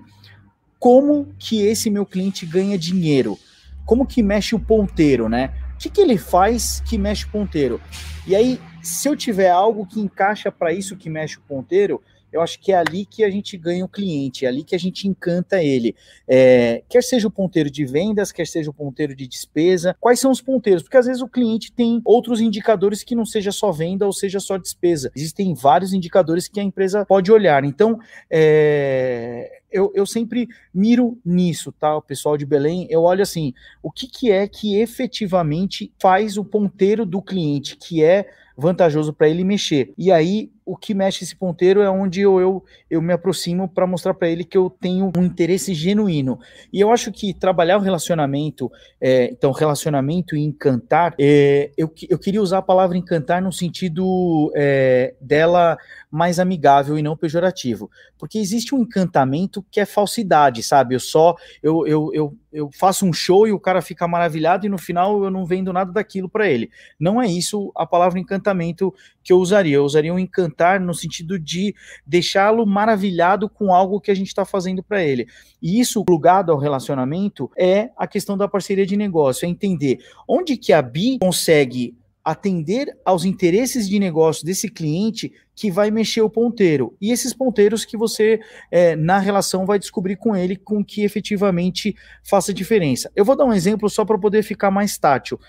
como 0.80 1.28
que 1.38 1.62
esse 1.62 1.90
meu 1.90 2.06
cliente 2.06 2.46
ganha 2.46 2.78
dinheiro? 2.78 3.38
Como 3.86 4.06
que 4.06 4.24
mexe 4.24 4.56
o 4.56 4.60
ponteiro, 4.60 5.28
né? 5.28 5.54
O 5.76 5.78
que, 5.78 5.90
que 5.90 6.02
ele 6.02 6.18
faz 6.18 6.82
que 6.82 6.98
mexe 6.98 7.26
o 7.26 7.30
ponteiro? 7.30 7.82
E 8.26 8.36
aí, 8.36 8.60
se 8.82 9.08
eu 9.08 9.16
tiver 9.16 9.50
algo 9.50 9.86
que 9.86 10.00
encaixa 10.00 10.52
para 10.52 10.74
isso 10.74 10.96
que 10.96 11.10
mexe 11.10 11.38
o 11.38 11.42
ponteiro, 11.42 12.02
eu 12.32 12.42
acho 12.42 12.60
que 12.60 12.72
é 12.72 12.78
ali 12.78 13.06
que 13.06 13.24
a 13.24 13.30
gente 13.30 13.58
ganha 13.58 13.84
o 13.84 13.90
cliente, 13.90 14.46
é 14.46 14.48
ali 14.48 14.64
que 14.64 14.76
a 14.76 14.80
gente 14.80 15.08
encanta 15.08 15.64
ele. 15.64 15.96
É, 16.28 16.84
quer 16.88 17.02
seja 17.02 17.28
o 17.28 17.32
ponteiro 17.32 17.72
de 17.72 17.86
vendas, 17.86 18.32
quer 18.32 18.46
seja 18.46 18.70
o 18.70 18.74
ponteiro 18.74 19.16
de 19.16 19.28
despesa. 19.28 19.96
Quais 20.00 20.20
são 20.20 20.32
os 20.32 20.42
ponteiros? 20.42 20.84
Porque 20.84 20.98
às 20.98 21.08
vezes 21.08 21.22
o 21.22 21.28
cliente 21.28 21.72
tem 21.72 22.02
outros 22.06 22.40
indicadores 22.40 23.04
que 23.04 23.16
não 23.16 23.26
seja 23.26 23.52
só 23.52 23.72
venda 23.72 24.06
ou 24.06 24.14
seja 24.14 24.40
só 24.40 24.58
despesa. 24.58 25.12
Existem 25.16 25.54
vários 25.56 25.92
indicadores 25.92 26.48
que 26.48 26.60
a 26.60 26.64
empresa 26.64 27.06
pode 27.06 27.32
olhar. 27.32 27.64
Então, 27.64 28.00
é, 28.30 29.59
eu, 29.72 29.92
eu, 29.94 30.06
sempre 30.06 30.48
miro 30.74 31.20
nisso, 31.24 31.72
tá? 31.72 31.96
O 31.96 32.02
pessoal 32.02 32.38
de 32.38 32.46
Belém, 32.46 32.88
eu 32.90 33.04
olho 33.04 33.22
assim, 33.22 33.54
o 33.82 33.92
que, 33.92 34.08
que 34.08 34.32
é 34.32 34.48
que 34.48 34.78
efetivamente 34.78 35.92
faz 36.00 36.38
o 36.38 36.44
ponteiro 36.44 37.06
do 37.06 37.22
cliente, 37.22 37.76
que 37.76 38.04
é 38.04 38.30
vantajoso 38.60 39.14
para 39.14 39.30
ele 39.30 39.44
mexer. 39.44 39.94
E 39.98 40.12
aí, 40.12 40.52
o 40.66 40.78
que 40.78 40.94
mexe 40.94 41.24
esse 41.24 41.36
ponteiro 41.36 41.82
é 41.82 41.90
onde 41.90 42.22
eu, 42.22 42.40
eu, 42.40 42.64
eu 42.90 43.02
me 43.02 43.12
aproximo 43.12 43.68
para 43.68 43.88
mostrar 43.88 44.14
para 44.14 44.30
ele 44.30 44.44
que 44.44 44.58
eu 44.58 44.70
tenho 44.70 45.12
um 45.18 45.24
interesse 45.24 45.74
genuíno. 45.74 46.40
E 46.72 46.80
eu 46.80 46.92
acho 46.92 47.12
que 47.12 47.34
trabalhar 47.34 47.78
o 47.78 47.82
relacionamento, 47.82 48.72
é, 49.02 49.32
então, 49.32 49.52
relacionamento 49.52 50.36
e 50.36 50.42
encantar, 50.42 51.16
é, 51.20 51.72
eu, 51.76 51.92
eu 52.08 52.20
queria 52.20 52.42
usar 52.42 52.60
a 52.60 52.62
palavra 52.62 52.98
encantar 52.98 53.42
no 53.42 53.52
sentido 53.52 54.52
é, 54.56 55.16
dela 55.20 55.78
mais 56.12 56.40
amigável 56.40 56.98
e 56.98 57.02
não 57.02 57.18
pejorativo. 57.18 57.90
Porque 58.18 58.38
existe 58.38 58.76
um 58.76 58.82
encantamento 58.82 59.66
que 59.72 59.80
é 59.80 59.86
falsidade, 59.86 60.62
sabe? 60.62 60.94
Eu 60.94 61.00
só 61.00 61.36
eu, 61.64 61.88
eu, 61.88 62.12
eu, 62.14 62.38
eu 62.52 62.70
faço 62.72 63.06
um 63.06 63.14
show 63.14 63.48
e 63.48 63.52
o 63.52 63.60
cara 63.60 63.82
fica 63.82 64.08
maravilhado 64.08 64.66
e 64.66 64.70
no 64.70 64.78
final 64.78 65.24
eu 65.24 65.30
não 65.30 65.46
vendo 65.46 65.72
nada 65.72 65.92
daquilo 65.92 66.28
para 66.28 66.50
ele. 66.50 66.72
Não 67.00 67.22
é 67.22 67.28
isso 67.28 67.72
a 67.76 67.86
palavra 67.86 68.20
encantamento 68.20 68.94
que 69.24 69.32
eu 69.32 69.38
usaria. 69.38 69.76
Eu 69.76 69.86
usaria 69.86 70.14
um 70.14 70.20
encantar 70.20 70.80
no 70.80 70.94
sentido 70.94 71.38
de 71.38 71.76
deixá-lo 72.06 72.66
maravilhado 72.66 73.48
com 73.50 73.74
algo 73.74 74.02
que 74.02 74.10
a 74.10 74.16
gente 74.16 74.28
está 74.28 74.46
fazendo 74.46 74.82
para 74.82 75.04
ele. 75.04 75.28
E 75.62 75.80
isso, 75.80 76.04
ligado 76.10 76.52
ao 76.52 76.58
relacionamento, 76.58 77.52
é 77.58 77.90
a 77.96 78.08
questão 78.08 78.38
da 78.38 78.48
parceria 78.48 78.86
de 78.86 78.98
negócio, 78.98 79.46
é 79.46 79.50
entender 79.50 80.00
onde 80.28 80.58
que 80.58 80.74
a 80.74 80.82
Bi 80.82 81.20
consegue 81.20 81.99
atender 82.24 82.96
aos 83.06 83.26
interesses 83.26 83.88
de 83.88 84.00
negócio 84.00 84.46
desse 84.46 84.70
cliente 84.70 85.32
que 85.56 85.72
vai 85.72 85.92
mexer 85.92 86.22
o 86.22 86.30
ponteiro. 86.30 86.96
E 87.02 87.12
esses 87.12 87.34
ponteiros 87.34 87.84
que 87.84 87.98
você, 87.98 88.40
é, 88.72 88.96
na 88.96 89.20
relação, 89.20 89.66
vai 89.66 89.80
descobrir 89.80 90.16
com 90.16 90.36
ele 90.36 90.56
com 90.56 90.84
que 90.84 91.04
efetivamente 91.04 91.96
faça 92.24 92.54
diferença. 92.54 93.12
Eu 93.16 93.26
vou 93.26 93.36
dar 93.36 93.46
um 93.46 93.54
exemplo 93.54 93.90
só 93.90 94.06
para 94.06 94.18
poder 94.18 94.44
ficar 94.44 94.72
mais 94.72 94.98
tátil. 94.98 95.40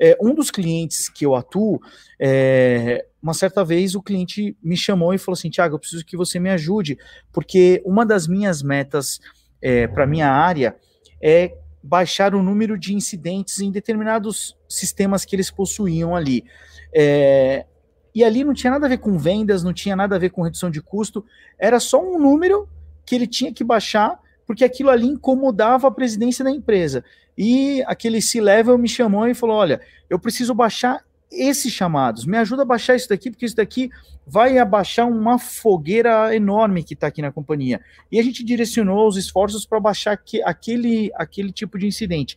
É, 0.00 0.16
um 0.22 0.32
dos 0.34 0.50
clientes 0.50 1.08
que 1.08 1.26
eu 1.26 1.34
atuo, 1.34 1.80
é, 2.20 3.04
uma 3.20 3.34
certa 3.34 3.64
vez 3.64 3.94
o 3.94 4.02
cliente 4.02 4.56
me 4.62 4.76
chamou 4.76 5.12
e 5.12 5.18
falou 5.18 5.36
assim: 5.36 5.50
Tiago, 5.50 5.74
eu 5.74 5.78
preciso 5.78 6.04
que 6.04 6.16
você 6.16 6.38
me 6.38 6.50
ajude, 6.50 6.96
porque 7.32 7.82
uma 7.84 8.06
das 8.06 8.28
minhas 8.28 8.62
metas 8.62 9.20
é, 9.60 9.86
para 9.88 10.06
minha 10.06 10.30
área 10.30 10.76
é 11.20 11.52
baixar 11.82 12.34
o 12.34 12.42
número 12.42 12.78
de 12.78 12.94
incidentes 12.94 13.60
em 13.60 13.70
determinados 13.70 14.56
sistemas 14.68 15.24
que 15.24 15.36
eles 15.36 15.50
possuíam 15.50 16.14
ali. 16.14 16.44
É, 16.92 17.66
e 18.14 18.24
ali 18.24 18.42
não 18.42 18.54
tinha 18.54 18.72
nada 18.72 18.86
a 18.86 18.88
ver 18.88 18.98
com 18.98 19.16
vendas, 19.16 19.62
não 19.62 19.72
tinha 19.72 19.94
nada 19.94 20.16
a 20.16 20.18
ver 20.18 20.30
com 20.30 20.42
redução 20.42 20.70
de 20.70 20.82
custo, 20.82 21.24
era 21.58 21.78
só 21.78 22.02
um 22.02 22.18
número 22.18 22.68
que 23.06 23.14
ele 23.14 23.26
tinha 23.26 23.52
que 23.52 23.62
baixar, 23.62 24.18
porque 24.46 24.64
aquilo 24.64 24.90
ali 24.90 25.06
incomodava 25.06 25.88
a 25.88 25.90
presidência 25.90 26.44
da 26.44 26.50
empresa. 26.50 27.04
E 27.36 27.82
aquele 27.86 28.20
C-Level 28.20 28.76
me 28.76 28.88
chamou 28.88 29.26
e 29.28 29.34
falou: 29.34 29.56
Olha, 29.56 29.80
eu 30.10 30.18
preciso 30.18 30.54
baixar 30.54 31.04
esses 31.30 31.72
chamados. 31.72 32.24
Me 32.24 32.38
ajuda 32.38 32.62
a 32.62 32.64
baixar 32.64 32.96
isso 32.96 33.08
daqui, 33.08 33.30
porque 33.30 33.46
isso 33.46 33.56
daqui 33.56 33.90
vai 34.26 34.58
abaixar 34.58 35.08
uma 35.08 35.38
fogueira 35.38 36.34
enorme 36.34 36.82
que 36.82 36.94
está 36.94 37.06
aqui 37.06 37.22
na 37.22 37.32
companhia. 37.32 37.80
E 38.10 38.18
a 38.18 38.22
gente 38.22 38.44
direcionou 38.44 39.06
os 39.06 39.16
esforços 39.16 39.66
para 39.66 39.80
baixar 39.80 40.16
que, 40.16 40.42
aquele, 40.42 41.10
aquele 41.14 41.52
tipo 41.52 41.78
de 41.78 41.86
incidente. 41.86 42.36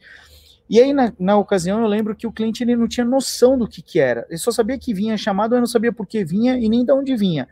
E 0.70 0.80
aí, 0.80 0.94
na, 0.94 1.12
na, 1.20 1.38
ocasião, 1.38 1.82
eu 1.82 1.88
lembro 1.88 2.16
que 2.16 2.26
o 2.26 2.32
cliente 2.32 2.64
ele 2.64 2.78
não 2.78 2.88
tinha 2.88 3.06
noção 3.06 3.58
do 3.58 3.68
que, 3.68 3.82
que 3.82 4.00
era. 4.00 4.26
Ele 4.30 4.38
só 4.38 4.52
sabia 4.52 4.78
que 4.78 4.94
vinha 4.94 5.18
chamado, 5.18 5.54
eu 5.56 5.60
não 5.60 5.68
sabia 5.68 5.92
por 5.92 6.08
que 6.08 6.24
vinha 6.24 6.58
e 6.58 6.70
nem 6.70 6.86
de 6.86 6.94
onde 6.94 7.16
vinha. 7.16 7.48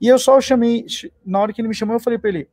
E 0.00 0.06
eu 0.06 0.18
só 0.18 0.38
chamei, 0.40 0.84
na 1.24 1.40
hora 1.40 1.52
que 1.52 1.60
ele 1.60 1.68
me 1.68 1.74
chamou, 1.74 1.96
eu 1.96 2.00
falei 2.00 2.18
para 2.18 2.28
ele: 2.28 2.48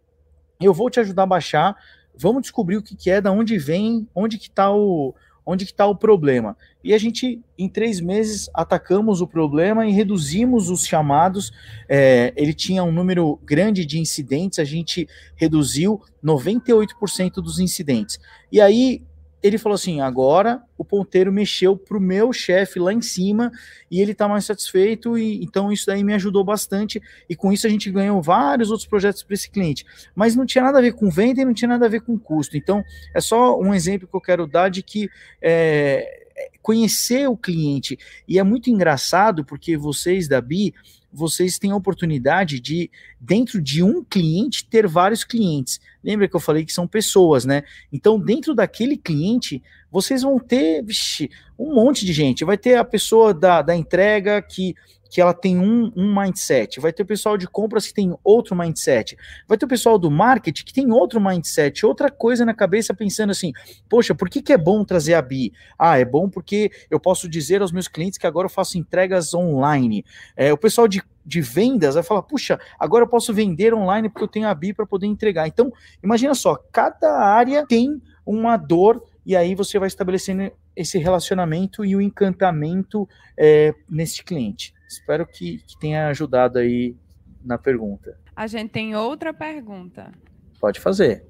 eu 0.60 0.74
vou 0.74 0.90
te 0.90 1.02
ajudar 1.02 1.24
a 1.24 1.28
baixar, 1.28 1.76
vamos 2.18 2.44
descobrir 2.44 2.78
o 2.78 2.82
que, 2.82 2.96
que 2.96 3.12
é, 3.12 3.20
da 3.20 3.32
onde 3.32 3.58
vem, 3.58 4.08
onde 4.16 4.38
que 4.38 4.48
está 4.48 4.72
o, 4.74 5.14
onde 5.46 5.64
está 5.64 5.86
o 5.86 5.96
problema. 5.96 6.58
E 6.84 6.94
a 6.94 6.98
gente, 6.98 7.40
em 7.58 7.70
três 7.70 8.02
meses, 8.02 8.50
atacamos 8.54 9.22
o 9.22 9.28
problema 9.28 9.86
e 9.86 9.92
reduzimos 9.92 10.70
os 10.70 10.86
chamados. 10.86 11.52
É, 11.88 12.34
ele 12.36 12.54
tinha 12.54 12.84
um 12.84 12.92
número 12.92 13.40
grande 13.44 13.86
de 13.86 14.00
incidentes, 14.00 14.60
a 14.60 14.64
gente 14.64 15.08
reduziu 15.36 16.02
98% 16.24 17.36
dos 17.36 17.60
incidentes. 17.60 18.20
E 18.52 18.60
aí, 18.60 19.04
ele 19.46 19.60
falou 19.60 19.76
assim: 19.76 20.02
agora 20.02 20.64
o 20.76 20.84
ponteiro 20.84 21.32
mexeu 21.32 21.78
para 21.78 21.96
o 21.96 22.02
meu 22.02 22.34
chefe 22.34 22.80
lá 22.80 22.92
em 22.92 23.02
cima 23.02 23.52
e 23.92 24.02
ele 24.02 24.12
está 24.12 24.28
mais 24.28 24.46
satisfeito, 24.46 25.20
e 25.20 25.44
então 25.44 25.72
isso 25.72 25.86
daí 25.86 26.04
me 26.04 26.16
ajudou 26.16 26.44
bastante. 26.44 27.00
E 27.30 27.36
com 27.36 27.54
isso 27.54 27.68
a 27.68 27.70
gente 27.70 27.92
ganhou 27.92 28.20
vários 28.24 28.72
outros 28.72 28.88
projetos 28.88 29.22
para 29.22 29.36
esse 29.36 29.50
cliente. 29.50 29.86
Mas 30.16 30.36
não 30.36 30.48
tinha 30.48 30.64
nada 30.64 30.80
a 30.80 30.82
ver 30.82 30.94
com 30.94 31.12
venda 31.12 31.42
e 31.42 31.46
não 31.46 31.54
tinha 31.54 31.70
nada 31.70 31.86
a 31.86 31.90
ver 31.90 32.02
com 32.02 32.18
custo. 32.18 32.58
Então 32.58 32.84
é 33.14 33.22
só 33.22 33.60
um 33.60 33.72
exemplo 33.72 34.08
que 34.08 34.16
eu 34.16 34.22
quero 34.22 34.48
dar 34.48 34.70
de 34.70 34.82
que. 34.82 35.10
É, 35.40 36.24
conhecer 36.62 37.30
o 37.30 37.38
cliente 37.38 37.98
e 38.28 38.38
é 38.38 38.44
muito 38.44 38.70
engraçado 38.70 39.46
porque 39.46 39.78
vocês 39.78 40.28
da 40.28 40.42
Bi 40.42 40.74
vocês 41.16 41.58
têm 41.58 41.72
a 41.72 41.76
oportunidade 41.76 42.60
de, 42.60 42.92
dentro 43.20 43.62
de 43.62 43.82
um 43.82 44.04
cliente, 44.04 44.66
ter 44.66 44.86
vários 44.88 45.24
clientes. 45.24 45.80
lembra 46.04 46.28
que 46.28 46.36
eu 46.36 46.40
falei 46.40 46.66
que 46.66 46.74
são 46.74 46.88
pessoas, 46.88 47.46
né? 47.46 47.64
Então, 47.92 48.20
dentro 48.20 48.54
daquele 48.54 48.98
cliente, 48.98 49.64
vocês 49.90 50.22
vão 50.24 50.38
ter 50.38 50.84
vixi, 50.84 51.30
um 51.58 51.74
monte 51.74 52.06
de 52.06 52.12
gente. 52.12 52.44
Vai 52.44 52.58
ter 52.58 52.76
a 52.76 52.84
pessoa 52.84 53.34
da, 53.34 53.62
da 53.62 53.76
entrega 53.76 54.42
que 54.42 54.76
que 55.16 55.22
ela 55.22 55.34
tem 55.34 55.58
um, 55.58 55.94
um 55.96 56.14
mindset, 56.14 56.78
vai 56.82 56.92
ter 56.92 57.04
o 57.04 57.06
pessoal 57.06 57.38
de 57.38 57.48
compras 57.48 57.88
que 57.88 57.94
tem 57.94 58.14
outro 58.22 58.54
mindset, 58.54 59.16
vai 59.48 59.58
ter 59.58 59.64
o 59.64 59.70
pessoal 59.70 59.98
do 59.98 60.12
marketing 60.12 60.66
que 60.66 60.74
tem 60.74 60.92
outro 60.92 61.22
mindset, 61.22 61.86
outra 61.86 62.12
coisa 62.12 62.44
na 62.44 62.54
cabeça 62.54 62.94
pensando 62.94 63.30
assim, 63.30 63.54
poxa, 63.88 64.14
por 64.14 64.30
que, 64.30 64.42
que 64.42 64.52
é 64.52 64.58
bom 64.58 64.84
trazer 64.84 65.14
a 65.14 65.22
BI? 65.22 65.54
Ah, 65.80 65.98
é 65.98 66.04
bom 66.04 66.30
porque 66.30 66.70
eu 66.92 67.00
posso 67.00 67.30
dizer 67.30 67.62
aos 67.62 67.72
meus 67.72 67.88
clientes 67.88 68.18
que 68.18 68.28
agora 68.28 68.48
eu 68.48 68.50
faço 68.50 68.78
entregas 68.78 69.34
online. 69.34 70.04
É, 70.36 70.52
o 70.52 70.58
pessoal 70.58 70.86
de 70.86 71.02
de 71.28 71.42
vendas 71.42 71.96
vai 71.96 72.04
falar, 72.04 72.22
puxa, 72.22 72.60
agora 72.80 73.04
eu 73.04 73.10
posso 73.10 73.34
vender 73.34 73.74
online 73.74 74.10
porque 74.10 74.26
eu 74.26 74.28
tenho 74.28 74.48
a 74.48 74.54
BI 74.54 74.76
para 74.76 74.86
poder 74.86 75.08
entregar. 75.08 75.48
Então, 75.48 75.74
imagina 76.04 76.36
só, 76.36 76.56
cada 76.72 77.18
área 77.18 77.66
tem 77.66 78.00
uma 78.24 78.58
dor 78.58 79.04
e 79.26 79.36
aí 79.36 79.56
você 79.56 79.80
vai 79.80 79.88
estabelecendo 79.88 80.52
esse 80.76 81.00
relacionamento 81.00 81.84
e 81.84 81.96
o 81.96 82.02
encantamento 82.02 83.10
é, 83.36 83.74
nesse 83.90 84.24
cliente. 84.24 84.75
Espero 84.88 85.26
que, 85.26 85.60
que 85.60 85.78
tenha 85.80 86.08
ajudado 86.08 86.60
aí 86.60 86.96
na 87.44 87.58
pergunta. 87.58 88.20
A 88.36 88.48
gente 88.48 88.72
tem 88.72 88.96
outra 88.96 89.34
pergunta. 89.34 90.12
Pode 90.60 90.80
fazer. 90.80 91.26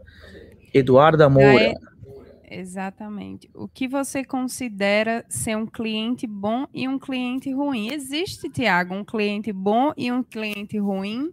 Eduarda 0.73 1.29
Moura. 1.29 1.61
É, 1.61 1.75
exatamente. 2.49 3.49
O 3.53 3.67
que 3.67 3.87
você 3.87 4.23
considera 4.23 5.25
ser 5.29 5.55
um 5.55 5.65
cliente 5.65 6.25
bom 6.25 6.67
e 6.73 6.87
um 6.87 6.97
cliente 6.99 7.51
ruim? 7.51 7.93
Existe, 7.93 8.49
Tiago, 8.49 8.93
um 8.93 9.05
cliente 9.05 9.53
bom 9.53 9.93
e 9.95 10.11
um 10.11 10.23
cliente 10.23 10.77
ruim? 10.77 11.31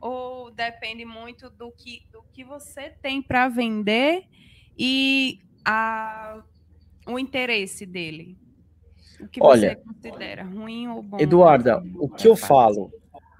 Ou 0.00 0.50
depende 0.50 1.04
muito 1.04 1.50
do 1.50 1.70
que, 1.70 2.02
do 2.10 2.22
que 2.32 2.42
você 2.42 2.90
tem 3.02 3.20
para 3.20 3.48
vender 3.48 4.24
e 4.78 5.40
a, 5.64 6.42
o 7.06 7.18
interesse 7.18 7.84
dele? 7.84 8.38
O 9.22 9.28
que 9.28 9.42
Olha, 9.42 9.70
você 9.70 9.76
considera 9.76 10.44
ruim 10.44 10.88
ou 10.88 11.02
bom? 11.02 11.18
Eduarda, 11.20 11.82
o 11.96 12.08
que 12.08 12.26
eu 12.26 12.36
falo, 12.36 12.90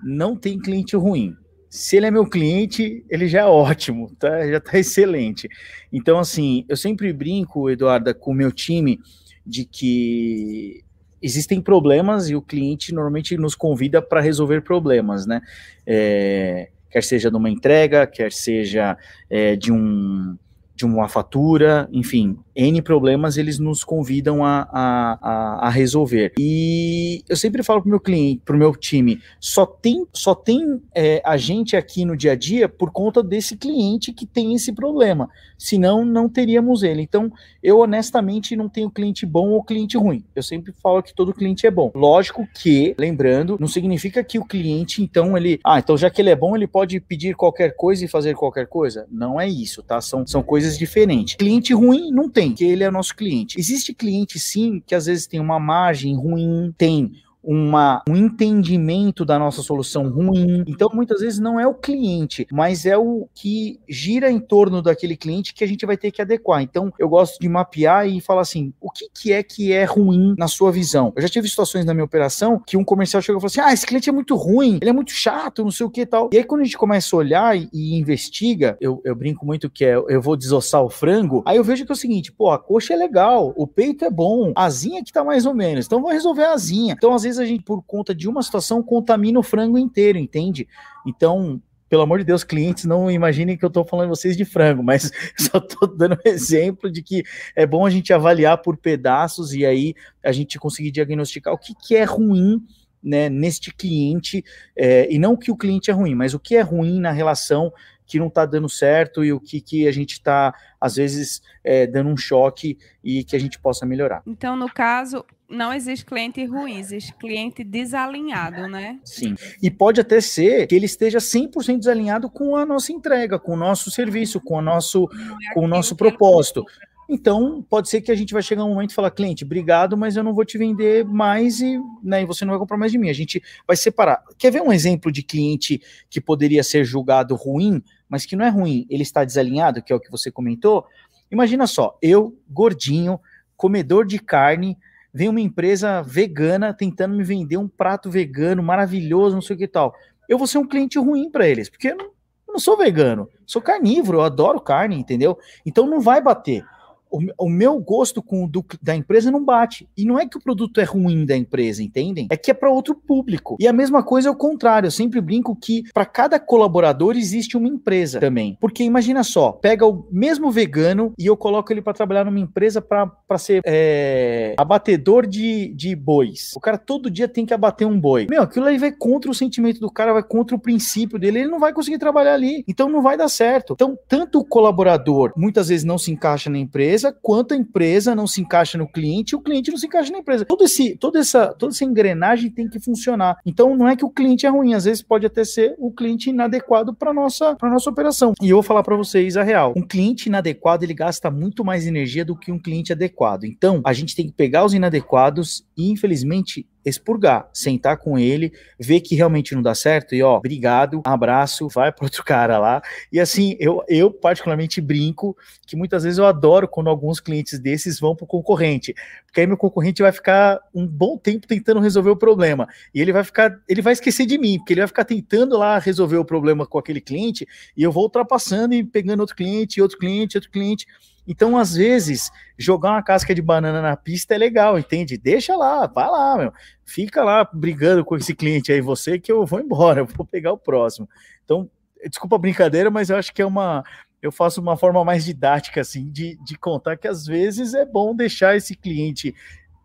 não 0.02 0.36
tem 0.36 0.58
cliente 0.58 0.96
ruim. 0.96 1.34
Se 1.68 1.96
ele 1.96 2.06
é 2.06 2.10
meu 2.10 2.28
cliente, 2.28 3.04
ele 3.08 3.28
já 3.28 3.40
é 3.40 3.44
ótimo, 3.44 4.10
tá? 4.18 4.46
já 4.48 4.58
está 4.58 4.76
excelente. 4.78 5.48
Então, 5.92 6.18
assim, 6.18 6.64
eu 6.68 6.76
sempre 6.76 7.12
brinco, 7.12 7.70
Eduarda, 7.70 8.12
com 8.12 8.32
o 8.32 8.34
meu 8.34 8.50
time, 8.50 8.98
de 9.46 9.64
que 9.64 10.84
existem 11.22 11.60
problemas 11.60 12.28
e 12.30 12.34
o 12.34 12.42
cliente 12.42 12.94
normalmente 12.94 13.36
nos 13.36 13.54
convida 13.54 14.00
para 14.00 14.20
resolver 14.20 14.62
problemas, 14.62 15.26
né? 15.26 15.40
É, 15.86 16.70
quer 16.90 17.02
seja 17.02 17.30
de 17.30 17.36
uma 17.36 17.50
entrega, 17.50 18.06
quer 18.06 18.32
seja 18.32 18.96
é, 19.28 19.54
de 19.54 19.70
um 19.72 20.36
de 20.80 20.86
uma 20.86 21.08
fatura, 21.08 21.86
enfim, 21.92 22.38
N 22.56 22.80
problemas 22.80 23.36
eles 23.36 23.58
nos 23.58 23.84
convidam 23.84 24.42
a, 24.42 24.66
a, 24.72 25.66
a, 25.66 25.70
resolver. 25.70 26.32
E 26.38 27.22
eu 27.28 27.36
sempre 27.36 27.62
falo 27.62 27.82
para 27.82 27.88
o 27.88 27.90
meu 27.90 28.00
cliente, 28.00 28.40
para 28.44 28.56
o 28.56 28.58
meu 28.58 28.74
time, 28.74 29.20
só 29.38 29.66
tem, 29.66 30.06
só 30.12 30.34
tem 30.34 30.80
é, 30.94 31.20
a 31.24 31.36
gente 31.36 31.76
aqui 31.76 32.04
no 32.04 32.16
dia 32.16 32.32
a 32.32 32.34
dia 32.34 32.66
por 32.66 32.90
conta 32.90 33.22
desse 33.22 33.56
cliente 33.56 34.12
que 34.12 34.24
tem 34.24 34.54
esse 34.54 34.72
problema. 34.72 35.28
Senão, 35.58 36.06
não 36.06 36.26
teríamos 36.26 36.82
ele. 36.82 37.02
Então, 37.02 37.30
eu 37.62 37.80
honestamente 37.80 38.56
não 38.56 38.66
tenho 38.66 38.90
cliente 38.90 39.26
bom 39.26 39.50
ou 39.50 39.62
cliente 39.62 39.98
ruim. 39.98 40.24
Eu 40.34 40.42
sempre 40.42 40.72
falo 40.72 41.02
que 41.02 41.14
todo 41.14 41.34
cliente 41.34 41.66
é 41.66 41.70
bom. 41.70 41.92
Lógico 41.94 42.48
que, 42.54 42.94
lembrando, 42.98 43.58
não 43.60 43.68
significa 43.68 44.24
que 44.24 44.38
o 44.38 44.44
cliente, 44.44 45.02
então, 45.02 45.36
ele. 45.36 45.60
Ah, 45.62 45.78
então 45.78 45.98
já 45.98 46.08
que 46.08 46.22
ele 46.22 46.30
é 46.30 46.36
bom, 46.36 46.56
ele 46.56 46.66
pode 46.66 46.98
pedir 47.00 47.36
qualquer 47.36 47.76
coisa 47.76 48.02
e 48.02 48.08
fazer 48.08 48.34
qualquer 48.34 48.66
coisa. 48.66 49.06
Não 49.10 49.38
é 49.38 49.46
isso, 49.46 49.82
tá? 49.82 50.00
São, 50.00 50.26
são 50.26 50.42
coisas 50.42 50.69
diferentes. 50.78 51.36
Cliente 51.36 51.72
ruim 51.72 52.10
não 52.10 52.28
tem 52.28 52.52
que 52.52 52.64
ele 52.64 52.84
é 52.84 52.90
nosso 52.90 53.14
cliente. 53.14 53.58
Existe 53.58 53.94
cliente, 53.94 54.38
sim, 54.38 54.82
que 54.86 54.94
às 54.94 55.06
vezes 55.06 55.26
tem 55.26 55.40
uma 55.40 55.58
margem 55.58 56.16
ruim, 56.16 56.72
tem 56.76 57.12
uma, 57.42 58.02
um 58.08 58.16
entendimento 58.16 59.24
da 59.24 59.38
nossa 59.38 59.62
solução 59.62 60.08
ruim. 60.08 60.64
Então, 60.66 60.90
muitas 60.92 61.20
vezes 61.20 61.38
não 61.38 61.58
é 61.58 61.66
o 61.66 61.74
cliente, 61.74 62.46
mas 62.50 62.86
é 62.86 62.96
o 62.96 63.28
que 63.34 63.80
gira 63.88 64.30
em 64.30 64.38
torno 64.38 64.82
daquele 64.82 65.16
cliente 65.16 65.54
que 65.54 65.64
a 65.64 65.66
gente 65.66 65.86
vai 65.86 65.96
ter 65.96 66.10
que 66.10 66.22
adequar. 66.22 66.62
Então, 66.62 66.92
eu 66.98 67.08
gosto 67.08 67.38
de 67.40 67.48
mapear 67.48 68.08
e 68.08 68.20
falar 68.20 68.42
assim: 68.42 68.72
o 68.80 68.90
que, 68.90 69.08
que 69.12 69.32
é 69.32 69.42
que 69.42 69.72
é 69.72 69.84
ruim 69.84 70.34
na 70.38 70.48
sua 70.48 70.70
visão? 70.70 71.12
Eu 71.16 71.22
já 71.22 71.28
tive 71.28 71.48
situações 71.48 71.84
na 71.84 71.94
minha 71.94 72.04
operação 72.04 72.60
que 72.64 72.76
um 72.76 72.84
comercial 72.84 73.22
chegou 73.22 73.38
e 73.38 73.40
falou 73.40 73.50
assim: 73.50 73.60
ah, 73.60 73.72
esse 73.72 73.86
cliente 73.86 74.08
é 74.08 74.12
muito 74.12 74.36
ruim, 74.36 74.78
ele 74.80 74.90
é 74.90 74.92
muito 74.92 75.12
chato, 75.12 75.64
não 75.64 75.70
sei 75.70 75.86
o 75.86 75.90
que 75.90 76.02
e 76.02 76.06
tal. 76.06 76.30
E 76.32 76.38
aí, 76.38 76.44
quando 76.44 76.60
a 76.62 76.64
gente 76.64 76.78
começa 76.78 77.14
a 77.14 77.18
olhar 77.18 77.56
e, 77.56 77.68
e 77.72 77.98
investiga, 77.98 78.76
eu, 78.80 79.00
eu 79.04 79.14
brinco 79.14 79.44
muito 79.46 79.70
que 79.70 79.84
é 79.84 79.94
eu 79.94 80.20
vou 80.20 80.36
desossar 80.36 80.82
o 80.82 80.90
frango, 80.90 81.42
aí 81.46 81.56
eu 81.56 81.64
vejo 81.64 81.84
que 81.84 81.92
é 81.92 81.94
o 81.94 81.96
seguinte: 81.96 82.32
pô, 82.32 82.50
a 82.50 82.58
coxa 82.58 82.94
é 82.94 82.96
legal, 82.96 83.52
o 83.56 83.66
peito 83.66 84.04
é 84.04 84.10
bom, 84.10 84.52
a 84.54 84.64
asinha 84.64 85.02
que 85.02 85.12
tá 85.12 85.24
mais 85.24 85.46
ou 85.46 85.54
menos. 85.54 85.86
Então, 85.86 86.00
vou 86.00 86.10
resolver 86.10 86.44
a 86.44 86.52
asinha. 86.52 86.94
Então, 86.96 87.14
às 87.14 87.22
vezes, 87.22 87.29
vezes 87.30 87.40
a 87.40 87.44
gente, 87.44 87.62
por 87.62 87.82
conta 87.82 88.14
de 88.14 88.28
uma 88.28 88.42
situação, 88.42 88.82
contamina 88.82 89.38
o 89.38 89.42
frango 89.42 89.78
inteiro, 89.78 90.18
entende? 90.18 90.66
Então, 91.06 91.62
pelo 91.88 92.02
amor 92.02 92.18
de 92.18 92.24
Deus, 92.24 92.44
clientes, 92.44 92.84
não 92.84 93.10
imaginem 93.10 93.56
que 93.56 93.64
eu 93.64 93.68
estou 93.68 93.84
falando 93.84 94.08
vocês 94.08 94.36
de 94.36 94.44
frango, 94.44 94.82
mas 94.82 95.10
só 95.38 95.58
estou 95.58 95.88
dando 95.88 96.14
um 96.14 96.28
exemplo 96.28 96.90
de 96.90 97.02
que 97.02 97.22
é 97.54 97.66
bom 97.66 97.86
a 97.86 97.90
gente 97.90 98.12
avaliar 98.12 98.58
por 98.58 98.76
pedaços 98.76 99.52
e 99.52 99.64
aí 99.64 99.94
a 100.24 100.32
gente 100.32 100.58
conseguir 100.58 100.90
diagnosticar 100.90 101.52
o 101.52 101.58
que, 101.58 101.74
que 101.74 101.96
é 101.96 102.04
ruim 102.04 102.64
né, 103.02 103.30
neste 103.30 103.72
cliente, 103.72 104.44
é, 104.76 105.10
e 105.10 105.18
não 105.18 105.34
que 105.34 105.50
o 105.50 105.56
cliente 105.56 105.90
é 105.90 105.94
ruim, 105.94 106.14
mas 106.14 106.34
o 106.34 106.38
que 106.38 106.54
é 106.54 106.60
ruim 106.60 107.00
na 107.00 107.10
relação 107.10 107.72
que 108.06 108.18
não 108.18 108.26
está 108.26 108.44
dando 108.44 108.68
certo 108.68 109.24
e 109.24 109.32
o 109.32 109.40
que, 109.40 109.60
que 109.60 109.86
a 109.86 109.92
gente 109.92 110.12
está, 110.14 110.52
às 110.80 110.96
vezes, 110.96 111.40
é, 111.62 111.86
dando 111.86 112.10
um 112.10 112.16
choque 112.16 112.76
e 113.04 113.22
que 113.22 113.36
a 113.36 113.38
gente 113.38 113.58
possa 113.58 113.86
melhorar. 113.86 114.20
Então, 114.26 114.56
no 114.56 114.68
caso, 114.68 115.24
não 115.50 115.72
existe 115.72 116.04
cliente 116.04 116.44
ruim, 116.44 116.78
existe 116.78 117.12
cliente 117.14 117.64
desalinhado, 117.64 118.68
né? 118.68 119.00
Sim. 119.04 119.34
E 119.62 119.70
pode 119.70 120.00
até 120.00 120.20
ser 120.20 120.66
que 120.66 120.74
ele 120.74 120.86
esteja 120.86 121.18
100% 121.18 121.78
desalinhado 121.78 122.30
com 122.30 122.56
a 122.56 122.64
nossa 122.64 122.92
entrega, 122.92 123.38
com 123.38 123.52
o 123.52 123.56
nosso 123.56 123.90
serviço, 123.90 124.40
com 124.40 124.56
o 124.58 124.62
nosso, 124.62 125.08
é 125.50 125.54
com 125.54 125.64
o 125.64 125.68
nosso 125.68 125.96
propósito. 125.96 126.64
Então, 127.12 127.60
pode 127.68 127.88
ser 127.88 128.00
que 128.00 128.12
a 128.12 128.14
gente 128.14 128.32
vai 128.32 128.40
chegar 128.40 128.64
um 128.64 128.68
momento 128.68 128.92
e 128.92 128.94
falar, 128.94 129.10
cliente, 129.10 129.44
obrigado, 129.44 129.96
mas 129.96 130.16
eu 130.16 130.22
não 130.22 130.32
vou 130.32 130.44
te 130.44 130.56
vender 130.56 131.04
mais 131.04 131.60
e, 131.60 131.76
né, 132.04 132.22
e 132.22 132.24
você 132.24 132.44
não 132.44 132.52
vai 132.52 132.60
comprar 132.60 132.76
mais 132.76 132.92
de 132.92 132.98
mim. 132.98 133.10
A 133.10 133.12
gente 133.12 133.42
vai 133.66 133.76
separar. 133.76 134.22
Quer 134.38 134.52
ver 134.52 134.62
um 134.62 134.72
exemplo 134.72 135.10
de 135.10 135.24
cliente 135.24 135.82
que 136.08 136.20
poderia 136.20 136.62
ser 136.62 136.84
julgado 136.84 137.34
ruim, 137.34 137.82
mas 138.08 138.24
que 138.24 138.36
não 138.36 138.44
é 138.44 138.48
ruim, 138.48 138.86
ele 138.88 139.02
está 139.02 139.24
desalinhado, 139.24 139.82
que 139.82 139.92
é 139.92 139.96
o 139.96 140.00
que 140.00 140.10
você 140.10 140.30
comentou? 140.30 140.86
Imagina 141.32 141.66
só, 141.66 141.98
eu, 142.00 142.38
gordinho, 142.48 143.18
comedor 143.56 144.06
de 144.06 144.20
carne, 144.20 144.78
vem 145.12 145.28
uma 145.28 145.40
empresa 145.40 146.02
vegana 146.02 146.72
tentando 146.72 147.16
me 147.16 147.24
vender 147.24 147.56
um 147.56 147.68
prato 147.68 148.10
vegano 148.10 148.62
maravilhoso, 148.62 149.34
não 149.34 149.42
sei 149.42 149.56
o 149.56 149.58
que 149.58 149.68
tal. 149.68 149.94
Eu 150.28 150.38
vou 150.38 150.46
ser 150.46 150.58
um 150.58 150.66
cliente 150.66 150.98
ruim 150.98 151.30
para 151.30 151.48
eles, 151.48 151.68
porque 151.68 151.88
eu 151.88 151.96
não, 151.96 152.06
eu 152.06 152.52
não 152.52 152.58
sou 152.58 152.76
vegano, 152.76 153.28
sou 153.46 153.60
carnívoro, 153.60 154.18
eu 154.18 154.22
adoro 154.22 154.60
carne, 154.60 154.96
entendeu? 154.96 155.38
Então 155.66 155.86
não 155.86 156.00
vai 156.00 156.20
bater 156.20 156.64
o, 157.10 157.48
meu 157.48 157.78
gosto 157.80 158.22
com 158.22 158.44
o 158.44 158.48
do, 158.48 158.64
da 158.80 158.94
empresa 158.94 159.30
não 159.30 159.44
bate. 159.44 159.88
E 159.96 160.04
não 160.04 160.18
é 160.18 160.26
que 160.26 160.36
o 160.36 160.40
produto 160.40 160.80
é 160.80 160.84
ruim 160.84 161.26
da 161.26 161.36
empresa, 161.36 161.82
entendem? 161.82 162.28
É 162.30 162.36
que 162.36 162.50
é 162.50 162.54
para 162.54 162.70
outro 162.70 162.94
público. 162.94 163.56
E 163.58 163.66
a 163.66 163.72
mesma 163.72 164.02
coisa 164.02 164.28
é 164.28 164.30
o 164.30 164.36
contrário. 164.36 164.86
Eu 164.86 164.90
sempre 164.90 165.20
brinco 165.20 165.56
que 165.56 165.84
para 165.92 166.06
cada 166.06 166.38
colaborador 166.38 167.16
existe 167.16 167.56
uma 167.56 167.68
empresa 167.68 168.20
também. 168.20 168.56
Porque 168.60 168.84
imagina 168.84 169.24
só, 169.24 169.52
pega 169.52 169.86
o 169.86 170.06
mesmo 170.10 170.50
vegano 170.50 171.12
e 171.18 171.26
eu 171.26 171.36
coloco 171.36 171.72
ele 171.72 171.82
para 171.82 171.92
trabalhar 171.92 172.24
numa 172.24 172.38
empresa 172.38 172.80
para 172.80 173.38
ser 173.38 173.62
é, 173.64 174.54
abatedor 174.56 175.26
de, 175.26 175.74
de 175.74 175.96
bois. 175.96 176.52
O 176.54 176.60
cara 176.60 176.78
todo 176.78 177.10
dia 177.10 177.28
tem 177.28 177.44
que 177.44 177.54
abater 177.54 177.86
um 177.86 177.98
boi. 177.98 178.26
Meu, 178.30 178.42
aquilo 178.42 178.66
aí 178.66 178.78
vai 178.78 178.92
contra 178.92 179.30
o 179.30 179.34
sentimento 179.34 179.80
do 179.80 179.90
cara, 179.90 180.12
vai 180.12 180.22
contra 180.22 180.54
o 180.54 180.58
princípio 180.58 181.18
dele, 181.18 181.40
ele 181.40 181.50
não 181.50 181.58
vai 181.58 181.72
conseguir 181.72 181.98
trabalhar 181.98 182.34
ali. 182.34 182.64
Então 182.68 182.88
não 182.88 183.02
vai 183.02 183.16
dar 183.16 183.28
certo. 183.28 183.72
Então, 183.72 183.98
tanto 184.08 184.38
o 184.38 184.44
colaborador 184.44 185.32
muitas 185.36 185.68
vezes 185.68 185.84
não 185.84 185.98
se 185.98 186.10
encaixa 186.10 186.50
na 186.50 186.58
empresa 186.58 186.99
empresa, 187.00 187.16
quanto 187.22 187.54
a 187.54 187.56
empresa 187.56 188.14
não 188.14 188.26
se 188.26 188.40
encaixa 188.40 188.76
no 188.76 188.86
cliente 188.86 189.34
o 189.34 189.40
cliente 189.40 189.70
não 189.70 189.78
se 189.78 189.86
encaixa 189.86 190.12
na 190.12 190.18
empresa. 190.18 190.44
Todo 190.44 190.64
esse, 190.64 190.96
toda, 190.96 191.18
essa, 191.18 191.48
toda 191.54 191.72
essa 191.72 191.84
engrenagem 191.84 192.50
tem 192.50 192.68
que 192.68 192.78
funcionar. 192.78 193.38
Então, 193.46 193.76
não 193.76 193.88
é 193.88 193.96
que 193.96 194.04
o 194.04 194.10
cliente 194.10 194.46
é 194.46 194.48
ruim, 194.48 194.74
às 194.74 194.84
vezes 194.84 195.02
pode 195.02 195.26
até 195.26 195.44
ser 195.44 195.74
o 195.78 195.90
cliente 195.90 196.30
inadequado 196.30 196.94
para 196.94 197.12
nossa 197.12 197.54
para 197.56 197.70
nossa 197.70 197.88
operação. 197.90 198.34
E 198.40 198.50
eu 198.50 198.56
vou 198.56 198.62
falar 198.62 198.82
para 198.82 198.96
vocês 198.96 199.36
a 199.36 199.42
real. 199.42 199.72
Um 199.76 199.82
cliente 199.82 200.28
inadequado, 200.28 200.84
ele 200.84 200.94
gasta 200.94 201.30
muito 201.30 201.64
mais 201.64 201.86
energia 201.86 202.24
do 202.24 202.36
que 202.36 202.52
um 202.52 202.58
cliente 202.58 202.92
adequado. 202.92 203.44
Então, 203.44 203.80
a 203.84 203.92
gente 203.92 204.14
tem 204.14 204.26
que 204.26 204.32
pegar 204.32 204.64
os 204.64 204.74
inadequados 204.74 205.64
e, 205.76 205.90
infelizmente, 205.90 206.66
expurgar, 206.84 207.48
sentar 207.52 207.98
com 207.98 208.18
ele, 208.18 208.52
ver 208.78 209.00
que 209.00 209.14
realmente 209.14 209.54
não 209.54 209.62
dá 209.62 209.74
certo 209.74 210.14
e 210.14 210.22
ó, 210.22 210.36
obrigado, 210.36 211.02
abraço, 211.04 211.68
vai 211.68 211.92
para 211.92 212.04
outro 212.04 212.22
cara 212.24 212.58
lá. 212.58 212.82
E 213.12 213.20
assim, 213.20 213.56
eu, 213.58 213.84
eu 213.88 214.10
particularmente 214.10 214.80
brinco 214.80 215.36
que 215.66 215.76
muitas 215.76 216.04
vezes 216.04 216.18
eu 216.18 216.26
adoro 216.26 216.66
quando 216.66 216.88
alguns 216.88 217.20
clientes 217.20 217.58
desses 217.58 218.00
vão 218.00 218.16
para 218.16 218.24
o 218.24 218.26
concorrente, 218.26 218.94
porque 219.26 219.40
aí 219.40 219.46
meu 219.46 219.56
concorrente 219.56 220.02
vai 220.02 220.12
ficar 220.12 220.60
um 220.74 220.86
bom 220.86 221.16
tempo 221.16 221.46
tentando 221.46 221.80
resolver 221.80 222.10
o 222.10 222.16
problema 222.16 222.68
e 222.94 223.00
ele 223.00 223.12
vai 223.12 223.24
ficar, 223.24 223.58
ele 223.68 223.82
vai 223.82 223.92
esquecer 223.92 224.26
de 224.26 224.38
mim, 224.38 224.58
porque 224.58 224.72
ele 224.72 224.80
vai 224.80 224.88
ficar 224.88 225.04
tentando 225.04 225.56
lá 225.56 225.78
resolver 225.78 226.16
o 226.16 226.24
problema 226.24 226.66
com 226.66 226.78
aquele 226.78 227.00
cliente 227.00 227.46
e 227.76 227.82
eu 227.82 227.92
vou 227.92 228.04
ultrapassando 228.04 228.74
e 228.74 228.84
pegando 228.84 229.20
outro 229.20 229.36
cliente, 229.36 229.80
outro 229.80 229.98
cliente, 229.98 230.36
outro 230.36 230.50
cliente. 230.50 230.86
Então, 231.26 231.56
às 231.56 231.74
vezes, 231.74 232.30
jogar 232.58 232.90
uma 232.92 233.02
casca 233.02 233.34
de 233.34 233.42
banana 233.42 233.80
na 233.80 233.96
pista 233.96 234.34
é 234.34 234.38
legal, 234.38 234.78
entende? 234.78 235.16
Deixa 235.16 235.56
lá, 235.56 235.86
vai 235.86 236.08
lá, 236.08 236.36
meu. 236.36 236.52
Fica 236.84 237.22
lá 237.22 237.48
brigando 237.52 238.04
com 238.04 238.16
esse 238.16 238.34
cliente 238.34 238.72
aí, 238.72 238.80
você, 238.80 239.18
que 239.18 239.30
eu 239.30 239.44
vou 239.46 239.60
embora, 239.60 240.00
eu 240.02 240.06
vou 240.06 240.26
pegar 240.26 240.52
o 240.52 240.58
próximo. 240.58 241.08
Então, 241.44 241.70
desculpa 242.08 242.36
a 242.36 242.38
brincadeira, 242.38 242.90
mas 242.90 243.10
eu 243.10 243.16
acho 243.16 243.32
que 243.32 243.42
é 243.42 243.46
uma. 243.46 243.84
Eu 244.22 244.30
faço 244.30 244.60
uma 244.60 244.76
forma 244.76 245.02
mais 245.04 245.24
didática, 245.24 245.80
assim, 245.80 246.10
de, 246.10 246.36
de 246.44 246.58
contar 246.58 246.96
que 246.96 247.08
às 247.08 247.24
vezes 247.24 247.72
é 247.72 247.86
bom 247.86 248.14
deixar 248.14 248.54
esse 248.54 248.76
cliente 248.76 249.34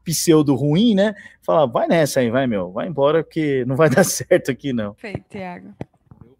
pseudo 0.03 0.53
ruim, 0.55 0.93
né? 0.93 1.15
Falar, 1.41 1.65
vai 1.65 1.87
nessa 1.87 2.19
aí, 2.19 2.29
vai, 2.29 2.45
meu, 2.45 2.71
vai 2.71 2.87
embora, 2.87 3.23
porque 3.23 3.63
não 3.65 3.75
vai 3.75 3.89
dar 3.89 4.03
certo 4.03 4.51
aqui, 4.51 4.73
não. 4.73 4.93
Perfeito, 4.93 5.25
Tiago 5.29 5.73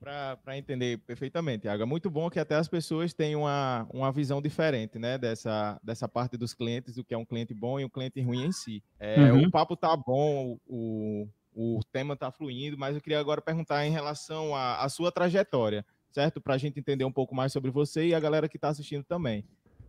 para 0.05 0.55
entender 0.55 0.99
perfeitamente. 0.99 1.67
É 1.67 1.85
muito 1.85 2.11
bom 2.11 2.29
que 2.29 2.39
até 2.39 2.53
as 2.55 2.67
pessoas 2.67 3.11
tenham 3.11 3.41
uma, 3.41 3.87
uma 3.91 4.11
visão 4.11 4.39
diferente, 4.39 4.99
né, 4.99 5.17
dessa, 5.17 5.79
dessa 5.83 6.07
parte 6.07 6.37
dos 6.37 6.53
clientes, 6.53 6.93
do 6.93 7.03
que 7.03 7.15
é 7.15 7.17
um 7.17 7.25
cliente 7.25 7.55
bom 7.55 7.79
e 7.79 7.85
um 7.85 7.89
cliente 7.89 8.21
ruim 8.21 8.45
em 8.45 8.51
si. 8.51 8.83
É, 8.99 9.31
uhum. 9.31 9.47
O 9.47 9.51
papo 9.51 9.75
tá 9.75 9.97
bom, 9.97 10.59
o, 10.67 11.27
o 11.55 11.79
tema 11.91 12.15
tá 12.15 12.31
fluindo, 12.31 12.77
mas 12.77 12.95
eu 12.95 13.01
queria 13.01 13.19
agora 13.19 13.41
perguntar 13.41 13.83
em 13.85 13.91
relação 13.91 14.55
à 14.55 14.87
sua 14.89 15.11
trajetória, 15.11 15.83
certo? 16.11 16.39
Para 16.39 16.53
a 16.53 16.57
gente 16.57 16.79
entender 16.79 17.03
um 17.03 17.11
pouco 17.11 17.33
mais 17.33 17.51
sobre 17.51 17.71
você 17.71 18.07
e 18.07 18.13
a 18.13 18.19
galera 18.19 18.47
que 18.47 18.57
está 18.57 18.69
assistindo 18.69 19.03
também. 19.03 19.43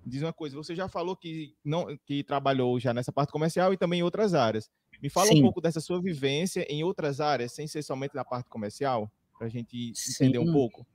Diz 0.05 0.23
uma 0.23 0.33
coisa, 0.33 0.57
você 0.57 0.75
já 0.75 0.89
falou 0.89 1.15
que, 1.15 1.55
não, 1.63 1.95
que 2.07 2.23
trabalhou 2.23 2.81
já 2.81 2.95
nessa 2.95 3.13
parte 3.13 3.33
comercial 3.33 3.73
e 3.75 3.77
também 3.77 4.01
em 4.01 4.05
outras 4.05 4.33
áreas. 4.33 4.71
Me 5.03 5.11
fala 5.11 5.27
Sim. 5.27 5.41
um 5.41 5.43
pouco 5.43 5.61
dessa 5.61 5.81
sua 5.81 6.01
vivência 6.01 6.65
em 6.71 6.83
outras 6.83 7.21
áreas, 7.21 7.53
sem 7.53 7.67
ser 7.67 7.83
somente 7.83 8.15
na 8.15 8.25
parte 8.25 8.49
comercial 8.49 9.11
para 9.39 9.47
a 9.47 9.51
gente 9.51 9.93
entender 10.11 10.39
um 10.39 10.53
pouco? 10.53 10.87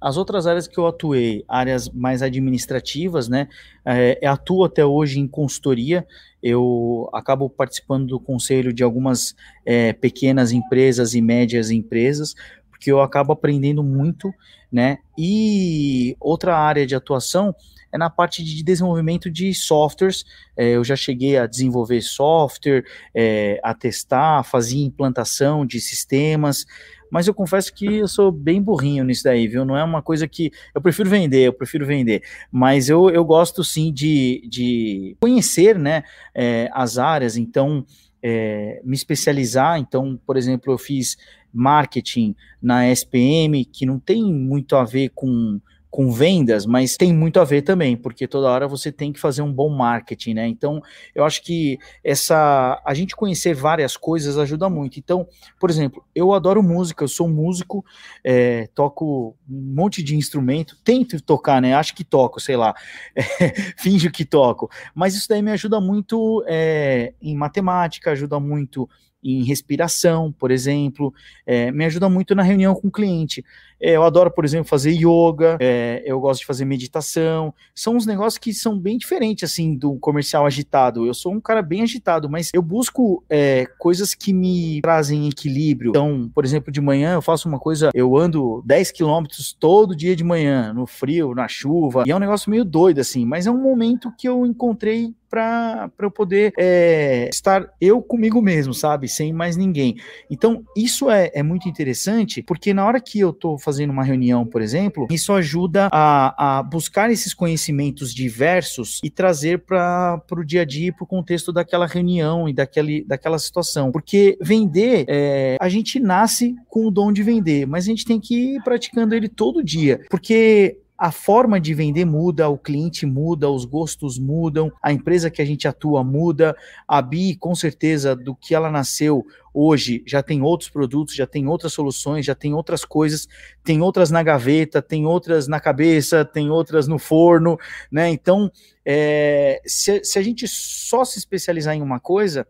As 0.00 0.16
outras 0.16 0.46
áreas 0.46 0.68
que 0.68 0.78
eu 0.78 0.86
atuei, 0.86 1.44
áreas 1.48 1.88
mais 1.88 2.22
administrativas, 2.22 3.28
né? 3.28 3.48
É, 3.84 4.26
atuo 4.26 4.64
até 4.64 4.84
hoje 4.84 5.18
em 5.18 5.26
consultoria. 5.26 6.06
Eu 6.42 7.08
acabo 7.12 7.50
participando 7.50 8.06
do 8.06 8.20
conselho 8.20 8.72
de 8.72 8.84
algumas 8.84 9.34
é, 9.64 9.92
pequenas 9.92 10.52
empresas 10.52 11.14
e 11.14 11.20
médias 11.20 11.70
empresas, 11.70 12.34
porque 12.70 12.92
eu 12.92 13.00
acabo 13.00 13.32
aprendendo 13.32 13.82
muito, 13.82 14.32
né? 14.70 14.98
E 15.18 16.16
outra 16.20 16.56
área 16.56 16.86
de 16.86 16.94
atuação 16.94 17.54
é 17.90 17.98
na 17.98 18.10
parte 18.10 18.44
de 18.44 18.62
desenvolvimento 18.62 19.30
de 19.30 19.54
softwares. 19.54 20.24
É, 20.56 20.76
eu 20.76 20.84
já 20.84 20.94
cheguei 20.94 21.38
a 21.38 21.46
desenvolver 21.46 22.02
software, 22.02 22.84
é, 23.14 23.58
a 23.64 23.74
testar, 23.74 24.44
fazer 24.44 24.78
implantação 24.78 25.64
de 25.64 25.80
sistemas 25.80 26.66
mas 27.10 27.26
eu 27.26 27.34
confesso 27.34 27.72
que 27.72 27.86
eu 27.86 28.08
sou 28.08 28.30
bem 28.30 28.60
burrinho 28.60 29.04
nisso 29.04 29.24
daí, 29.24 29.46
viu? 29.46 29.64
Não 29.64 29.76
é 29.76 29.84
uma 29.84 30.02
coisa 30.02 30.26
que. 30.26 30.50
Eu 30.74 30.80
prefiro 30.80 31.08
vender, 31.08 31.42
eu 31.42 31.52
prefiro 31.52 31.86
vender. 31.86 32.22
Mas 32.50 32.88
eu, 32.88 33.10
eu 33.10 33.24
gosto 33.24 33.62
sim 33.62 33.92
de, 33.92 34.46
de 34.48 35.16
conhecer 35.20 35.78
né, 35.78 36.02
é, 36.34 36.68
as 36.72 36.98
áreas, 36.98 37.36
então. 37.36 37.84
É, 38.28 38.80
me 38.82 38.96
especializar. 38.96 39.78
Então, 39.78 40.18
por 40.26 40.36
exemplo, 40.36 40.72
eu 40.72 40.78
fiz 40.78 41.16
marketing 41.52 42.34
na 42.60 42.90
SPM, 42.90 43.64
que 43.64 43.86
não 43.86 44.00
tem 44.00 44.24
muito 44.24 44.74
a 44.74 44.84
ver 44.84 45.10
com 45.14 45.60
com 45.96 46.12
vendas, 46.12 46.66
mas 46.66 46.94
tem 46.94 47.10
muito 47.10 47.40
a 47.40 47.44
ver 47.44 47.62
também, 47.62 47.96
porque 47.96 48.28
toda 48.28 48.50
hora 48.50 48.68
você 48.68 48.92
tem 48.92 49.14
que 49.14 49.18
fazer 49.18 49.40
um 49.40 49.50
bom 49.50 49.70
marketing, 49.70 50.34
né? 50.34 50.46
Então, 50.46 50.82
eu 51.14 51.24
acho 51.24 51.42
que 51.42 51.78
essa 52.04 52.82
a 52.84 52.92
gente 52.92 53.16
conhecer 53.16 53.54
várias 53.54 53.96
coisas 53.96 54.36
ajuda 54.36 54.68
muito. 54.68 54.98
Então, 54.98 55.26
por 55.58 55.70
exemplo, 55.70 56.04
eu 56.14 56.34
adoro 56.34 56.62
música, 56.62 57.02
eu 57.02 57.08
sou 57.08 57.26
músico, 57.26 57.82
é, 58.22 58.66
toco 58.74 59.34
um 59.48 59.74
monte 59.74 60.02
de 60.02 60.14
instrumento, 60.14 60.76
tento 60.84 61.18
tocar, 61.18 61.62
né? 61.62 61.72
Acho 61.72 61.94
que 61.94 62.04
toco, 62.04 62.40
sei 62.40 62.58
lá, 62.58 62.74
é, 63.16 63.48
finjo 63.78 64.10
que 64.10 64.26
toco, 64.26 64.68
mas 64.94 65.14
isso 65.14 65.26
daí 65.26 65.40
me 65.40 65.50
ajuda 65.50 65.80
muito 65.80 66.44
é, 66.46 67.14
em 67.22 67.34
matemática, 67.34 68.10
ajuda 68.10 68.38
muito 68.38 68.86
em 69.34 69.44
respiração, 69.44 70.32
por 70.32 70.50
exemplo, 70.50 71.12
é, 71.46 71.70
me 71.70 71.84
ajuda 71.84 72.08
muito 72.08 72.34
na 72.34 72.42
reunião 72.42 72.74
com 72.74 72.88
o 72.88 72.90
cliente. 72.90 73.44
É, 73.80 73.96
eu 73.96 74.04
adoro, 74.04 74.30
por 74.30 74.44
exemplo, 74.44 74.68
fazer 74.68 74.92
yoga, 74.92 75.58
é, 75.60 76.02
eu 76.06 76.18
gosto 76.18 76.40
de 76.40 76.46
fazer 76.46 76.64
meditação. 76.64 77.52
São 77.74 77.96
uns 77.96 78.06
negócios 78.06 78.38
que 78.38 78.52
são 78.54 78.78
bem 78.78 78.96
diferentes, 78.96 79.50
assim, 79.50 79.76
do 79.76 79.96
comercial 79.98 80.46
agitado. 80.46 81.06
Eu 81.06 81.12
sou 81.12 81.32
um 81.32 81.40
cara 81.40 81.60
bem 81.60 81.82
agitado, 81.82 82.28
mas 82.28 82.50
eu 82.54 82.62
busco 82.62 83.22
é, 83.28 83.66
coisas 83.78 84.14
que 84.14 84.32
me 84.32 84.80
trazem 84.80 85.28
equilíbrio. 85.28 85.90
Então, 85.90 86.30
por 86.34 86.44
exemplo, 86.44 86.72
de 86.72 86.80
manhã 86.80 87.14
eu 87.14 87.22
faço 87.22 87.48
uma 87.48 87.58
coisa, 87.58 87.90
eu 87.94 88.16
ando 88.16 88.62
10 88.64 88.92
quilômetros 88.92 89.52
todo 89.52 89.96
dia 89.96 90.16
de 90.16 90.24
manhã, 90.24 90.72
no 90.72 90.86
frio, 90.86 91.34
na 91.34 91.48
chuva, 91.48 92.04
e 92.06 92.10
é 92.10 92.16
um 92.16 92.20
negócio 92.20 92.50
meio 92.50 92.64
doido, 92.64 93.00
assim, 93.00 93.26
mas 93.26 93.46
é 93.46 93.50
um 93.50 93.60
momento 93.60 94.12
que 94.16 94.28
eu 94.28 94.46
encontrei 94.46 95.14
para 95.28 95.90
eu 95.98 96.10
poder 96.10 96.52
é, 96.58 97.28
estar 97.30 97.68
eu 97.80 98.00
comigo 98.02 98.40
mesmo, 98.40 98.72
sabe? 98.72 99.08
Sem 99.08 99.32
mais 99.32 99.56
ninguém. 99.56 99.96
Então, 100.30 100.64
isso 100.76 101.10
é, 101.10 101.30
é 101.34 101.42
muito 101.42 101.68
interessante, 101.68 102.42
porque 102.42 102.72
na 102.72 102.84
hora 102.84 103.00
que 103.00 103.20
eu 103.20 103.32
tô 103.32 103.58
fazendo 103.58 103.90
uma 103.90 104.04
reunião, 104.04 104.46
por 104.46 104.62
exemplo, 104.62 105.06
isso 105.10 105.32
ajuda 105.32 105.88
a, 105.92 106.58
a 106.58 106.62
buscar 106.62 107.10
esses 107.10 107.34
conhecimentos 107.34 108.14
diversos 108.14 109.00
e 109.02 109.10
trazer 109.10 109.60
para 109.60 110.22
o 110.32 110.44
dia 110.44 110.62
a 110.62 110.64
dia, 110.64 110.92
para 110.92 111.04
o 111.04 111.06
contexto 111.06 111.52
daquela 111.52 111.86
reunião 111.86 112.48
e 112.48 112.52
daquele, 112.52 113.04
daquela 113.04 113.38
situação. 113.38 113.90
Porque 113.92 114.38
vender, 114.40 115.04
é, 115.08 115.56
a 115.60 115.68
gente 115.68 115.98
nasce 116.00 116.54
com 116.68 116.86
o 116.86 116.90
dom 116.90 117.12
de 117.12 117.22
vender, 117.22 117.66
mas 117.66 117.84
a 117.84 117.88
gente 117.88 118.04
tem 118.04 118.20
que 118.20 118.56
ir 118.56 118.62
praticando 118.62 119.14
ele 119.14 119.28
todo 119.28 119.62
dia. 119.62 120.00
Porque 120.10 120.78
a 120.98 121.12
forma 121.12 121.60
de 121.60 121.74
vender 121.74 122.04
muda, 122.04 122.48
o 122.48 122.56
cliente 122.56 123.04
muda, 123.04 123.50
os 123.50 123.64
gostos 123.64 124.18
mudam, 124.18 124.72
a 124.82 124.92
empresa 124.92 125.30
que 125.30 125.42
a 125.42 125.44
gente 125.44 125.68
atua 125.68 126.02
muda. 126.02 126.56
A 126.88 127.02
Bi, 127.02 127.36
com 127.36 127.54
certeza, 127.54 128.16
do 128.16 128.34
que 128.34 128.54
ela 128.54 128.70
nasceu 128.70 129.26
hoje, 129.52 130.02
já 130.06 130.22
tem 130.22 130.42
outros 130.42 130.70
produtos, 130.70 131.14
já 131.14 131.26
tem 131.26 131.46
outras 131.46 131.72
soluções, 131.72 132.24
já 132.24 132.34
tem 132.34 132.54
outras 132.54 132.84
coisas, 132.84 133.28
tem 133.62 133.80
outras 133.80 134.10
na 134.10 134.22
gaveta, 134.22 134.82
tem 134.82 135.06
outras 135.06 135.48
na 135.48 135.60
cabeça, 135.60 136.24
tem 136.24 136.50
outras 136.50 136.86
no 136.86 136.98
forno, 136.98 137.58
né? 137.90 138.08
Então, 138.10 138.50
é, 138.84 139.60
se, 139.66 140.04
se 140.04 140.18
a 140.18 140.22
gente 140.22 140.46
só 140.46 141.04
se 141.04 141.18
especializar 141.18 141.74
em 141.74 141.82
uma 141.82 142.00
coisa, 142.00 142.46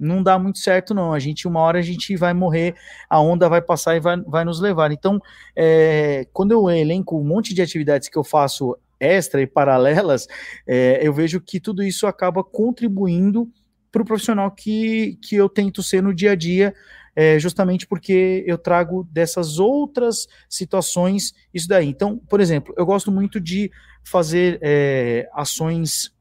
não 0.00 0.22
dá 0.22 0.38
muito 0.38 0.58
certo, 0.58 0.94
não. 0.94 1.12
A 1.12 1.18
gente, 1.18 1.46
uma 1.46 1.60
hora, 1.60 1.78
a 1.78 1.82
gente 1.82 2.16
vai 2.16 2.32
morrer, 2.32 2.74
a 3.08 3.20
onda 3.20 3.48
vai 3.48 3.60
passar 3.60 3.96
e 3.96 4.00
vai, 4.00 4.20
vai 4.22 4.44
nos 4.44 4.60
levar. 4.60 4.90
Então, 4.90 5.20
é, 5.54 6.26
quando 6.32 6.52
eu 6.52 6.68
elenco 6.70 7.18
um 7.18 7.24
monte 7.24 7.52
de 7.52 7.60
atividades 7.60 8.08
que 8.08 8.16
eu 8.16 8.24
faço 8.24 8.76
extra 8.98 9.40
e 9.42 9.46
paralelas, 9.46 10.26
é, 10.66 11.06
eu 11.06 11.12
vejo 11.12 11.40
que 11.40 11.60
tudo 11.60 11.82
isso 11.82 12.06
acaba 12.06 12.42
contribuindo 12.42 13.48
para 13.92 14.02
o 14.02 14.04
profissional 14.04 14.50
que, 14.50 15.18
que 15.22 15.36
eu 15.36 15.48
tento 15.48 15.82
ser 15.82 16.02
no 16.02 16.14
dia 16.14 16.32
a 16.32 16.34
dia, 16.34 16.74
é, 17.14 17.38
justamente 17.38 17.86
porque 17.86 18.44
eu 18.46 18.56
trago 18.56 19.06
dessas 19.10 19.58
outras 19.58 20.26
situações 20.48 21.34
isso 21.52 21.68
daí. 21.68 21.88
Então, 21.88 22.18
por 22.28 22.40
exemplo, 22.40 22.72
eu 22.76 22.86
gosto 22.86 23.10
muito 23.10 23.40
de 23.40 23.70
fazer 24.04 24.58
é, 24.62 25.28
ações 25.34 26.12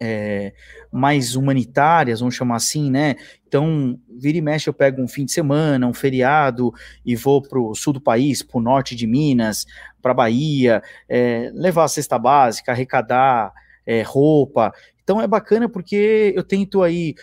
é, 0.00 0.52
mais 0.90 1.36
humanitárias, 1.36 2.20
vamos 2.20 2.34
chamar 2.34 2.56
assim, 2.56 2.90
né? 2.90 3.16
Então, 3.46 3.98
vira 4.08 4.38
e 4.38 4.40
mexe, 4.40 4.68
eu 4.68 4.74
pego 4.74 5.02
um 5.02 5.08
fim 5.08 5.24
de 5.24 5.32
semana, 5.32 5.86
um 5.86 5.92
feriado, 5.92 6.72
e 7.04 7.14
vou 7.14 7.42
para 7.42 7.60
o 7.60 7.74
sul 7.74 7.92
do 7.92 8.00
país, 8.00 8.42
para 8.42 8.58
o 8.58 8.62
norte 8.62 8.96
de 8.96 9.06
Minas, 9.06 9.66
para 10.00 10.14
Bahia, 10.14 10.82
é, 11.08 11.50
levar 11.52 11.84
a 11.84 11.88
cesta 11.88 12.18
básica, 12.18 12.72
arrecadar 12.72 13.52
é, 13.86 14.02
roupa. 14.02 14.72
Então 15.10 15.20
é 15.20 15.26
bacana 15.26 15.68
porque 15.68 16.32
eu 16.36 16.44
tento 16.44 16.84
aí 16.84 17.16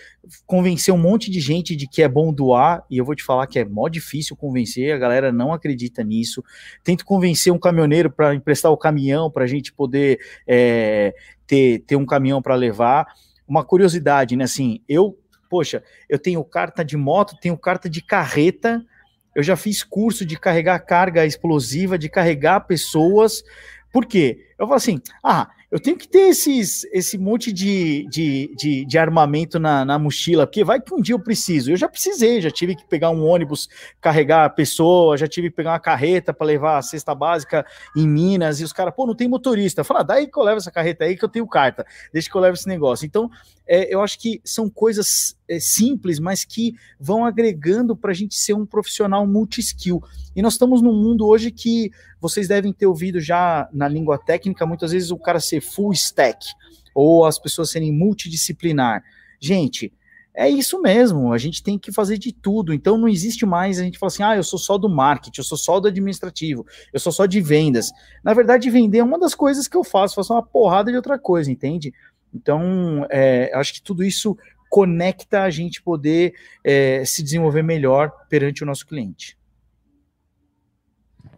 convencer 0.45 0.93
um 0.93 0.97
monte 0.97 1.31
de 1.31 1.39
gente 1.39 1.73
de 1.73 1.87
que 1.87 2.03
é 2.03 2.07
bom 2.09 2.33
doar, 2.33 2.83
e 2.91 2.97
eu 2.97 3.05
vou 3.05 3.15
te 3.15 3.23
falar 3.23 3.47
que 3.47 3.57
é 3.57 3.63
mó 3.63 3.87
difícil 3.87 4.35
convencer, 4.35 4.91
a 4.91 4.97
galera 4.97 5.31
não 5.31 5.53
acredita 5.53 6.03
nisso. 6.03 6.43
Tento 6.83 7.05
convencer 7.05 7.53
um 7.53 7.57
caminhoneiro 7.57 8.11
para 8.11 8.35
emprestar 8.35 8.73
o 8.73 8.75
caminhão 8.75 9.31
para 9.31 9.45
a 9.45 9.47
gente 9.47 9.71
poder 9.71 10.19
é, 10.45 11.15
ter, 11.47 11.79
ter 11.87 11.95
um 11.95 12.05
caminhão 12.05 12.41
para 12.41 12.55
levar. 12.55 13.07
Uma 13.47 13.63
curiosidade, 13.63 14.35
né? 14.35 14.43
Assim, 14.43 14.81
eu, 14.89 15.17
poxa, 15.49 15.81
eu 16.09 16.19
tenho 16.19 16.43
carta 16.43 16.83
de 16.83 16.97
moto, 16.97 17.37
tenho 17.39 17.57
carta 17.57 17.89
de 17.89 18.01
carreta, 18.01 18.85
eu 19.33 19.41
já 19.41 19.55
fiz 19.55 19.81
curso 19.81 20.25
de 20.25 20.37
carregar 20.37 20.77
carga 20.79 21.25
explosiva, 21.25 21.97
de 21.97 22.09
carregar 22.09 22.67
pessoas. 22.67 23.45
Por 23.93 24.05
quê? 24.05 24.45
Eu 24.59 24.65
falo 24.65 24.75
assim, 24.75 24.99
ah, 25.23 25.49
eu 25.69 25.79
tenho 25.79 25.97
que 25.97 26.07
ter 26.07 26.29
esses, 26.29 26.85
esse 26.93 27.17
monte 27.17 27.51
de, 27.51 28.07
de, 28.09 28.55
de, 28.57 28.85
de, 28.85 28.97
armamento 28.97 29.59
na, 29.59 29.83
na 29.83 29.99
mochila, 29.99 30.47
porque 30.47 30.63
vai 30.63 30.79
que 30.79 30.93
um 30.93 31.01
dia 31.01 31.13
eu 31.13 31.19
preciso. 31.19 31.71
Eu 31.71 31.75
já 31.75 31.89
precisei, 31.89 32.39
já 32.39 32.49
tive 32.49 32.73
que 32.73 32.85
pegar 32.87 33.09
um 33.09 33.25
ônibus, 33.25 33.67
carregar 33.99 34.45
a 34.45 34.49
pessoa, 34.49 35.17
já 35.17 35.27
tive 35.27 35.49
que 35.49 35.57
pegar 35.57 35.71
uma 35.71 35.79
carreta 35.79 36.33
para 36.33 36.47
levar 36.47 36.77
a 36.77 36.81
cesta 36.81 37.13
básica 37.13 37.65
em 37.95 38.07
Minas, 38.07 38.61
e 38.61 38.63
os 38.63 38.71
caras, 38.71 38.93
pô, 38.95 39.05
não 39.05 39.15
tem 39.15 39.27
motorista. 39.27 39.83
Fala, 39.83 40.03
daí 40.03 40.27
que 40.27 40.39
eu 40.39 40.43
levo 40.43 40.57
essa 40.57 40.71
carreta 40.71 41.03
aí 41.03 41.17
que 41.17 41.25
eu 41.25 41.29
tenho 41.29 41.45
carta, 41.45 41.85
deixa 42.13 42.29
que 42.29 42.35
eu 42.35 42.41
levo 42.41 42.55
esse 42.55 42.67
negócio. 42.67 43.05
Então, 43.05 43.29
é, 43.67 43.93
eu 43.93 44.01
acho 44.01 44.17
que 44.19 44.41
são 44.45 44.69
coisas 44.69 45.36
é, 45.47 45.59
simples, 45.59 46.19
mas 46.19 46.43
que 46.43 46.73
vão 46.99 47.25
agregando 47.25 47.95
para 47.95 48.11
a 48.11 48.13
gente 48.13 48.35
ser 48.35 48.53
um 48.53 48.65
profissional 48.65 49.25
multi-skill. 49.25 50.01
E 50.35 50.41
nós 50.41 50.53
estamos 50.53 50.81
num 50.81 50.93
mundo 50.93 51.25
hoje 51.25 51.51
que 51.51 51.91
vocês 52.19 52.47
devem 52.47 52.73
ter 52.73 52.85
ouvido 52.85 53.19
já 53.19 53.69
na 53.71 53.87
língua 53.87 54.17
técnica, 54.17 54.65
muitas 54.65 54.91
vezes 54.91 55.11
o 55.11 55.17
cara 55.17 55.39
ser 55.39 55.61
full 55.61 55.93
stack, 55.93 56.45
ou 56.93 57.25
as 57.25 57.39
pessoas 57.39 57.71
serem 57.71 57.91
multidisciplinar. 57.91 59.03
Gente, 59.39 59.93
é 60.37 60.47
isso 60.47 60.79
mesmo, 60.79 61.33
a 61.33 61.37
gente 61.39 61.63
tem 61.63 61.79
que 61.79 61.91
fazer 61.91 62.19
de 62.19 62.31
tudo. 62.31 62.71
Então 62.71 62.95
não 62.95 63.07
existe 63.07 63.43
mais 63.43 63.79
a 63.79 63.83
gente 63.83 63.97
falar 63.97 64.09
assim: 64.09 64.23
ah, 64.23 64.35
eu 64.35 64.43
sou 64.43 64.59
só 64.59 64.77
do 64.77 64.87
marketing, 64.87 65.39
eu 65.39 65.43
sou 65.43 65.57
só 65.57 65.79
do 65.79 65.87
administrativo, 65.87 66.63
eu 66.93 66.99
sou 66.99 67.11
só 67.11 67.25
de 67.25 67.41
vendas. 67.41 67.91
Na 68.23 68.35
verdade, 68.35 68.69
vender 68.69 68.99
é 68.99 69.03
uma 69.03 69.17
das 69.17 69.33
coisas 69.33 69.67
que 69.67 69.75
eu 69.75 69.83
faço, 69.83 70.13
faço 70.13 70.33
uma 70.33 70.43
porrada 70.43 70.91
de 70.91 70.95
outra 70.95 71.17
coisa, 71.17 71.51
entende? 71.51 71.91
Então, 72.31 73.07
é, 73.09 73.51
acho 73.55 73.73
que 73.73 73.81
tudo 73.81 74.03
isso 74.03 74.37
conecta 74.69 75.43
a 75.43 75.49
gente 75.49 75.81
poder 75.81 76.33
é, 76.63 77.03
se 77.05 77.23
desenvolver 77.23 77.63
melhor 77.63 78.11
perante 78.29 78.63
o 78.63 78.65
nosso 78.65 78.85
cliente. 78.85 79.37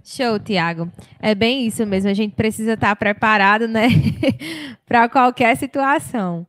Show, 0.04 0.40
Tiago. 0.40 0.92
É 1.20 1.36
bem 1.36 1.68
isso 1.68 1.86
mesmo. 1.86 2.10
A 2.10 2.14
gente 2.16 2.36
precisa 2.36 2.74
estar 2.74 2.96
preparado, 2.96 3.68
né, 3.68 3.88
para 4.86 5.08
qualquer 5.08 5.56
situação. 5.56 6.48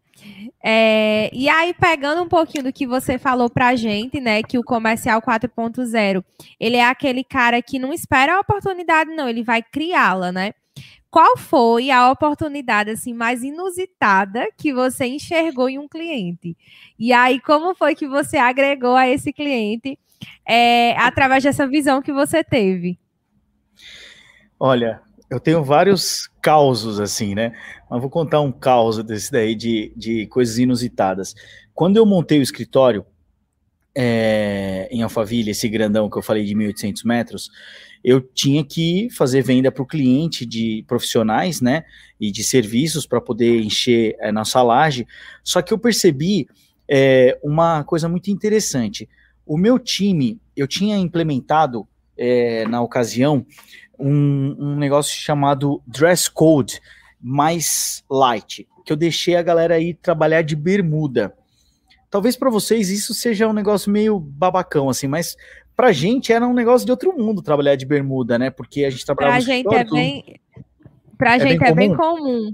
É, 0.63 1.31
e 1.33 1.49
aí, 1.49 1.75
pegando 1.75 2.23
um 2.23 2.29
pouquinho 2.29 2.65
do 2.65 2.73
que 2.73 2.87
você 2.87 3.19
falou 3.19 3.49
para 3.49 3.69
a 3.69 3.77
gente, 3.77 4.21
né, 4.21 4.43
que 4.43 4.59
o 4.59 4.65
comercial 4.65 5.21
4.0, 5.21 6.25
ele 6.59 6.77
é 6.77 6.85
aquele 6.85 7.25
cara 7.25 7.63
que 7.63 7.79
não 7.79 7.93
espera 7.93 8.37
a 8.37 8.41
oportunidade, 8.41 9.11
não, 9.15 9.29
ele 9.29 9.43
vai 9.43 9.63
criá-la, 9.63 10.33
né? 10.33 10.53
Qual 11.11 11.37
foi 11.37 11.91
a 11.91 12.11
oportunidade 12.11 12.91
assim 12.91 13.13
mais 13.13 13.43
inusitada 13.43 14.49
que 14.57 14.73
você 14.73 15.07
enxergou 15.07 15.69
em 15.69 15.79
um 15.79 15.89
cliente? 15.89 16.57
E 16.97 17.13
aí, 17.13 17.41
como 17.41 17.75
foi 17.75 17.97
que 17.97 18.07
você 18.07 18.37
agregou 18.37 18.95
a 18.95 19.09
esse 19.09 19.33
cliente 19.33 19.99
é, 20.47 20.97
através 20.97 21.43
dessa 21.43 21.67
visão 21.67 22.01
que 22.01 22.13
você 22.13 22.45
teve? 22.45 22.97
Olha, 24.59 25.01
eu 25.29 25.41
tenho 25.41 25.65
vários 25.65 26.29
causos 26.41 27.01
assim, 27.01 27.35
né? 27.35 27.57
Mas 27.91 28.01
vou 28.01 28.11
contar 28.11 28.41
um 28.41 28.53
caos 28.53 29.03
desse 29.03 29.33
daí 29.33 29.57
de, 29.57 29.93
de 29.97 30.27
coisas 30.29 30.59
inusitadas. 30.59 31.35
Quando 31.75 31.97
eu 31.97 32.07
montei 32.07 32.39
o 32.39 32.43
escritório 32.43 33.05
é, 33.95 34.89
em 34.91 35.03
Alphaville, 35.03 35.51
esse 35.51 35.69
grandão 35.69 36.09
que 36.09 36.17
eu 36.17 36.23
falei 36.23 36.45
de 36.45 36.55
1.800 36.55 37.05
metros, 37.05 37.51
eu 38.03 38.21
tinha 38.21 38.65
que 38.65 39.09
fazer 39.11 39.43
venda 39.43 39.71
para 39.71 39.83
o 39.83 39.87
cliente 39.87 40.47
de 40.47 40.85
profissionais, 40.87 41.61
né, 41.61 41.85
e 42.19 42.31
de 42.31 42.43
serviços 42.43 43.07
para 43.07 43.21
poder 43.21 43.61
encher 43.61 44.17
é, 44.21 44.33
nossa 44.33 44.63
laje. 44.63 45.07
Só 45.43 45.61
que 45.61 45.73
eu 45.73 45.79
percebi 45.79 46.47
é, 46.89 47.39
uma 47.43 47.85
coisa 47.85 48.09
muito 48.09 48.31
interessante. 48.31 49.09
O 49.47 49.57
meu 49.57 49.79
time, 49.79 50.41
eu 50.57 50.67
tinha 50.67 50.97
implementado 50.97 51.87
é, 52.17 52.67
na 52.69 52.81
ocasião 52.83 53.45
um, 53.99 54.57
um 54.59 54.77
negócio 54.77 55.17
chamado 55.17 55.83
dress 55.87 56.31
code 56.31 56.81
mais 57.21 58.03
light, 58.11 58.67
que 58.85 58.93
eu 58.93 58.97
deixei 58.97 59.37
a 59.37 59.43
galera 59.43 59.75
aí 59.75 59.93
trabalhar 59.93 60.43
de 60.43 60.57
bermuda. 60.57 61.35
Talvez 62.11 62.37
para 62.37 62.51
vocês 62.51 62.91
isso 62.91 63.15
seja 63.15 63.47
um 63.47 63.53
negócio 63.53 63.91
meio 63.91 64.19
babacão, 64.19 64.89
assim, 64.89 65.07
mas 65.07 65.37
pra 65.77 65.93
gente 65.93 66.33
era 66.33 66.47
um 66.47 66.53
negócio 66.53 66.85
de 66.85 66.91
outro 66.91 67.17
mundo 67.17 67.41
trabalhar 67.41 67.77
de 67.77 67.87
bermuda, 67.87 68.39
né? 68.39 68.51
Porque 68.51 68.85
a 68.85 68.91
gente 68.91 69.07
trabalhava 69.07 69.37
Pra 69.37 69.41
gente 69.41 69.75
é 69.75 69.85
bem. 69.85 70.41
Pra 71.17 71.37
é 71.37 71.41
gente 71.41 71.59
bem 71.59 71.69
é 71.69 71.75
bem 71.75 71.95
comum. 71.95 72.53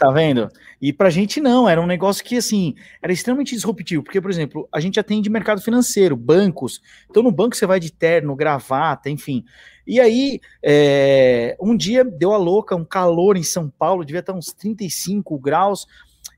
tá 0.00 0.10
vendo? 0.10 0.48
E 0.80 0.92
pra 0.92 1.10
gente 1.10 1.40
não, 1.40 1.68
era 1.68 1.80
um 1.80 1.86
negócio 1.86 2.24
que, 2.24 2.36
assim, 2.36 2.74
era 3.02 3.12
extremamente 3.12 3.54
disruptivo. 3.54 4.02
Porque, 4.02 4.20
por 4.20 4.30
exemplo, 4.30 4.66
a 4.72 4.80
gente 4.80 4.98
atende 4.98 5.28
mercado 5.28 5.60
financeiro, 5.60 6.16
bancos. 6.16 6.80
Então, 7.08 7.22
no 7.22 7.30
banco 7.30 7.54
você 7.54 7.66
vai 7.66 7.78
de 7.78 7.92
terno, 7.92 8.34
gravata, 8.34 9.10
enfim. 9.10 9.44
E 9.86 10.00
aí, 10.00 10.40
é, 10.62 11.54
um 11.60 11.76
dia 11.76 12.02
deu 12.02 12.32
a 12.32 12.38
louca, 12.38 12.74
um 12.74 12.84
calor 12.84 13.36
em 13.36 13.42
São 13.42 13.68
Paulo, 13.68 14.04
devia 14.04 14.20
estar 14.20 14.32
uns 14.32 14.52
35 14.52 15.38
graus. 15.38 15.86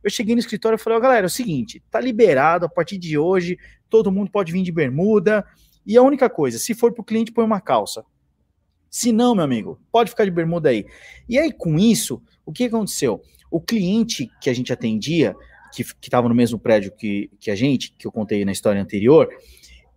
Eu 0.02 0.10
cheguei 0.10 0.34
no 0.34 0.40
escritório 0.40 0.76
e 0.76 0.78
falei, 0.78 0.98
oh, 0.98 1.02
galera, 1.02 1.26
é 1.26 1.28
o 1.28 1.30
seguinte, 1.30 1.82
tá 1.90 2.00
liberado 2.00 2.66
a 2.66 2.68
partir 2.68 2.98
de 2.98 3.18
hoje, 3.18 3.58
todo 3.90 4.12
mundo 4.12 4.30
pode 4.30 4.52
vir 4.52 4.62
de 4.62 4.72
bermuda, 4.72 5.44
e 5.86 5.96
a 5.96 6.02
única 6.02 6.28
coisa, 6.28 6.58
se 6.58 6.74
for 6.74 6.92
para 6.92 7.02
o 7.02 7.04
cliente, 7.04 7.32
põe 7.32 7.44
uma 7.44 7.60
calça. 7.60 8.04
Se 8.90 9.12
não, 9.12 9.34
meu 9.34 9.44
amigo, 9.44 9.80
pode 9.92 10.10
ficar 10.10 10.24
de 10.24 10.30
bermuda 10.30 10.70
aí. 10.70 10.86
E 11.28 11.38
aí, 11.38 11.52
com 11.52 11.78
isso, 11.78 12.22
o 12.44 12.52
que 12.52 12.64
aconteceu? 12.64 13.22
O 13.50 13.60
cliente 13.60 14.30
que 14.40 14.48
a 14.48 14.54
gente 14.54 14.72
atendia, 14.72 15.34
que 15.72 15.82
estava 16.02 16.28
no 16.28 16.34
mesmo 16.34 16.58
prédio 16.58 16.92
que, 16.92 17.30
que 17.38 17.50
a 17.50 17.54
gente, 17.54 17.94
que 17.98 18.06
eu 18.06 18.12
contei 18.12 18.44
na 18.44 18.52
história 18.52 18.80
anterior, 18.80 19.28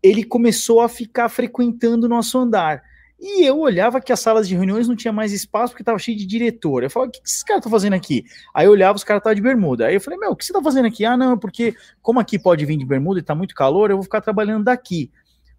ele 0.04 0.24
começou 0.24 0.82
a 0.82 0.89
ficar 0.89 1.30
frequentando 1.30 2.06
o 2.06 2.10
nosso 2.10 2.38
andar. 2.38 2.84
E 3.22 3.46
eu 3.46 3.60
olhava 3.60 4.02
que 4.02 4.12
as 4.12 4.20
salas 4.20 4.48
de 4.48 4.56
reuniões 4.56 4.88
não 4.88 4.96
tinha 4.96 5.14
mais 5.14 5.32
espaço 5.32 5.74
porque 5.74 5.84
estava 5.84 6.00
cheio 6.00 6.18
de 6.18 6.26
diretor. 6.26 6.82
Eu 6.82 6.90
falava, 6.90 7.10
o 7.10 7.12
que, 7.12 7.22
que 7.22 7.30
esses 7.30 7.44
caras 7.44 7.60
estão 7.60 7.72
fazendo 7.72 7.94
aqui? 7.94 8.26
Aí 8.52 8.66
eu 8.66 8.72
olhava, 8.72 8.96
os 8.96 9.04
caras 9.04 9.20
estavam 9.20 9.36
de 9.36 9.42
bermuda. 9.44 9.86
Aí 9.86 9.94
eu 9.94 10.02
falei, 10.02 10.18
meu, 10.18 10.32
o 10.32 10.36
que 10.36 10.44
você 10.44 10.52
está 10.52 10.64
fazendo 10.64 10.88
aqui? 10.88 11.06
Ah, 11.06 11.16
não, 11.16 11.38
porque 11.38 11.76
como 12.02 12.20
aqui 12.20 12.40
pode 12.40 12.66
vir 12.66 12.78
de 12.78 12.86
bermuda 12.86 13.20
e 13.20 13.22
está 13.22 13.36
muito 13.36 13.54
calor, 13.54 13.92
eu 13.92 13.98
vou 13.98 14.04
ficar 14.04 14.22
trabalhando 14.22 14.64
daqui. 14.64 15.12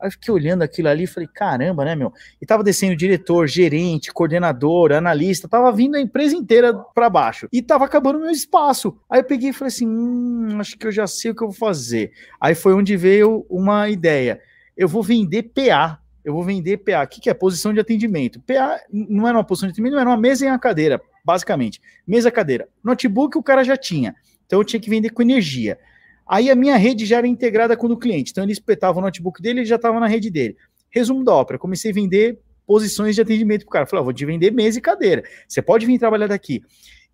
Aí 0.02 0.10
fiquei 0.10 0.34
olhando 0.34 0.62
aquilo 0.62 0.88
ali 0.88 1.04
e 1.04 1.06
falei, 1.06 1.28
caramba, 1.32 1.84
né, 1.84 1.94
meu? 1.94 2.12
E 2.40 2.44
tava 2.44 2.64
descendo 2.64 2.96
diretor, 2.96 3.46
gerente, 3.46 4.12
coordenador, 4.12 4.90
analista, 4.90 5.48
tava 5.48 5.70
vindo 5.70 5.94
a 5.94 6.00
empresa 6.00 6.34
inteira 6.34 6.74
para 6.74 7.08
baixo. 7.08 7.46
E 7.52 7.62
tava 7.62 7.84
acabando 7.84 8.18
o 8.18 8.22
meu 8.22 8.30
espaço. 8.30 8.98
Aí 9.08 9.20
eu 9.20 9.24
peguei 9.24 9.50
e 9.50 9.52
falei 9.52 9.68
assim, 9.68 9.86
hum, 9.86 10.58
acho 10.58 10.76
que 10.76 10.88
eu 10.88 10.90
já 10.90 11.06
sei 11.06 11.30
o 11.30 11.34
que 11.36 11.44
eu 11.44 11.48
vou 11.48 11.56
fazer. 11.56 12.10
Aí 12.40 12.56
foi 12.56 12.74
onde 12.74 12.96
veio 12.96 13.46
uma 13.48 13.88
ideia. 13.88 14.40
Eu 14.76 14.88
vou 14.88 15.04
vender 15.04 15.44
PA. 15.54 16.01
Eu 16.24 16.32
vou 16.32 16.42
vender 16.42 16.78
PA. 16.78 17.02
O 17.02 17.06
que, 17.06 17.20
que 17.20 17.30
é? 17.30 17.34
Posição 17.34 17.72
de 17.72 17.80
atendimento. 17.80 18.40
PA 18.40 18.80
não 18.90 19.26
era 19.26 19.36
uma 19.36 19.44
posição 19.44 19.68
de 19.68 19.72
atendimento, 19.72 19.98
era 19.98 20.08
uma 20.08 20.16
mesa 20.16 20.44
e 20.44 20.48
uma 20.48 20.58
cadeira, 20.58 21.00
basicamente. 21.24 21.80
Mesa, 22.06 22.30
cadeira. 22.30 22.68
Notebook 22.82 23.36
o 23.36 23.42
cara 23.42 23.64
já 23.64 23.76
tinha. 23.76 24.14
Então 24.46 24.60
eu 24.60 24.64
tinha 24.64 24.78
que 24.78 24.90
vender 24.90 25.10
com 25.10 25.22
energia. 25.22 25.78
Aí 26.26 26.50
a 26.50 26.54
minha 26.54 26.76
rede 26.76 27.04
já 27.04 27.18
era 27.18 27.26
integrada 27.26 27.76
com 27.76 27.86
o 27.86 27.88
do 27.88 27.98
cliente. 27.98 28.30
Então 28.30 28.44
ele 28.44 28.52
espetava 28.52 28.98
o 28.98 29.02
notebook 29.02 29.42
dele 29.42 29.62
e 29.62 29.64
já 29.64 29.76
estava 29.76 29.98
na 29.98 30.06
rede 30.06 30.30
dele. 30.30 30.56
Resumo 30.90 31.24
da 31.24 31.34
ópera, 31.34 31.58
comecei 31.58 31.90
a 31.90 31.94
vender 31.94 32.38
posições 32.66 33.14
de 33.14 33.22
atendimento 33.22 33.62
para 33.62 33.68
o 33.68 33.72
cara. 33.72 33.86
Falei, 33.86 34.02
ah, 34.02 34.04
vou 34.04 34.12
te 34.12 34.24
vender 34.24 34.52
mesa 34.52 34.78
e 34.78 34.82
cadeira. 34.82 35.24
Você 35.48 35.60
pode 35.60 35.86
vir 35.86 35.98
trabalhar 35.98 36.28
daqui. 36.28 36.62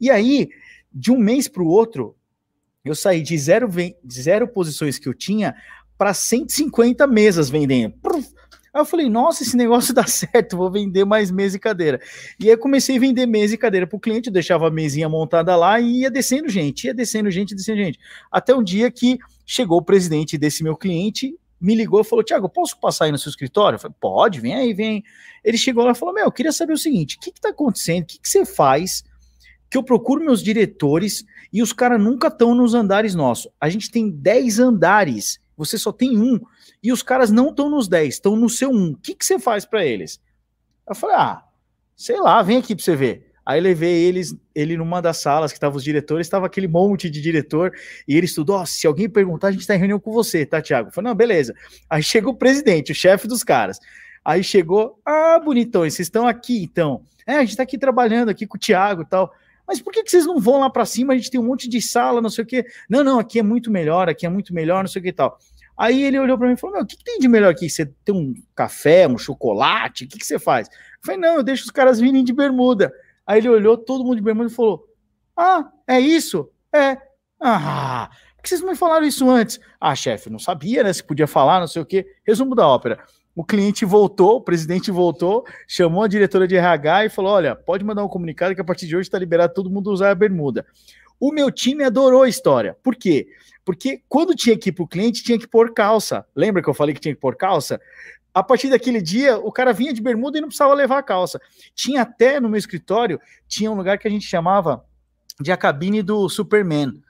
E 0.00 0.10
aí, 0.10 0.48
de 0.92 1.10
um 1.10 1.18
mês 1.18 1.48
para 1.48 1.62
o 1.62 1.66
outro, 1.66 2.14
eu 2.84 2.94
saí 2.94 3.22
de 3.22 3.36
zero, 3.36 3.68
de 3.68 4.22
zero 4.22 4.46
posições 4.46 4.98
que 4.98 5.08
eu 5.08 5.14
tinha 5.14 5.54
para 5.96 6.14
150 6.14 7.06
mesas 7.06 7.50
vendendo. 7.50 7.94
Aí 8.72 8.80
eu 8.80 8.84
falei, 8.84 9.08
nossa, 9.08 9.42
esse 9.42 9.56
negócio 9.56 9.92
dá 9.94 10.06
certo, 10.06 10.56
vou 10.56 10.70
vender 10.70 11.04
mais 11.04 11.30
mesa 11.30 11.56
e 11.56 11.60
cadeira. 11.60 12.00
E 12.38 12.50
aí 12.50 12.56
comecei 12.56 12.96
a 12.96 13.00
vender 13.00 13.26
mesa 13.26 13.54
e 13.54 13.58
cadeira 13.58 13.86
para 13.86 13.96
o 13.96 14.00
cliente, 14.00 14.28
eu 14.28 14.32
deixava 14.32 14.68
a 14.68 14.70
mesinha 14.70 15.08
montada 15.08 15.54
lá 15.56 15.80
e 15.80 16.00
ia 16.00 16.10
descendo 16.10 16.48
gente, 16.48 16.86
ia 16.86 16.94
descendo 16.94 17.30
gente, 17.30 17.54
descendo 17.54 17.78
gente. 17.78 17.98
Até 18.30 18.54
um 18.54 18.62
dia 18.62 18.90
que 18.90 19.18
chegou 19.46 19.78
o 19.78 19.84
presidente 19.84 20.36
desse 20.36 20.62
meu 20.62 20.76
cliente, 20.76 21.34
me 21.60 21.74
ligou 21.74 22.00
e 22.00 22.04
falou: 22.04 22.24
Tiago, 22.24 22.48
posso 22.48 22.78
passar 22.78 23.06
aí 23.06 23.12
no 23.12 23.18
seu 23.18 23.30
escritório? 23.30 23.76
Eu 23.76 23.80
falei, 23.80 23.96
pode, 24.00 24.40
vem 24.40 24.54
aí, 24.54 24.72
vem. 24.72 25.02
Ele 25.44 25.58
chegou 25.58 25.84
lá 25.84 25.92
e 25.92 25.94
falou: 25.94 26.14
Meu, 26.14 26.24
eu 26.24 26.32
queria 26.32 26.52
saber 26.52 26.72
o 26.72 26.78
seguinte: 26.78 27.16
o 27.16 27.20
que 27.20 27.30
está 27.30 27.50
acontecendo? 27.50 28.04
O 28.04 28.06
que, 28.06 28.20
que 28.20 28.28
você 28.28 28.44
faz? 28.44 29.04
Que 29.70 29.76
eu 29.76 29.82
procuro 29.82 30.24
meus 30.24 30.42
diretores 30.42 31.24
e 31.52 31.62
os 31.62 31.72
caras 31.72 32.00
nunca 32.00 32.28
estão 32.28 32.54
nos 32.54 32.74
andares 32.74 33.14
nossos. 33.14 33.50
A 33.60 33.68
gente 33.68 33.90
tem 33.90 34.10
10 34.10 34.58
andares, 34.60 35.40
você 35.58 35.76
só 35.76 35.92
tem 35.92 36.16
um 36.16 36.40
e 36.82 36.92
os 36.92 37.02
caras 37.02 37.30
não 37.30 37.50
estão 37.50 37.68
nos 37.68 37.88
10, 37.88 38.14
estão 38.14 38.36
no 38.36 38.48
seu 38.48 38.70
1. 38.70 38.92
O 38.92 38.96
que, 38.96 39.14
que 39.14 39.26
você 39.26 39.38
faz 39.38 39.66
para 39.66 39.84
eles? 39.84 40.20
Eu 40.88 40.94
falei, 40.94 41.16
ah, 41.16 41.42
sei 41.96 42.20
lá, 42.20 42.40
vem 42.42 42.58
aqui 42.58 42.74
para 42.76 42.84
você 42.84 42.94
ver. 42.94 43.32
Aí 43.44 43.60
levei 43.60 44.04
eles, 44.04 44.36
ele 44.54 44.76
numa 44.76 45.00
das 45.00 45.16
salas 45.16 45.50
que 45.50 45.56
estavam 45.56 45.76
os 45.76 45.82
diretores, 45.82 46.26
estava 46.26 46.46
aquele 46.46 46.68
monte 46.68 47.10
de 47.10 47.20
diretor, 47.20 47.72
e 48.06 48.14
ele 48.14 48.26
estudou, 48.26 48.60
oh, 48.60 48.66
se 48.66 48.86
alguém 48.86 49.08
perguntar, 49.08 49.48
a 49.48 49.50
gente 49.50 49.62
está 49.62 49.74
em 49.74 49.78
reunião 49.78 49.98
com 49.98 50.12
você, 50.12 50.46
tá, 50.46 50.60
Tiago? 50.62 50.90
Falei, 50.92 51.08
não, 51.10 51.16
beleza. 51.16 51.54
Aí 51.88 52.02
chegou 52.02 52.34
o 52.34 52.36
presidente, 52.36 52.92
o 52.92 52.94
chefe 52.94 53.26
dos 53.26 53.42
caras. 53.42 53.78
Aí 54.24 54.44
chegou, 54.44 55.00
ah, 55.04 55.40
bonitões, 55.42 55.94
vocês 55.94 56.06
estão 56.06 56.26
aqui, 56.26 56.62
então. 56.62 57.02
É, 57.26 57.36
a 57.36 57.40
gente 57.40 57.50
está 57.50 57.62
aqui 57.62 57.78
trabalhando 57.78 58.28
aqui 58.28 58.46
com 58.46 58.56
o 58.56 58.60
Tiago 58.60 59.02
e 59.02 59.06
tal. 59.06 59.32
Mas 59.68 59.82
por 59.82 59.92
que, 59.92 60.02
que 60.02 60.10
vocês 60.10 60.24
não 60.24 60.40
vão 60.40 60.60
lá 60.60 60.70
para 60.70 60.86
cima? 60.86 61.12
A 61.12 61.16
gente 61.16 61.30
tem 61.30 61.38
um 61.38 61.44
monte 61.44 61.68
de 61.68 61.82
sala, 61.82 62.22
não 62.22 62.30
sei 62.30 62.42
o 62.42 62.46
quê. 62.46 62.64
Não, 62.88 63.04
não, 63.04 63.18
aqui 63.18 63.38
é 63.38 63.42
muito 63.42 63.70
melhor, 63.70 64.08
aqui 64.08 64.24
é 64.24 64.28
muito 64.30 64.54
melhor, 64.54 64.82
não 64.82 64.88
sei 64.88 65.00
o 65.00 65.02
que 65.02 65.10
e 65.10 65.12
tal. 65.12 65.38
Aí 65.76 66.02
ele 66.02 66.18
olhou 66.18 66.38
para 66.38 66.48
mim 66.48 66.54
e 66.54 66.56
falou: 66.56 66.76
Meu, 66.76 66.84
o 66.84 66.86
que, 66.86 66.96
que, 66.96 67.04
tem 67.04 67.18
de 67.18 67.28
melhor 67.28 67.50
aqui? 67.50 67.68
Você 67.68 67.84
tem 68.02 68.14
um 68.14 68.32
café, 68.54 69.06
um 69.06 69.18
chocolate? 69.18 70.04
O 70.04 70.08
que, 70.08 70.18
que 70.18 70.26
você 70.26 70.38
faz? 70.38 70.68
Eu 70.68 70.74
falei: 71.04 71.20
Não, 71.20 71.36
eu 71.36 71.42
deixo 71.42 71.64
os 71.64 71.70
caras 71.70 72.00
virem 72.00 72.24
de 72.24 72.32
bermuda. 72.32 72.90
Aí 73.26 73.38
ele 73.38 73.48
olhou, 73.50 73.76
todo 73.76 74.02
mundo 74.02 74.16
de 74.16 74.22
bermuda 74.22 74.50
e 74.50 74.54
falou: 74.54 74.88
Ah, 75.36 75.70
é 75.86 76.00
isso? 76.00 76.50
É. 76.74 76.96
Ah, 77.38 78.10
por 78.36 78.42
que 78.42 78.48
vocês 78.48 78.62
não 78.62 78.70
me 78.70 78.76
falaram 78.76 79.06
isso 79.06 79.28
antes? 79.28 79.60
Ah, 79.78 79.94
chefe, 79.94 80.30
não 80.30 80.38
sabia, 80.38 80.82
né? 80.82 80.92
Se 80.92 81.04
podia 81.04 81.26
falar, 81.26 81.60
não 81.60 81.68
sei 81.68 81.82
o 81.82 81.86
quê. 81.86 82.06
Resumo 82.26 82.54
da 82.54 82.66
ópera. 82.66 83.04
O 83.38 83.44
cliente 83.44 83.84
voltou, 83.84 84.38
o 84.38 84.40
presidente 84.40 84.90
voltou, 84.90 85.46
chamou 85.64 86.02
a 86.02 86.08
diretora 86.08 86.48
de 86.48 86.56
RH 86.56 87.04
e 87.04 87.08
falou: 87.08 87.30
olha, 87.30 87.54
pode 87.54 87.84
mandar 87.84 88.04
um 88.04 88.08
comunicado 88.08 88.52
que 88.52 88.60
a 88.60 88.64
partir 88.64 88.88
de 88.88 88.96
hoje 88.96 89.06
está 89.06 89.16
liberado 89.16 89.54
todo 89.54 89.70
mundo 89.70 89.92
usar 89.92 90.10
a 90.10 90.14
bermuda. 90.16 90.66
O 91.20 91.30
meu 91.30 91.48
time 91.48 91.84
adorou 91.84 92.24
a 92.24 92.28
história. 92.28 92.76
Por 92.82 92.96
quê? 92.96 93.28
Porque 93.64 94.02
quando 94.08 94.34
tinha 94.34 94.58
que 94.58 94.70
ir 94.70 94.72
para 94.72 94.82
o 94.82 94.88
cliente, 94.88 95.22
tinha 95.22 95.38
que 95.38 95.46
pôr 95.46 95.72
calça. 95.72 96.26
Lembra 96.34 96.60
que 96.60 96.68
eu 96.68 96.74
falei 96.74 96.92
que 96.92 97.00
tinha 97.00 97.14
que 97.14 97.20
pôr 97.20 97.36
calça? 97.36 97.80
A 98.34 98.42
partir 98.42 98.70
daquele 98.70 99.00
dia, 99.00 99.38
o 99.38 99.52
cara 99.52 99.72
vinha 99.72 99.92
de 99.92 100.02
bermuda 100.02 100.38
e 100.38 100.40
não 100.40 100.48
precisava 100.48 100.74
levar 100.74 100.98
a 100.98 101.02
calça. 101.04 101.40
Tinha 101.76 102.02
até 102.02 102.40
no 102.40 102.48
meu 102.48 102.58
escritório, 102.58 103.20
tinha 103.46 103.70
um 103.70 103.76
lugar 103.76 103.98
que 103.98 104.08
a 104.08 104.10
gente 104.10 104.26
chamava 104.26 104.84
de 105.40 105.52
a 105.52 105.56
cabine 105.56 106.02
do 106.02 106.28
Superman 106.28 107.00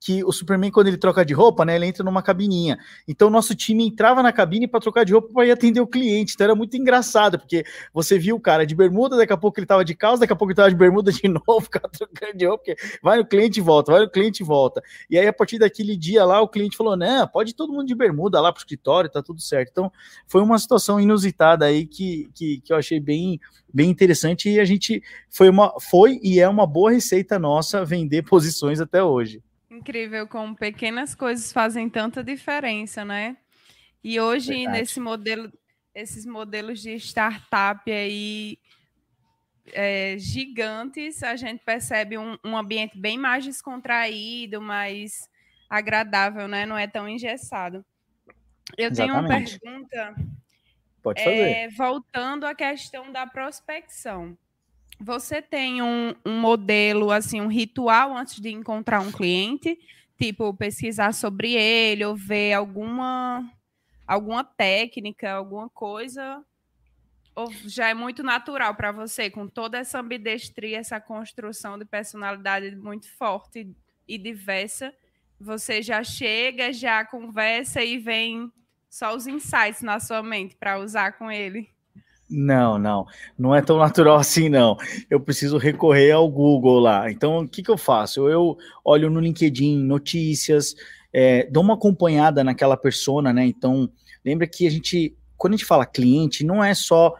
que 0.00 0.24
o 0.24 0.32
Superman, 0.32 0.70
quando 0.70 0.86
ele 0.86 0.96
troca 0.96 1.24
de 1.24 1.34
roupa, 1.34 1.64
né, 1.64 1.74
ele 1.76 1.86
entra 1.86 2.04
numa 2.04 2.22
cabininha. 2.22 2.78
Então, 3.06 3.28
nosso 3.28 3.54
time 3.54 3.86
entrava 3.86 4.22
na 4.22 4.32
cabine 4.32 4.68
para 4.68 4.80
trocar 4.80 5.04
de 5.04 5.12
roupa 5.12 5.28
para 5.32 5.46
ir 5.46 5.50
atender 5.50 5.80
o 5.80 5.86
cliente. 5.86 6.34
Então, 6.34 6.44
era 6.44 6.54
muito 6.54 6.76
engraçado, 6.76 7.38
porque 7.38 7.64
você 7.92 8.18
viu 8.18 8.36
o 8.36 8.40
cara 8.40 8.64
de 8.64 8.74
bermuda, 8.74 9.16
daqui 9.16 9.32
a 9.32 9.36
pouco 9.36 9.58
ele 9.58 9.64
estava 9.64 9.84
de 9.84 9.94
calça, 9.94 10.20
daqui 10.20 10.32
a 10.32 10.36
pouco 10.36 10.50
ele 10.50 10.54
estava 10.54 10.70
de 10.70 10.76
bermuda 10.76 11.10
de 11.10 11.26
novo, 11.28 11.60
ficava 11.62 11.88
trocando 11.88 12.36
de 12.36 12.46
roupa, 12.46 12.64
porque 12.64 12.98
vai 13.02 13.18
no 13.18 13.26
cliente 13.26 13.58
e 13.58 13.62
volta, 13.62 13.92
vai 13.92 14.02
no 14.02 14.10
cliente 14.10 14.42
e 14.42 14.46
volta. 14.46 14.82
E 15.10 15.18
aí, 15.18 15.26
a 15.26 15.32
partir 15.32 15.58
daquele 15.58 15.96
dia 15.96 16.24
lá, 16.24 16.40
o 16.40 16.48
cliente 16.48 16.76
falou: 16.76 16.96
não, 16.96 17.26
pode 17.26 17.54
todo 17.54 17.72
mundo 17.72 17.86
de 17.86 17.94
bermuda 17.94 18.40
lá 18.40 18.52
para 18.52 18.58
o 18.58 18.62
escritório, 18.62 19.10
tá 19.10 19.22
tudo 19.22 19.40
certo. 19.40 19.70
Então, 19.70 19.92
foi 20.26 20.42
uma 20.42 20.58
situação 20.58 21.00
inusitada 21.00 21.64
aí 21.64 21.86
que, 21.86 22.30
que, 22.34 22.60
que 22.60 22.72
eu 22.72 22.76
achei 22.76 23.00
bem, 23.00 23.40
bem 23.72 23.90
interessante 23.90 24.48
e 24.48 24.60
a 24.60 24.64
gente 24.64 25.02
foi 25.28 25.48
uma 25.48 25.74
foi 25.80 26.20
e 26.22 26.38
é 26.38 26.48
uma 26.48 26.66
boa 26.66 26.90
receita 26.90 27.38
nossa 27.38 27.84
vender 27.84 28.22
posições 28.28 28.80
até 28.80 29.02
hoje. 29.02 29.42
Incrível 29.78 30.26
como 30.26 30.56
pequenas 30.56 31.14
coisas 31.14 31.52
fazem 31.52 31.88
tanta 31.88 32.22
diferença, 32.22 33.04
né? 33.04 33.36
E 34.02 34.20
hoje, 34.20 34.54
Verdade. 34.54 34.78
nesse 34.78 35.00
modelo, 35.00 35.52
esses 35.94 36.24
modelos 36.24 36.80
de 36.80 36.94
startup 36.94 37.90
aí 37.90 38.58
é, 39.72 40.16
gigantes, 40.18 41.22
a 41.22 41.36
gente 41.36 41.62
percebe 41.64 42.16
um, 42.18 42.36
um, 42.44 42.56
ambiente 42.56 42.98
bem 42.98 43.18
mais 43.18 43.44
descontraído, 43.44 44.60
mais 44.60 45.28
agradável, 45.68 46.48
né? 46.48 46.64
Não 46.66 46.76
é 46.76 46.86
tão 46.86 47.08
engessado. 47.08 47.84
Eu 48.76 48.90
Exatamente. 48.90 49.58
tenho 49.58 49.78
uma 49.78 49.88
pergunta. 49.88 50.14
Pode 51.02 51.22
fazer. 51.22 51.50
É, 51.50 51.68
voltando 51.68 52.46
à 52.46 52.54
questão 52.54 53.12
da 53.12 53.26
prospecção. 53.26 54.36
Você 55.00 55.40
tem 55.40 55.80
um, 55.80 56.14
um 56.26 56.40
modelo, 56.40 57.10
assim, 57.10 57.40
um 57.40 57.46
ritual 57.46 58.16
antes 58.16 58.40
de 58.40 58.50
encontrar 58.50 59.00
um 59.00 59.12
cliente? 59.12 59.78
Tipo, 60.18 60.52
pesquisar 60.52 61.14
sobre 61.14 61.54
ele 61.54 62.04
ou 62.04 62.16
ver 62.16 62.52
alguma, 62.52 63.48
alguma 64.06 64.42
técnica, 64.42 65.32
alguma 65.32 65.68
coisa? 65.68 66.44
Ou 67.36 67.52
já 67.66 67.88
é 67.88 67.94
muito 67.94 68.24
natural 68.24 68.74
para 68.74 68.90
você, 68.90 69.30
com 69.30 69.46
toda 69.46 69.78
essa 69.78 70.00
ambidestria, 70.00 70.78
essa 70.78 71.00
construção 71.00 71.78
de 71.78 71.84
personalidade 71.84 72.74
muito 72.74 73.08
forte 73.16 73.72
e 74.08 74.18
diversa, 74.18 74.92
você 75.40 75.80
já 75.80 76.02
chega, 76.02 76.72
já 76.72 77.04
conversa 77.04 77.84
e 77.84 77.98
vem 77.98 78.50
só 78.90 79.14
os 79.14 79.28
insights 79.28 79.82
na 79.82 80.00
sua 80.00 80.22
mente 80.22 80.56
para 80.56 80.80
usar 80.80 81.12
com 81.12 81.30
ele? 81.30 81.70
Não, 82.30 82.78
não, 82.78 83.06
não 83.38 83.54
é 83.54 83.62
tão 83.62 83.78
natural 83.78 84.16
assim, 84.20 84.48
não. 84.48 84.76
Eu 85.08 85.18
preciso 85.20 85.56
recorrer 85.56 86.12
ao 86.12 86.28
Google 86.28 86.78
lá. 86.78 87.10
Então, 87.10 87.38
o 87.40 87.48
que, 87.48 87.62
que 87.62 87.70
eu 87.70 87.78
faço? 87.78 88.28
Eu 88.28 88.58
olho 88.84 89.08
no 89.10 89.20
LinkedIn, 89.20 89.82
notícias, 89.82 90.74
é, 91.12 91.48
dou 91.50 91.62
uma 91.62 91.74
acompanhada 91.74 92.44
naquela 92.44 92.76
persona, 92.76 93.32
né? 93.32 93.46
Então, 93.46 93.90
lembra 94.24 94.46
que 94.46 94.66
a 94.66 94.70
gente, 94.70 95.16
quando 95.36 95.54
a 95.54 95.56
gente 95.56 95.66
fala 95.66 95.86
cliente, 95.86 96.44
não 96.44 96.62
é 96.62 96.74
só 96.74 97.14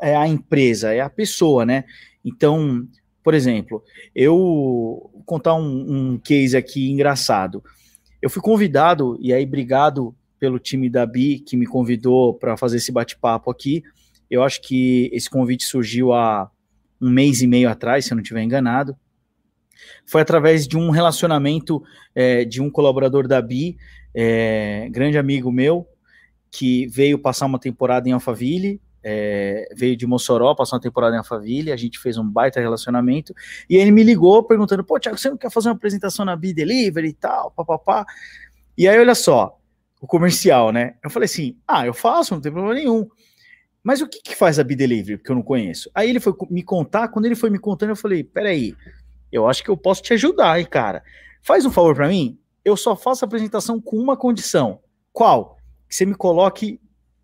é, 0.00 0.14
a 0.14 0.28
empresa, 0.28 0.92
é 0.92 1.00
a 1.00 1.08
pessoa, 1.08 1.64
né? 1.64 1.84
Então, 2.24 2.86
por 3.22 3.34
exemplo, 3.34 3.82
eu 4.14 4.36
vou 4.36 5.22
contar 5.24 5.54
um, 5.54 6.12
um 6.12 6.18
case 6.18 6.56
aqui 6.56 6.90
engraçado. 6.90 7.64
Eu 8.20 8.28
fui 8.28 8.42
convidado, 8.42 9.16
e 9.20 9.32
aí, 9.32 9.44
obrigado 9.44 10.14
pelo 10.38 10.58
time 10.58 10.90
da 10.90 11.06
BI 11.06 11.38
que 11.38 11.56
me 11.56 11.66
convidou 11.66 12.34
para 12.34 12.56
fazer 12.56 12.76
esse 12.76 12.92
bate-papo 12.92 13.50
aqui 13.50 13.82
eu 14.32 14.42
acho 14.42 14.62
que 14.62 15.10
esse 15.12 15.28
convite 15.28 15.62
surgiu 15.64 16.14
há 16.14 16.50
um 16.98 17.10
mês 17.10 17.42
e 17.42 17.46
meio 17.46 17.68
atrás, 17.68 18.06
se 18.06 18.12
eu 18.12 18.14
não 18.14 18.22
estiver 18.22 18.42
enganado. 18.42 18.96
Foi 20.06 20.22
através 20.22 20.66
de 20.66 20.74
um 20.74 20.88
relacionamento 20.88 21.82
é, 22.14 22.42
de 22.42 22.62
um 22.62 22.70
colaborador 22.70 23.28
da 23.28 23.42
BI, 23.42 23.76
é, 24.14 24.88
grande 24.90 25.18
amigo 25.18 25.52
meu, 25.52 25.86
que 26.50 26.86
veio 26.86 27.18
passar 27.18 27.44
uma 27.44 27.58
temporada 27.58 28.08
em 28.08 28.12
Alphaville, 28.12 28.80
é, 29.04 29.68
veio 29.76 29.98
de 29.98 30.06
Mossoró, 30.06 30.54
passar 30.54 30.76
uma 30.76 30.82
temporada 30.82 31.14
em 31.14 31.18
Alphaville, 31.18 31.70
a 31.70 31.76
gente 31.76 31.98
fez 31.98 32.16
um 32.16 32.26
baita 32.26 32.58
relacionamento, 32.58 33.34
e 33.68 33.76
ele 33.76 33.90
me 33.90 34.02
ligou 34.02 34.42
perguntando, 34.44 34.82
pô, 34.82 34.98
Thiago, 34.98 35.18
você 35.18 35.28
não 35.28 35.36
quer 35.36 35.50
fazer 35.50 35.68
uma 35.68 35.74
apresentação 35.74 36.24
na 36.24 36.34
BI 36.34 36.54
Delivery 36.54 37.08
e 37.08 37.12
tal, 37.12 37.50
papapá? 37.50 38.06
E 38.78 38.88
aí, 38.88 38.98
olha 38.98 39.14
só, 39.14 39.58
o 40.00 40.06
comercial, 40.06 40.72
né? 40.72 40.94
Eu 41.04 41.10
falei 41.10 41.26
assim, 41.26 41.58
ah, 41.68 41.84
eu 41.84 41.92
faço, 41.92 42.32
não 42.32 42.40
tem 42.40 42.50
problema 42.50 42.74
nenhum. 42.74 43.06
Mas 43.82 44.00
o 44.00 44.08
que, 44.08 44.20
que 44.22 44.36
faz 44.36 44.58
a 44.58 44.64
B-Delivery? 44.64 45.18
Porque 45.18 45.30
eu 45.30 45.36
não 45.36 45.42
conheço. 45.42 45.90
Aí 45.94 46.08
ele 46.08 46.20
foi 46.20 46.32
me 46.50 46.62
contar, 46.62 47.08
quando 47.08 47.26
ele 47.26 47.34
foi 47.34 47.50
me 47.50 47.58
contando, 47.58 47.90
eu 47.90 47.96
falei: 47.96 48.22
peraí, 48.22 48.76
eu 49.30 49.48
acho 49.48 49.62
que 49.62 49.70
eu 49.70 49.76
posso 49.76 50.02
te 50.02 50.12
ajudar, 50.12 50.60
hein, 50.60 50.66
cara. 50.66 51.02
Faz 51.42 51.66
um 51.66 51.70
favor 51.70 51.94
para 51.94 52.08
mim. 52.08 52.38
Eu 52.64 52.76
só 52.76 52.94
faço 52.94 53.24
a 53.24 53.26
apresentação 53.26 53.80
com 53.80 53.96
uma 53.96 54.16
condição. 54.16 54.80
Qual? 55.12 55.56
Que 55.88 55.96
você 55.96 56.06
me 56.06 56.14
coloque 56.14 56.80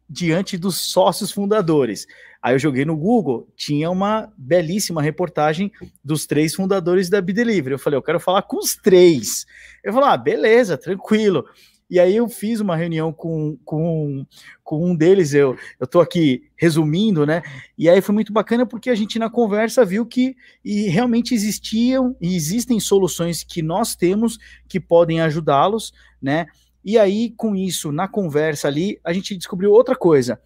diante 0.09 0.57
dos 0.57 0.91
sócios 0.91 1.31
fundadores. 1.31 2.07
Aí 2.43 2.55
eu 2.55 2.59
joguei 2.59 2.85
no 2.85 2.97
Google, 2.97 3.49
tinha 3.57 3.91
uma 3.91 4.33
belíssima 4.37 5.03
reportagem 5.03 5.71
dos 6.03 6.25
três 6.27 6.55
fundadores 6.55 7.11
da 7.11 7.21
B-Delivery. 7.21 7.75
Eu 7.75 7.79
falei, 7.79 7.99
eu 7.99 8.03
quero 8.03 8.21
falar 8.21 8.43
com 8.43 8.57
os 8.57 8.75
três. 8.75 9.45
Eu 9.85 9.93
falei, 9.93 10.09
ah, 10.09 10.17
beleza, 10.17 10.79
tranquilo. 10.79 11.45
E 11.91 11.99
aí 11.99 12.17
eu 12.17 12.29
fiz 12.29 12.61
uma 12.61 12.77
reunião 12.77 13.13
com, 13.13 13.57
com, 13.65 14.27
com 14.63 14.91
um 14.91 14.95
deles, 14.95 15.33
eu 15.33 15.57
estou 15.81 16.03
aqui 16.03 16.43
resumindo, 16.55 17.25
né? 17.25 17.43
E 17.79 17.89
aí 17.89 18.03
foi 18.03 18.15
muito 18.15 18.33
bacana 18.33 18.67
porque 18.67 18.91
a 18.91 18.95
gente 18.95 19.19
na 19.19 19.31
conversa 19.31 19.85
viu 19.85 20.05
que 20.05 20.37
e 20.63 20.89
realmente 20.89 21.35
existiam 21.35 22.15
e 22.21 22.37
existem 22.37 22.79
soluções 22.79 23.43
que 23.43 23.63
nós 23.63 23.97
temos 23.97 24.39
que 24.69 24.79
podem 24.79 25.21
ajudá-los, 25.21 25.93
né? 26.21 26.47
E 26.85 26.99
aí, 26.99 27.31
com 27.37 27.57
isso, 27.57 27.93
na 27.93 28.07
conversa 28.07 28.69
ali, 28.69 28.99
a 29.03 29.13
gente 29.13 29.37
descobriu 29.37 29.73
outra 29.73 29.97
coisa. 29.97 30.41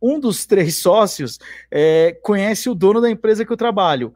Um 0.00 0.18
dos 0.18 0.46
três 0.46 0.76
sócios 0.82 1.38
é, 1.70 2.18
conhece 2.22 2.68
o 2.70 2.74
dono 2.74 3.00
da 3.00 3.10
empresa 3.10 3.44
que 3.44 3.52
eu 3.52 3.56
trabalho 3.56 4.14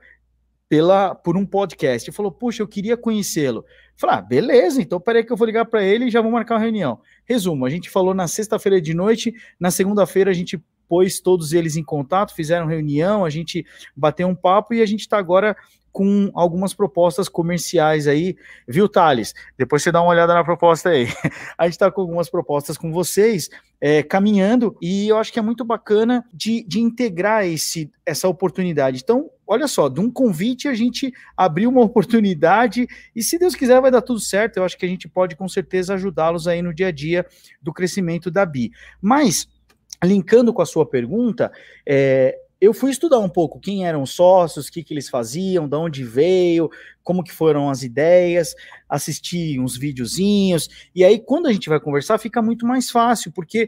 pela 0.69 1.15
por 1.15 1.37
um 1.37 1.45
podcast. 1.45 2.09
E 2.09 2.13
falou: 2.13 2.33
Puxa, 2.33 2.63
eu 2.63 2.69
queria 2.69 2.97
conhecê-lo. 2.97 3.65
Falei, 3.97 4.17
ah, 4.17 4.23
beleza, 4.23 4.81
então 4.81 5.01
peraí 5.01 5.25
que 5.25 5.33
eu 5.33 5.37
vou 5.37 5.47
ligar 5.47 5.65
para 5.65 5.85
ele 5.85 6.07
e 6.07 6.11
já 6.11 6.21
vou 6.21 6.31
marcar 6.31 6.55
uma 6.55 6.61
reunião. 6.61 7.01
Resumo, 7.25 7.65
a 7.65 7.71
gente 7.71 7.89
falou 7.89 8.15
na 8.15 8.27
sexta-feira 8.27 8.81
de 8.81 8.95
noite, 8.95 9.35
na 9.61 9.71
segunda-feira 9.71 10.31
a 10.31 10.35
gente 10.35 10.63
pôs 10.89 11.21
todos 11.21 11.53
eles 11.53 11.77
em 11.77 11.85
contato, 11.85 12.35
fizeram 12.35 12.67
reunião, 12.67 13.25
a 13.25 13.31
gente 13.31 13.65
bateu 13.97 14.29
um 14.29 14.35
papo 14.35 14.75
e 14.75 14.83
a 14.83 14.87
gente 14.87 15.01
está 15.01 15.17
agora 15.17 15.57
com 15.93 16.31
algumas 16.35 16.73
propostas 16.73 17.29
comerciais 17.29 18.09
aí, 18.09 18.35
viu, 18.67 18.89
Thales? 18.89 19.35
Depois 19.59 19.83
você 19.83 19.93
dá 19.93 20.01
uma 20.01 20.11
olhada 20.11 20.33
na 20.33 20.43
proposta 20.43 20.89
aí. 20.89 21.07
A 21.59 21.65
gente 21.65 21.75
está 21.75 21.91
com 21.91 22.01
algumas 22.01 22.31
propostas 22.31 22.79
com 22.79 22.91
vocês, 22.91 23.51
é, 23.81 24.03
caminhando, 24.03 24.77
e 24.81 25.09
eu 25.09 25.19
acho 25.19 25.33
que 25.33 25.39
é 25.39 25.43
muito 25.43 25.65
bacana 25.65 26.25
de, 26.33 26.65
de 26.65 26.81
integrar 26.81 27.45
esse, 27.45 27.91
essa 28.07 28.27
oportunidade. 28.27 29.01
Então, 29.03 29.29
olha 29.47 29.69
só, 29.69 29.89
de 29.89 30.01
um 30.01 30.11
convite 30.11 30.69
a 30.69 30.75
gente 30.75 31.13
abriu 31.37 31.69
uma 31.69 31.83
oportunidade, 31.85 32.87
e 33.15 33.23
se 33.23 33.39
Deus 33.39 33.55
quiser 33.55 33.81
vai 33.81 33.91
dar 33.91 34.01
tudo 34.01 34.21
certo, 34.21 34.57
eu 34.57 34.65
acho 34.65 34.79
que 34.79 34.87
a 34.87 34.89
gente 34.89 35.09
pode 35.09 35.37
com 35.37 35.49
certeza 35.49 35.95
ajudá-los 35.95 36.49
aí 36.49 36.63
no 36.63 36.73
dia 36.73 36.89
a 36.89 36.93
dia 36.93 37.27
do 37.61 37.73
crescimento 37.73 38.31
da 38.31 38.47
BI. 38.47 38.71
Mas, 39.01 39.49
linkando 40.03 40.55
com 40.55 40.63
a 40.63 40.67
sua 40.67 40.87
pergunta, 40.87 41.53
é, 41.87 42.39
eu 42.63 42.73
fui 42.73 42.93
estudar 42.93 43.19
um 43.19 43.29
pouco 43.29 43.59
quem 43.59 43.85
eram 43.85 44.03
os 44.03 44.13
sócios, 44.13 44.69
o 44.69 44.73
que, 44.73 44.85
que 44.85 44.95
eles 44.95 45.09
faziam, 45.09 45.69
de 45.69 45.75
onde 45.75 46.05
veio, 46.05 46.71
como 47.03 47.25
que 47.25 47.33
foram 47.33 47.69
as 47.69 47.83
ideias, 47.83 48.55
assisti 48.89 49.59
uns 49.59 49.77
videozinhos, 49.77 50.69
e 50.95 51.03
aí 51.03 51.19
quando 51.19 51.49
a 51.49 51.53
gente 51.53 51.69
vai 51.69 51.81
conversar 51.81 52.19
fica 52.19 52.41
muito 52.41 52.65
mais 52.65 52.89
fácil, 52.89 53.33
porque 53.33 53.67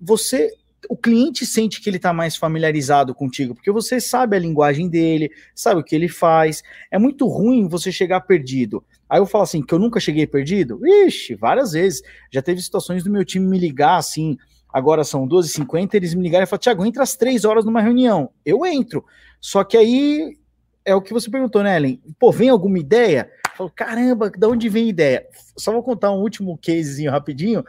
você, 0.00 0.50
o 0.90 0.96
cliente 0.96 1.46
sente 1.46 1.80
que 1.80 1.88
ele 1.88 1.98
está 1.98 2.12
mais 2.12 2.34
familiarizado 2.34 3.14
contigo, 3.14 3.54
porque 3.54 3.70
você 3.70 4.00
sabe 4.00 4.36
a 4.36 4.40
linguagem 4.40 4.88
dele, 4.88 5.30
sabe 5.54 5.80
o 5.80 5.84
que 5.84 5.94
ele 5.94 6.08
faz, 6.08 6.60
é 6.90 6.98
muito 6.98 7.28
ruim 7.28 7.68
você 7.68 7.92
chegar 7.92 8.22
perdido. 8.22 8.84
Aí 9.08 9.20
eu 9.20 9.26
falo 9.26 9.44
assim, 9.44 9.62
que 9.62 9.72
eu 9.72 9.78
nunca 9.78 10.00
cheguei 10.00 10.26
perdido? 10.26 10.80
Ixi, 10.84 11.36
várias 11.36 11.70
vezes, 11.70 12.02
já 12.32 12.42
teve 12.42 12.60
situações 12.60 13.04
do 13.04 13.12
meu 13.12 13.24
time 13.24 13.46
me 13.46 13.60
ligar 13.60 13.96
assim, 13.96 14.36
agora 14.74 15.04
são 15.04 15.28
12h50, 15.28 15.94
eles 15.94 16.14
me 16.14 16.22
ligaram 16.24 16.42
e 16.42 16.46
falaram, 16.48 16.60
Tiago, 16.62 16.84
entra 16.84 17.04
às 17.04 17.14
três 17.14 17.44
horas 17.44 17.64
numa 17.64 17.80
reunião. 17.80 18.30
Eu 18.44 18.66
entro. 18.66 19.04
Só 19.40 19.62
que 19.62 19.76
aí 19.76 20.36
é 20.84 20.92
o 20.92 21.00
que 21.00 21.12
você 21.12 21.30
perguntou, 21.30 21.62
né, 21.62 21.76
Ellen? 21.76 22.02
Pô, 22.18 22.32
vem 22.32 22.48
alguma 22.48 22.76
ideia? 22.76 23.30
Falou, 23.56 23.70
caramba, 23.72 24.28
de 24.28 24.44
onde 24.44 24.68
vem 24.68 24.88
ideia? 24.88 25.28
Só 25.56 25.70
vou 25.70 25.80
contar 25.80 26.10
um 26.10 26.20
último 26.20 26.58
casezinho 26.58 27.12
rapidinho. 27.12 27.64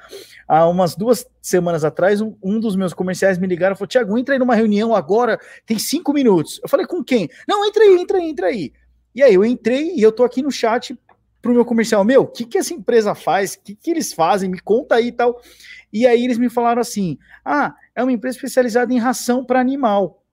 Há 0.48 0.68
umas 0.68 0.96
duas 0.96 1.28
semanas 1.40 1.86
atrás, 1.86 2.22
um, 2.22 2.36
um 2.42 2.60
dos 2.60 2.76
meus 2.76 2.92
comerciais 2.92 3.38
me 3.38 3.46
ligaram 3.46 3.76
e 3.76 3.78
falou: 3.78 3.88
Tiago, 3.88 4.18
entra 4.18 4.34
aí 4.34 4.40
numa 4.40 4.56
reunião 4.56 4.96
agora, 4.96 5.40
tem 5.64 5.78
cinco 5.78 6.12
minutos. 6.12 6.60
Eu 6.64 6.68
falei, 6.68 6.88
com 6.88 7.04
quem? 7.04 7.30
Não, 7.48 7.64
entra 7.64 7.84
aí, 7.84 8.00
entra 8.00 8.18
aí, 8.18 8.30
entra 8.30 8.48
aí. 8.48 8.74
E 9.14 9.22
aí 9.22 9.36
eu 9.36 9.46
entrei 9.46 9.94
e 9.96 10.02
eu 10.02 10.12
tô 10.12 10.24
aqui 10.24 10.42
no 10.42 10.50
chat 10.50 10.98
pro 11.46 11.54
meu 11.54 11.64
comercial, 11.64 12.04
meu, 12.04 12.24
o 12.24 12.28
que, 12.28 12.44
que 12.44 12.58
essa 12.58 12.74
empresa 12.74 13.14
faz? 13.14 13.54
O 13.54 13.62
que, 13.62 13.76
que 13.76 13.92
eles 13.92 14.12
fazem? 14.12 14.50
Me 14.50 14.60
conta 14.60 14.96
aí 14.96 15.10
e 15.10 15.12
tal. 15.12 15.40
E 15.94 16.08
aí 16.08 16.26
eles 16.26 16.40
me 16.40 16.50
falaram 16.50 16.82
assim: 16.82 17.20
ah, 17.46 17.76
é 17.94 18.02
uma 18.02 18.12
empresa 18.12 18.36
especializada 18.36 18.92
em 18.92 18.98
ração 18.98 19.46
para 19.46 19.60
animal. 19.60 20.24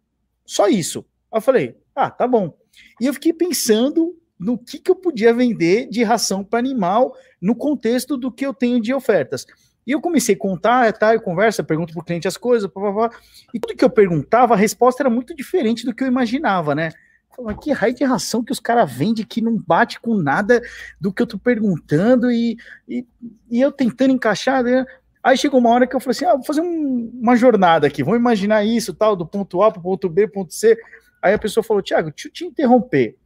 Só 0.47 0.69
isso. 0.69 1.05
Eu 1.31 1.43
falei, 1.43 1.77
ah, 1.95 2.11
tá 2.11 2.27
bom. 2.27 2.57
E 2.99 3.07
eu 3.07 3.13
fiquei 3.13 3.35
pensando 3.35 4.17
no 4.39 4.57
que, 4.57 4.79
que 4.79 4.91
eu 4.91 4.97
podia 4.97 5.35
vender 5.35 5.87
de 5.91 6.03
ração 6.03 6.43
para 6.43 6.59
animal 6.59 7.15
no 7.39 7.55
contexto 7.55 8.17
do 8.17 8.33
que 8.33 8.47
eu 8.47 8.55
tenho 8.55 8.81
de 8.81 8.95
ofertas. 8.95 9.45
E 9.87 9.91
eu 9.91 10.01
comecei 10.01 10.35
a 10.35 10.39
contar, 10.39 10.91
tá, 10.95 11.13
eu 11.13 11.21
conversa, 11.21 11.63
pergunto 11.63 11.93
para 11.93 12.01
o 12.01 12.05
cliente 12.05 12.27
as 12.27 12.39
coisas, 12.39 12.71
pá, 12.71 12.81
pá, 12.81 13.11
pá, 13.11 13.17
e 13.53 13.61
tudo 13.61 13.77
que 13.77 13.85
eu 13.85 13.91
perguntava, 13.91 14.55
a 14.55 14.57
resposta 14.57 15.03
era 15.03 15.11
muito 15.11 15.37
diferente 15.37 15.85
do 15.85 15.95
que 15.95 16.03
eu 16.03 16.09
imaginava, 16.09 16.75
né? 16.75 16.91
Falei, 17.35 17.57
que 17.57 17.73
raio 17.73 17.95
de 17.95 18.05
ração 18.05 18.45
que 18.45 18.53
os 18.53 18.61
caras 18.61 18.93
vendem 18.93 19.25
que 19.25 19.41
não 19.41 19.57
bate 19.57 20.01
com 20.01 20.15
nada 20.15 20.61
do 21.01 21.13
que 21.13 21.23
eu 21.23 21.27
tô 21.27 21.39
perguntando 21.39 22.31
e, 22.31 22.59
e, 22.89 23.07
e 23.51 23.61
eu 23.61 23.73
tentando 23.73 24.13
encaixar, 24.13 24.63
né? 24.63 24.85
Aí 25.23 25.37
chegou 25.37 25.61
uma 25.61 25.71
hora 25.71 25.87
que 25.87 25.95
eu 25.95 26.01
falei 26.01 26.17
assim: 26.17 26.25
ah, 26.25 26.35
vou 26.35 26.45
fazer 26.45 26.61
um, 26.61 27.11
uma 27.15 27.37
jornada 27.37 27.87
aqui, 27.87 28.03
vamos 28.03 28.19
imaginar 28.19 28.65
isso, 28.65 28.93
tal, 28.93 29.15
do 29.15 29.27
ponto 29.27 29.63
A 29.63 29.71
para 29.71 29.81
o 29.81 29.83
ponto 29.83 30.09
B, 30.09 30.27
ponto 30.29 30.53
C. 30.53 30.77
Aí 31.23 31.33
a 31.33 31.39
pessoa 31.39 31.63
falou: 31.63 31.83
Tiago, 31.83 32.11
deixa 32.11 32.29
eu 32.29 32.33
te 32.33 32.45
interromper, 32.45 33.17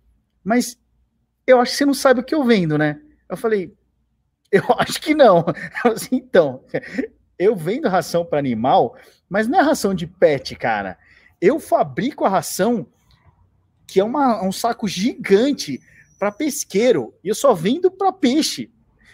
mas 0.44 0.78
eu 1.46 1.60
acho 1.60 1.72
que 1.72 1.78
você 1.78 1.86
não 1.86 1.94
sabe 1.94 2.20
o 2.20 2.24
que 2.24 2.34
eu 2.34 2.44
vendo, 2.44 2.76
né? 2.76 3.00
Eu 3.28 3.36
falei: 3.36 3.72
eu 4.52 4.62
acho 4.78 5.00
que 5.00 5.14
não. 5.14 5.44
Assim, 5.84 6.16
então, 6.16 6.62
eu 7.38 7.56
vendo 7.56 7.88
ração 7.88 8.24
para 8.24 8.38
animal, 8.38 8.96
mas 9.28 9.48
não 9.48 9.58
é 9.58 9.62
ração 9.62 9.94
de 9.94 10.06
pet, 10.06 10.54
cara. 10.56 10.98
Eu 11.40 11.58
fabrico 11.58 12.24
a 12.24 12.28
ração 12.28 12.86
que 13.86 14.00
é 14.00 14.04
uma, 14.04 14.42
um 14.42 14.52
saco 14.52 14.88
gigante 14.88 15.80
para 16.18 16.32
pesqueiro 16.32 17.14
e 17.22 17.28
eu 17.28 17.34
só 17.34 17.54
vendo 17.54 17.90
para 17.90 18.12
peixe. 18.12 18.70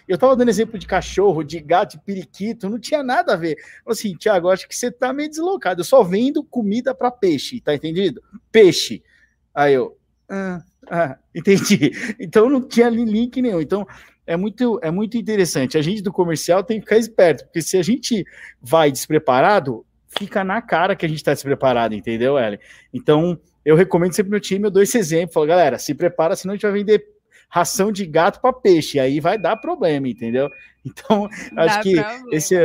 Eu 0.06 0.16
estava 0.16 0.36
dando 0.36 0.48
exemplo 0.48 0.78
de 0.78 0.86
cachorro, 0.86 1.42
de 1.42 1.60
gato, 1.60 1.92
de 1.92 2.04
periquito, 2.04 2.68
não 2.68 2.78
tinha 2.78 3.02
nada 3.02 3.34
a 3.34 3.36
ver. 3.36 3.56
Eu 3.86 3.92
assim, 3.92 4.14
Tiago, 4.14 4.50
acho 4.50 4.68
que 4.68 4.76
você 4.76 4.90
tá 4.90 5.12
meio 5.12 5.28
deslocado. 5.28 5.80
Eu 5.80 5.84
só 5.84 6.02
vendo 6.02 6.42
comida 6.42 6.94
para 6.94 7.10
peixe, 7.10 7.60
tá 7.60 7.74
entendido? 7.74 8.22
Peixe. 8.50 9.02
Aí 9.54 9.74
eu, 9.74 9.96
ah, 10.28 10.62
ah, 10.90 11.18
entendi. 11.34 11.92
Então 12.18 12.48
não 12.48 12.60
tinha 12.66 12.88
link 12.88 13.40
nenhum. 13.40 13.60
Então 13.60 13.86
é 14.26 14.36
muito, 14.36 14.78
é 14.82 14.90
muito 14.90 15.16
interessante. 15.16 15.78
A 15.78 15.82
gente 15.82 16.02
do 16.02 16.12
comercial 16.12 16.62
tem 16.64 16.78
que 16.78 16.84
ficar 16.84 16.98
esperto, 16.98 17.44
porque 17.44 17.62
se 17.62 17.76
a 17.76 17.82
gente 17.82 18.24
vai 18.60 18.90
despreparado, 18.90 19.84
fica 20.08 20.44
na 20.44 20.60
cara 20.60 20.96
que 20.96 21.06
a 21.06 21.08
gente 21.08 21.18
está 21.18 21.32
despreparado, 21.32 21.94
entendeu, 21.94 22.38
Ellen? 22.38 22.58
Então 22.92 23.38
eu 23.64 23.76
recomendo 23.76 24.12
sempre 24.12 24.32
no 24.32 24.40
time, 24.40 24.66
eu 24.66 24.70
dou 24.70 24.82
esse 24.82 24.98
exemplo, 24.98 25.34
falo, 25.34 25.46
galera, 25.46 25.78
se 25.78 25.94
prepara, 25.94 26.36
senão 26.36 26.52
a 26.52 26.56
gente 26.56 26.62
vai 26.62 26.72
vender 26.72 27.04
ração 27.48 27.92
de 27.92 28.06
gato 28.06 28.40
para 28.40 28.52
peixe, 28.52 28.98
aí 28.98 29.20
vai 29.20 29.36
dar 29.38 29.56
problema, 29.56 30.08
entendeu? 30.08 30.50
Então, 30.84 31.28
acho 31.56 31.80
que 31.80 31.94
esse, 32.32 32.56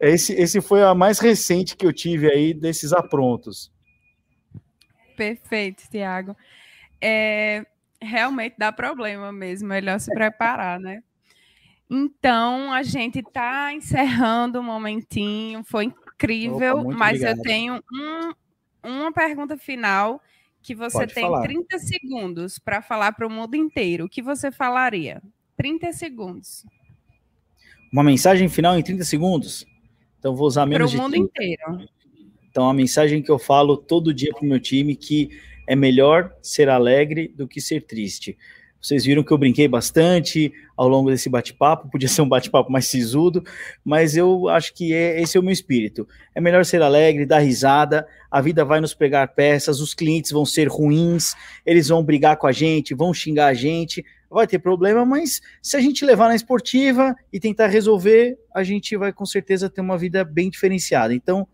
esse, 0.00 0.32
esse 0.32 0.60
foi 0.60 0.82
a 0.82 0.92
mais 0.92 1.20
recente 1.20 1.76
que 1.76 1.86
eu 1.86 1.92
tive 1.92 2.28
aí 2.28 2.52
desses 2.52 2.92
aprontos. 2.92 3.70
Perfeito, 5.16 5.84
Tiago. 5.88 6.36
É, 7.00 7.64
realmente 8.02 8.56
dá 8.58 8.72
problema 8.72 9.30
mesmo, 9.30 9.68
melhor 9.68 10.00
se 10.00 10.12
preparar, 10.12 10.80
né? 10.80 11.00
Então, 11.88 12.72
a 12.72 12.82
gente 12.82 13.20
está 13.20 13.72
encerrando 13.72 14.58
um 14.58 14.64
momentinho, 14.64 15.62
foi 15.62 15.84
incrível, 15.84 16.78
Opa, 16.78 16.96
mas 16.96 17.18
obrigado. 17.18 17.36
eu 17.36 17.42
tenho 17.42 17.84
um, 17.92 18.32
uma 18.82 19.12
pergunta 19.12 19.56
final 19.56 20.20
que 20.62 20.74
você 20.74 20.98
Pode 20.98 21.14
tem 21.14 21.24
falar. 21.24 21.42
30 21.42 21.78
segundos 21.78 22.58
para 22.58 22.82
falar 22.82 23.12
para 23.12 23.26
o 23.26 23.30
mundo 23.30 23.54
inteiro, 23.54 24.04
o 24.04 24.08
que 24.08 24.22
você 24.22 24.50
falaria? 24.50 25.22
30 25.56 25.92
segundos. 25.92 26.64
Uma 27.92 28.02
mensagem 28.02 28.48
final 28.48 28.78
em 28.78 28.82
30 28.82 29.04
segundos? 29.04 29.66
Então 30.18 30.36
vou 30.36 30.46
usar 30.46 30.66
menos 30.66 30.92
Para 30.92 31.00
o 31.00 31.02
mundo 31.02 31.12
30. 31.12 31.26
inteiro. 31.26 31.88
Então 32.50 32.68
a 32.68 32.74
mensagem 32.74 33.22
que 33.22 33.30
eu 33.30 33.38
falo 33.38 33.76
todo 33.76 34.14
dia 34.14 34.30
para 34.32 34.44
o 34.44 34.48
meu 34.48 34.60
time 34.60 34.94
que 34.94 35.30
é 35.66 35.76
melhor 35.76 36.34
ser 36.42 36.68
alegre 36.68 37.28
do 37.28 37.46
que 37.46 37.60
ser 37.60 37.82
triste. 37.86 38.36
Vocês 38.80 39.04
viram 39.04 39.22
que 39.22 39.30
eu 39.30 39.36
brinquei 39.36 39.68
bastante 39.68 40.52
ao 40.76 40.88
longo 40.88 41.10
desse 41.10 41.28
bate-papo, 41.28 41.90
podia 41.90 42.08
ser 42.08 42.22
um 42.22 42.28
bate-papo 42.28 42.72
mais 42.72 42.86
sisudo, 42.86 43.44
mas 43.84 44.16
eu 44.16 44.48
acho 44.48 44.72
que 44.72 44.94
é, 44.94 45.20
esse 45.20 45.36
é 45.36 45.40
o 45.40 45.42
meu 45.42 45.52
espírito. 45.52 46.08
É 46.34 46.40
melhor 46.40 46.64
ser 46.64 46.80
alegre, 46.80 47.26
dar 47.26 47.40
risada, 47.40 48.06
a 48.30 48.40
vida 48.40 48.64
vai 48.64 48.80
nos 48.80 48.94
pegar 48.94 49.28
peças, 49.28 49.80
os 49.80 49.92
clientes 49.92 50.30
vão 50.30 50.46
ser 50.46 50.68
ruins, 50.68 51.34
eles 51.66 51.88
vão 51.88 52.02
brigar 52.02 52.38
com 52.38 52.46
a 52.46 52.52
gente, 52.52 52.94
vão 52.94 53.12
xingar 53.12 53.48
a 53.48 53.54
gente, 53.54 54.02
vai 54.30 54.46
ter 54.46 54.58
problema, 54.58 55.04
mas 55.04 55.42
se 55.60 55.76
a 55.76 55.80
gente 55.80 56.04
levar 56.04 56.28
na 56.28 56.36
esportiva 56.36 57.14
e 57.32 57.38
tentar 57.38 57.66
resolver, 57.66 58.38
a 58.54 58.62
gente 58.62 58.96
vai 58.96 59.12
com 59.12 59.26
certeza 59.26 59.68
ter 59.68 59.82
uma 59.82 59.98
vida 59.98 60.24
bem 60.24 60.48
diferenciada. 60.48 61.12
Então, 61.12 61.46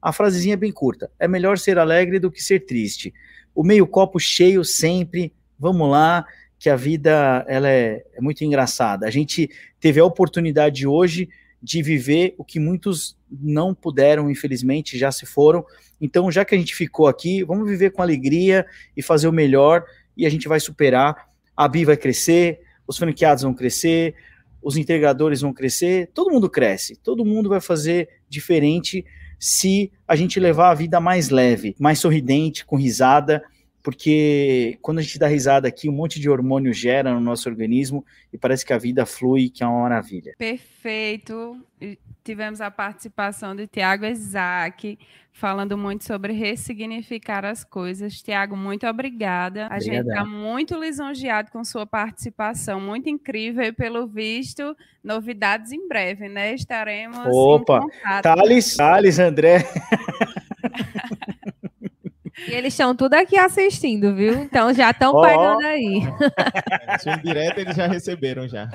a 0.00 0.12
frasezinha 0.12 0.54
é 0.54 0.56
bem 0.56 0.72
curta: 0.72 1.10
é 1.20 1.28
melhor 1.28 1.58
ser 1.58 1.78
alegre 1.78 2.18
do 2.18 2.30
que 2.30 2.42
ser 2.42 2.60
triste. 2.60 3.14
O 3.54 3.62
meio 3.62 3.86
copo 3.86 4.18
cheio 4.18 4.64
sempre, 4.64 5.32
vamos 5.58 5.88
lá 5.88 6.24
que 6.62 6.70
a 6.70 6.76
vida 6.76 7.44
ela 7.48 7.68
é, 7.68 8.04
é 8.14 8.20
muito 8.20 8.44
engraçada. 8.44 9.04
A 9.04 9.10
gente 9.10 9.50
teve 9.80 9.98
a 9.98 10.04
oportunidade 10.04 10.86
hoje 10.86 11.28
de 11.60 11.82
viver 11.82 12.36
o 12.38 12.44
que 12.44 12.60
muitos 12.60 13.18
não 13.28 13.74
puderam, 13.74 14.30
infelizmente, 14.30 14.96
já 14.96 15.10
se 15.10 15.26
foram. 15.26 15.64
Então, 16.00 16.30
já 16.30 16.44
que 16.44 16.54
a 16.54 16.58
gente 16.58 16.72
ficou 16.72 17.08
aqui, 17.08 17.42
vamos 17.42 17.68
viver 17.68 17.90
com 17.90 18.00
alegria 18.00 18.64
e 18.96 19.02
fazer 19.02 19.26
o 19.26 19.32
melhor 19.32 19.84
e 20.16 20.24
a 20.24 20.30
gente 20.30 20.46
vai 20.46 20.60
superar. 20.60 21.30
A 21.56 21.66
BI 21.66 21.84
vai 21.84 21.96
crescer, 21.96 22.60
os 22.86 22.96
franqueados 22.96 23.42
vão 23.42 23.52
crescer, 23.52 24.14
os 24.62 24.76
integradores 24.76 25.40
vão 25.40 25.52
crescer, 25.52 26.12
todo 26.14 26.30
mundo 26.30 26.48
cresce, 26.48 26.94
todo 26.94 27.24
mundo 27.24 27.48
vai 27.48 27.60
fazer 27.60 28.08
diferente 28.28 29.04
se 29.36 29.90
a 30.06 30.14
gente 30.14 30.38
levar 30.38 30.70
a 30.70 30.74
vida 30.74 31.00
mais 31.00 31.28
leve, 31.28 31.74
mais 31.76 31.98
sorridente, 31.98 32.64
com 32.64 32.76
risada 32.76 33.42
porque 33.82 34.78
quando 34.80 34.98
a 34.98 35.02
gente 35.02 35.18
dá 35.18 35.26
risada 35.26 35.66
aqui, 35.66 35.88
um 35.88 35.92
monte 35.92 36.20
de 36.20 36.30
hormônio 36.30 36.72
gera 36.72 37.12
no 37.12 37.20
nosso 37.20 37.48
organismo 37.48 38.04
e 38.32 38.38
parece 38.38 38.64
que 38.64 38.72
a 38.72 38.78
vida 38.78 39.04
flui, 39.04 39.50
que 39.50 39.64
é 39.64 39.66
uma 39.66 39.82
maravilha. 39.82 40.34
Perfeito. 40.38 41.58
Tivemos 42.22 42.60
a 42.60 42.70
participação 42.70 43.56
de 43.56 43.66
Tiago 43.66 44.04
Isaac, 44.06 44.96
falando 45.32 45.76
muito 45.76 46.04
sobre 46.04 46.32
ressignificar 46.32 47.44
as 47.44 47.64
coisas. 47.64 48.22
Tiago, 48.22 48.56
muito 48.56 48.86
obrigada. 48.86 49.66
A 49.68 49.80
gente 49.80 50.06
está 50.06 50.24
muito 50.24 50.78
lisonjeado 50.78 51.50
com 51.50 51.64
sua 51.64 51.84
participação, 51.84 52.80
muito 52.80 53.08
incrível 53.08 53.64
e, 53.64 53.72
pelo 53.72 54.06
visto, 54.06 54.76
novidades 55.02 55.72
em 55.72 55.88
breve, 55.88 56.28
né? 56.28 56.54
Estaremos 56.54 57.26
Opa, 57.26 57.78
em 57.78 57.80
contato. 57.80 58.22
Thales, 58.22 58.76
Thales, 58.76 59.18
André. 59.18 59.58
E 62.48 62.52
eles 62.52 62.72
estão 62.72 62.94
tudo 62.94 63.14
aqui 63.14 63.36
assistindo, 63.36 64.14
viu? 64.14 64.34
Então 64.34 64.72
já 64.74 64.90
estão 64.90 65.12
oh. 65.14 65.22
pegando 65.22 65.66
aí. 65.66 66.02
É, 67.04 67.16
direto 67.16 67.58
eles 67.58 67.76
já 67.76 67.86
receberam 67.86 68.48
já. 68.48 68.68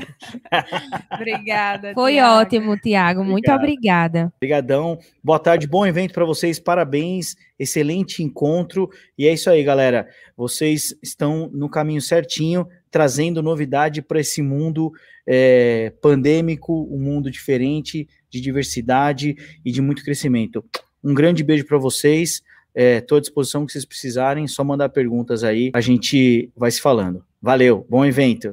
obrigada. 1.12 1.94
Foi 1.94 2.14
Thiago. 2.14 2.42
ótimo, 2.42 2.78
Tiago. 2.78 3.24
Muito 3.24 3.52
obrigada. 3.52 4.32
Obrigadão. 4.38 4.98
Boa 5.24 5.40
tarde, 5.40 5.68
bom 5.68 5.86
evento 5.86 6.14
para 6.14 6.26
vocês. 6.26 6.60
Parabéns. 6.60 7.36
Excelente 7.60 8.24
encontro. 8.24 8.90
E 9.18 9.28
é 9.28 9.34
isso 9.34 9.50
aí, 9.50 9.64
galera. 9.64 10.08
Vocês 10.36 10.96
estão 11.02 11.50
no 11.54 11.70
caminho 11.70 12.02
certinho, 12.02 12.68
trazendo 12.92 13.42
novidade 13.42 14.02
para 14.02 14.20
esse 14.20 14.42
mundo 14.42 14.92
é, 15.26 15.92
pandêmico, 16.02 16.88
um 16.92 17.00
mundo 17.00 17.30
diferente, 17.30 18.08
de 18.30 18.42
diversidade 18.42 19.36
e 19.64 19.72
de 19.72 19.82
muito 19.82 20.04
crescimento. 20.04 20.64
Um 21.04 21.14
grande 21.14 21.44
beijo 21.44 21.66
para 21.66 21.78
vocês. 21.78 22.42
Estou 22.80 23.18
é, 23.18 23.20
à 23.20 23.22
disposição 23.22 23.66
que 23.66 23.72
vocês 23.72 23.86
precisarem, 23.86 24.48
só 24.48 24.64
mandar 24.64 24.90
perguntas 24.90 25.44
aí, 25.44 25.72
a 25.74 25.82
gente 25.82 26.52
vai 26.56 26.70
se 26.70 26.80
falando. 26.80 27.26
Valeu, 27.42 27.84
bom 27.90 28.06
evento. 28.06 28.52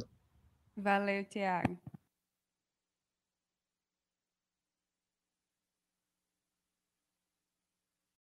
Valeu, 0.75 1.23
Tiago. 1.25 1.84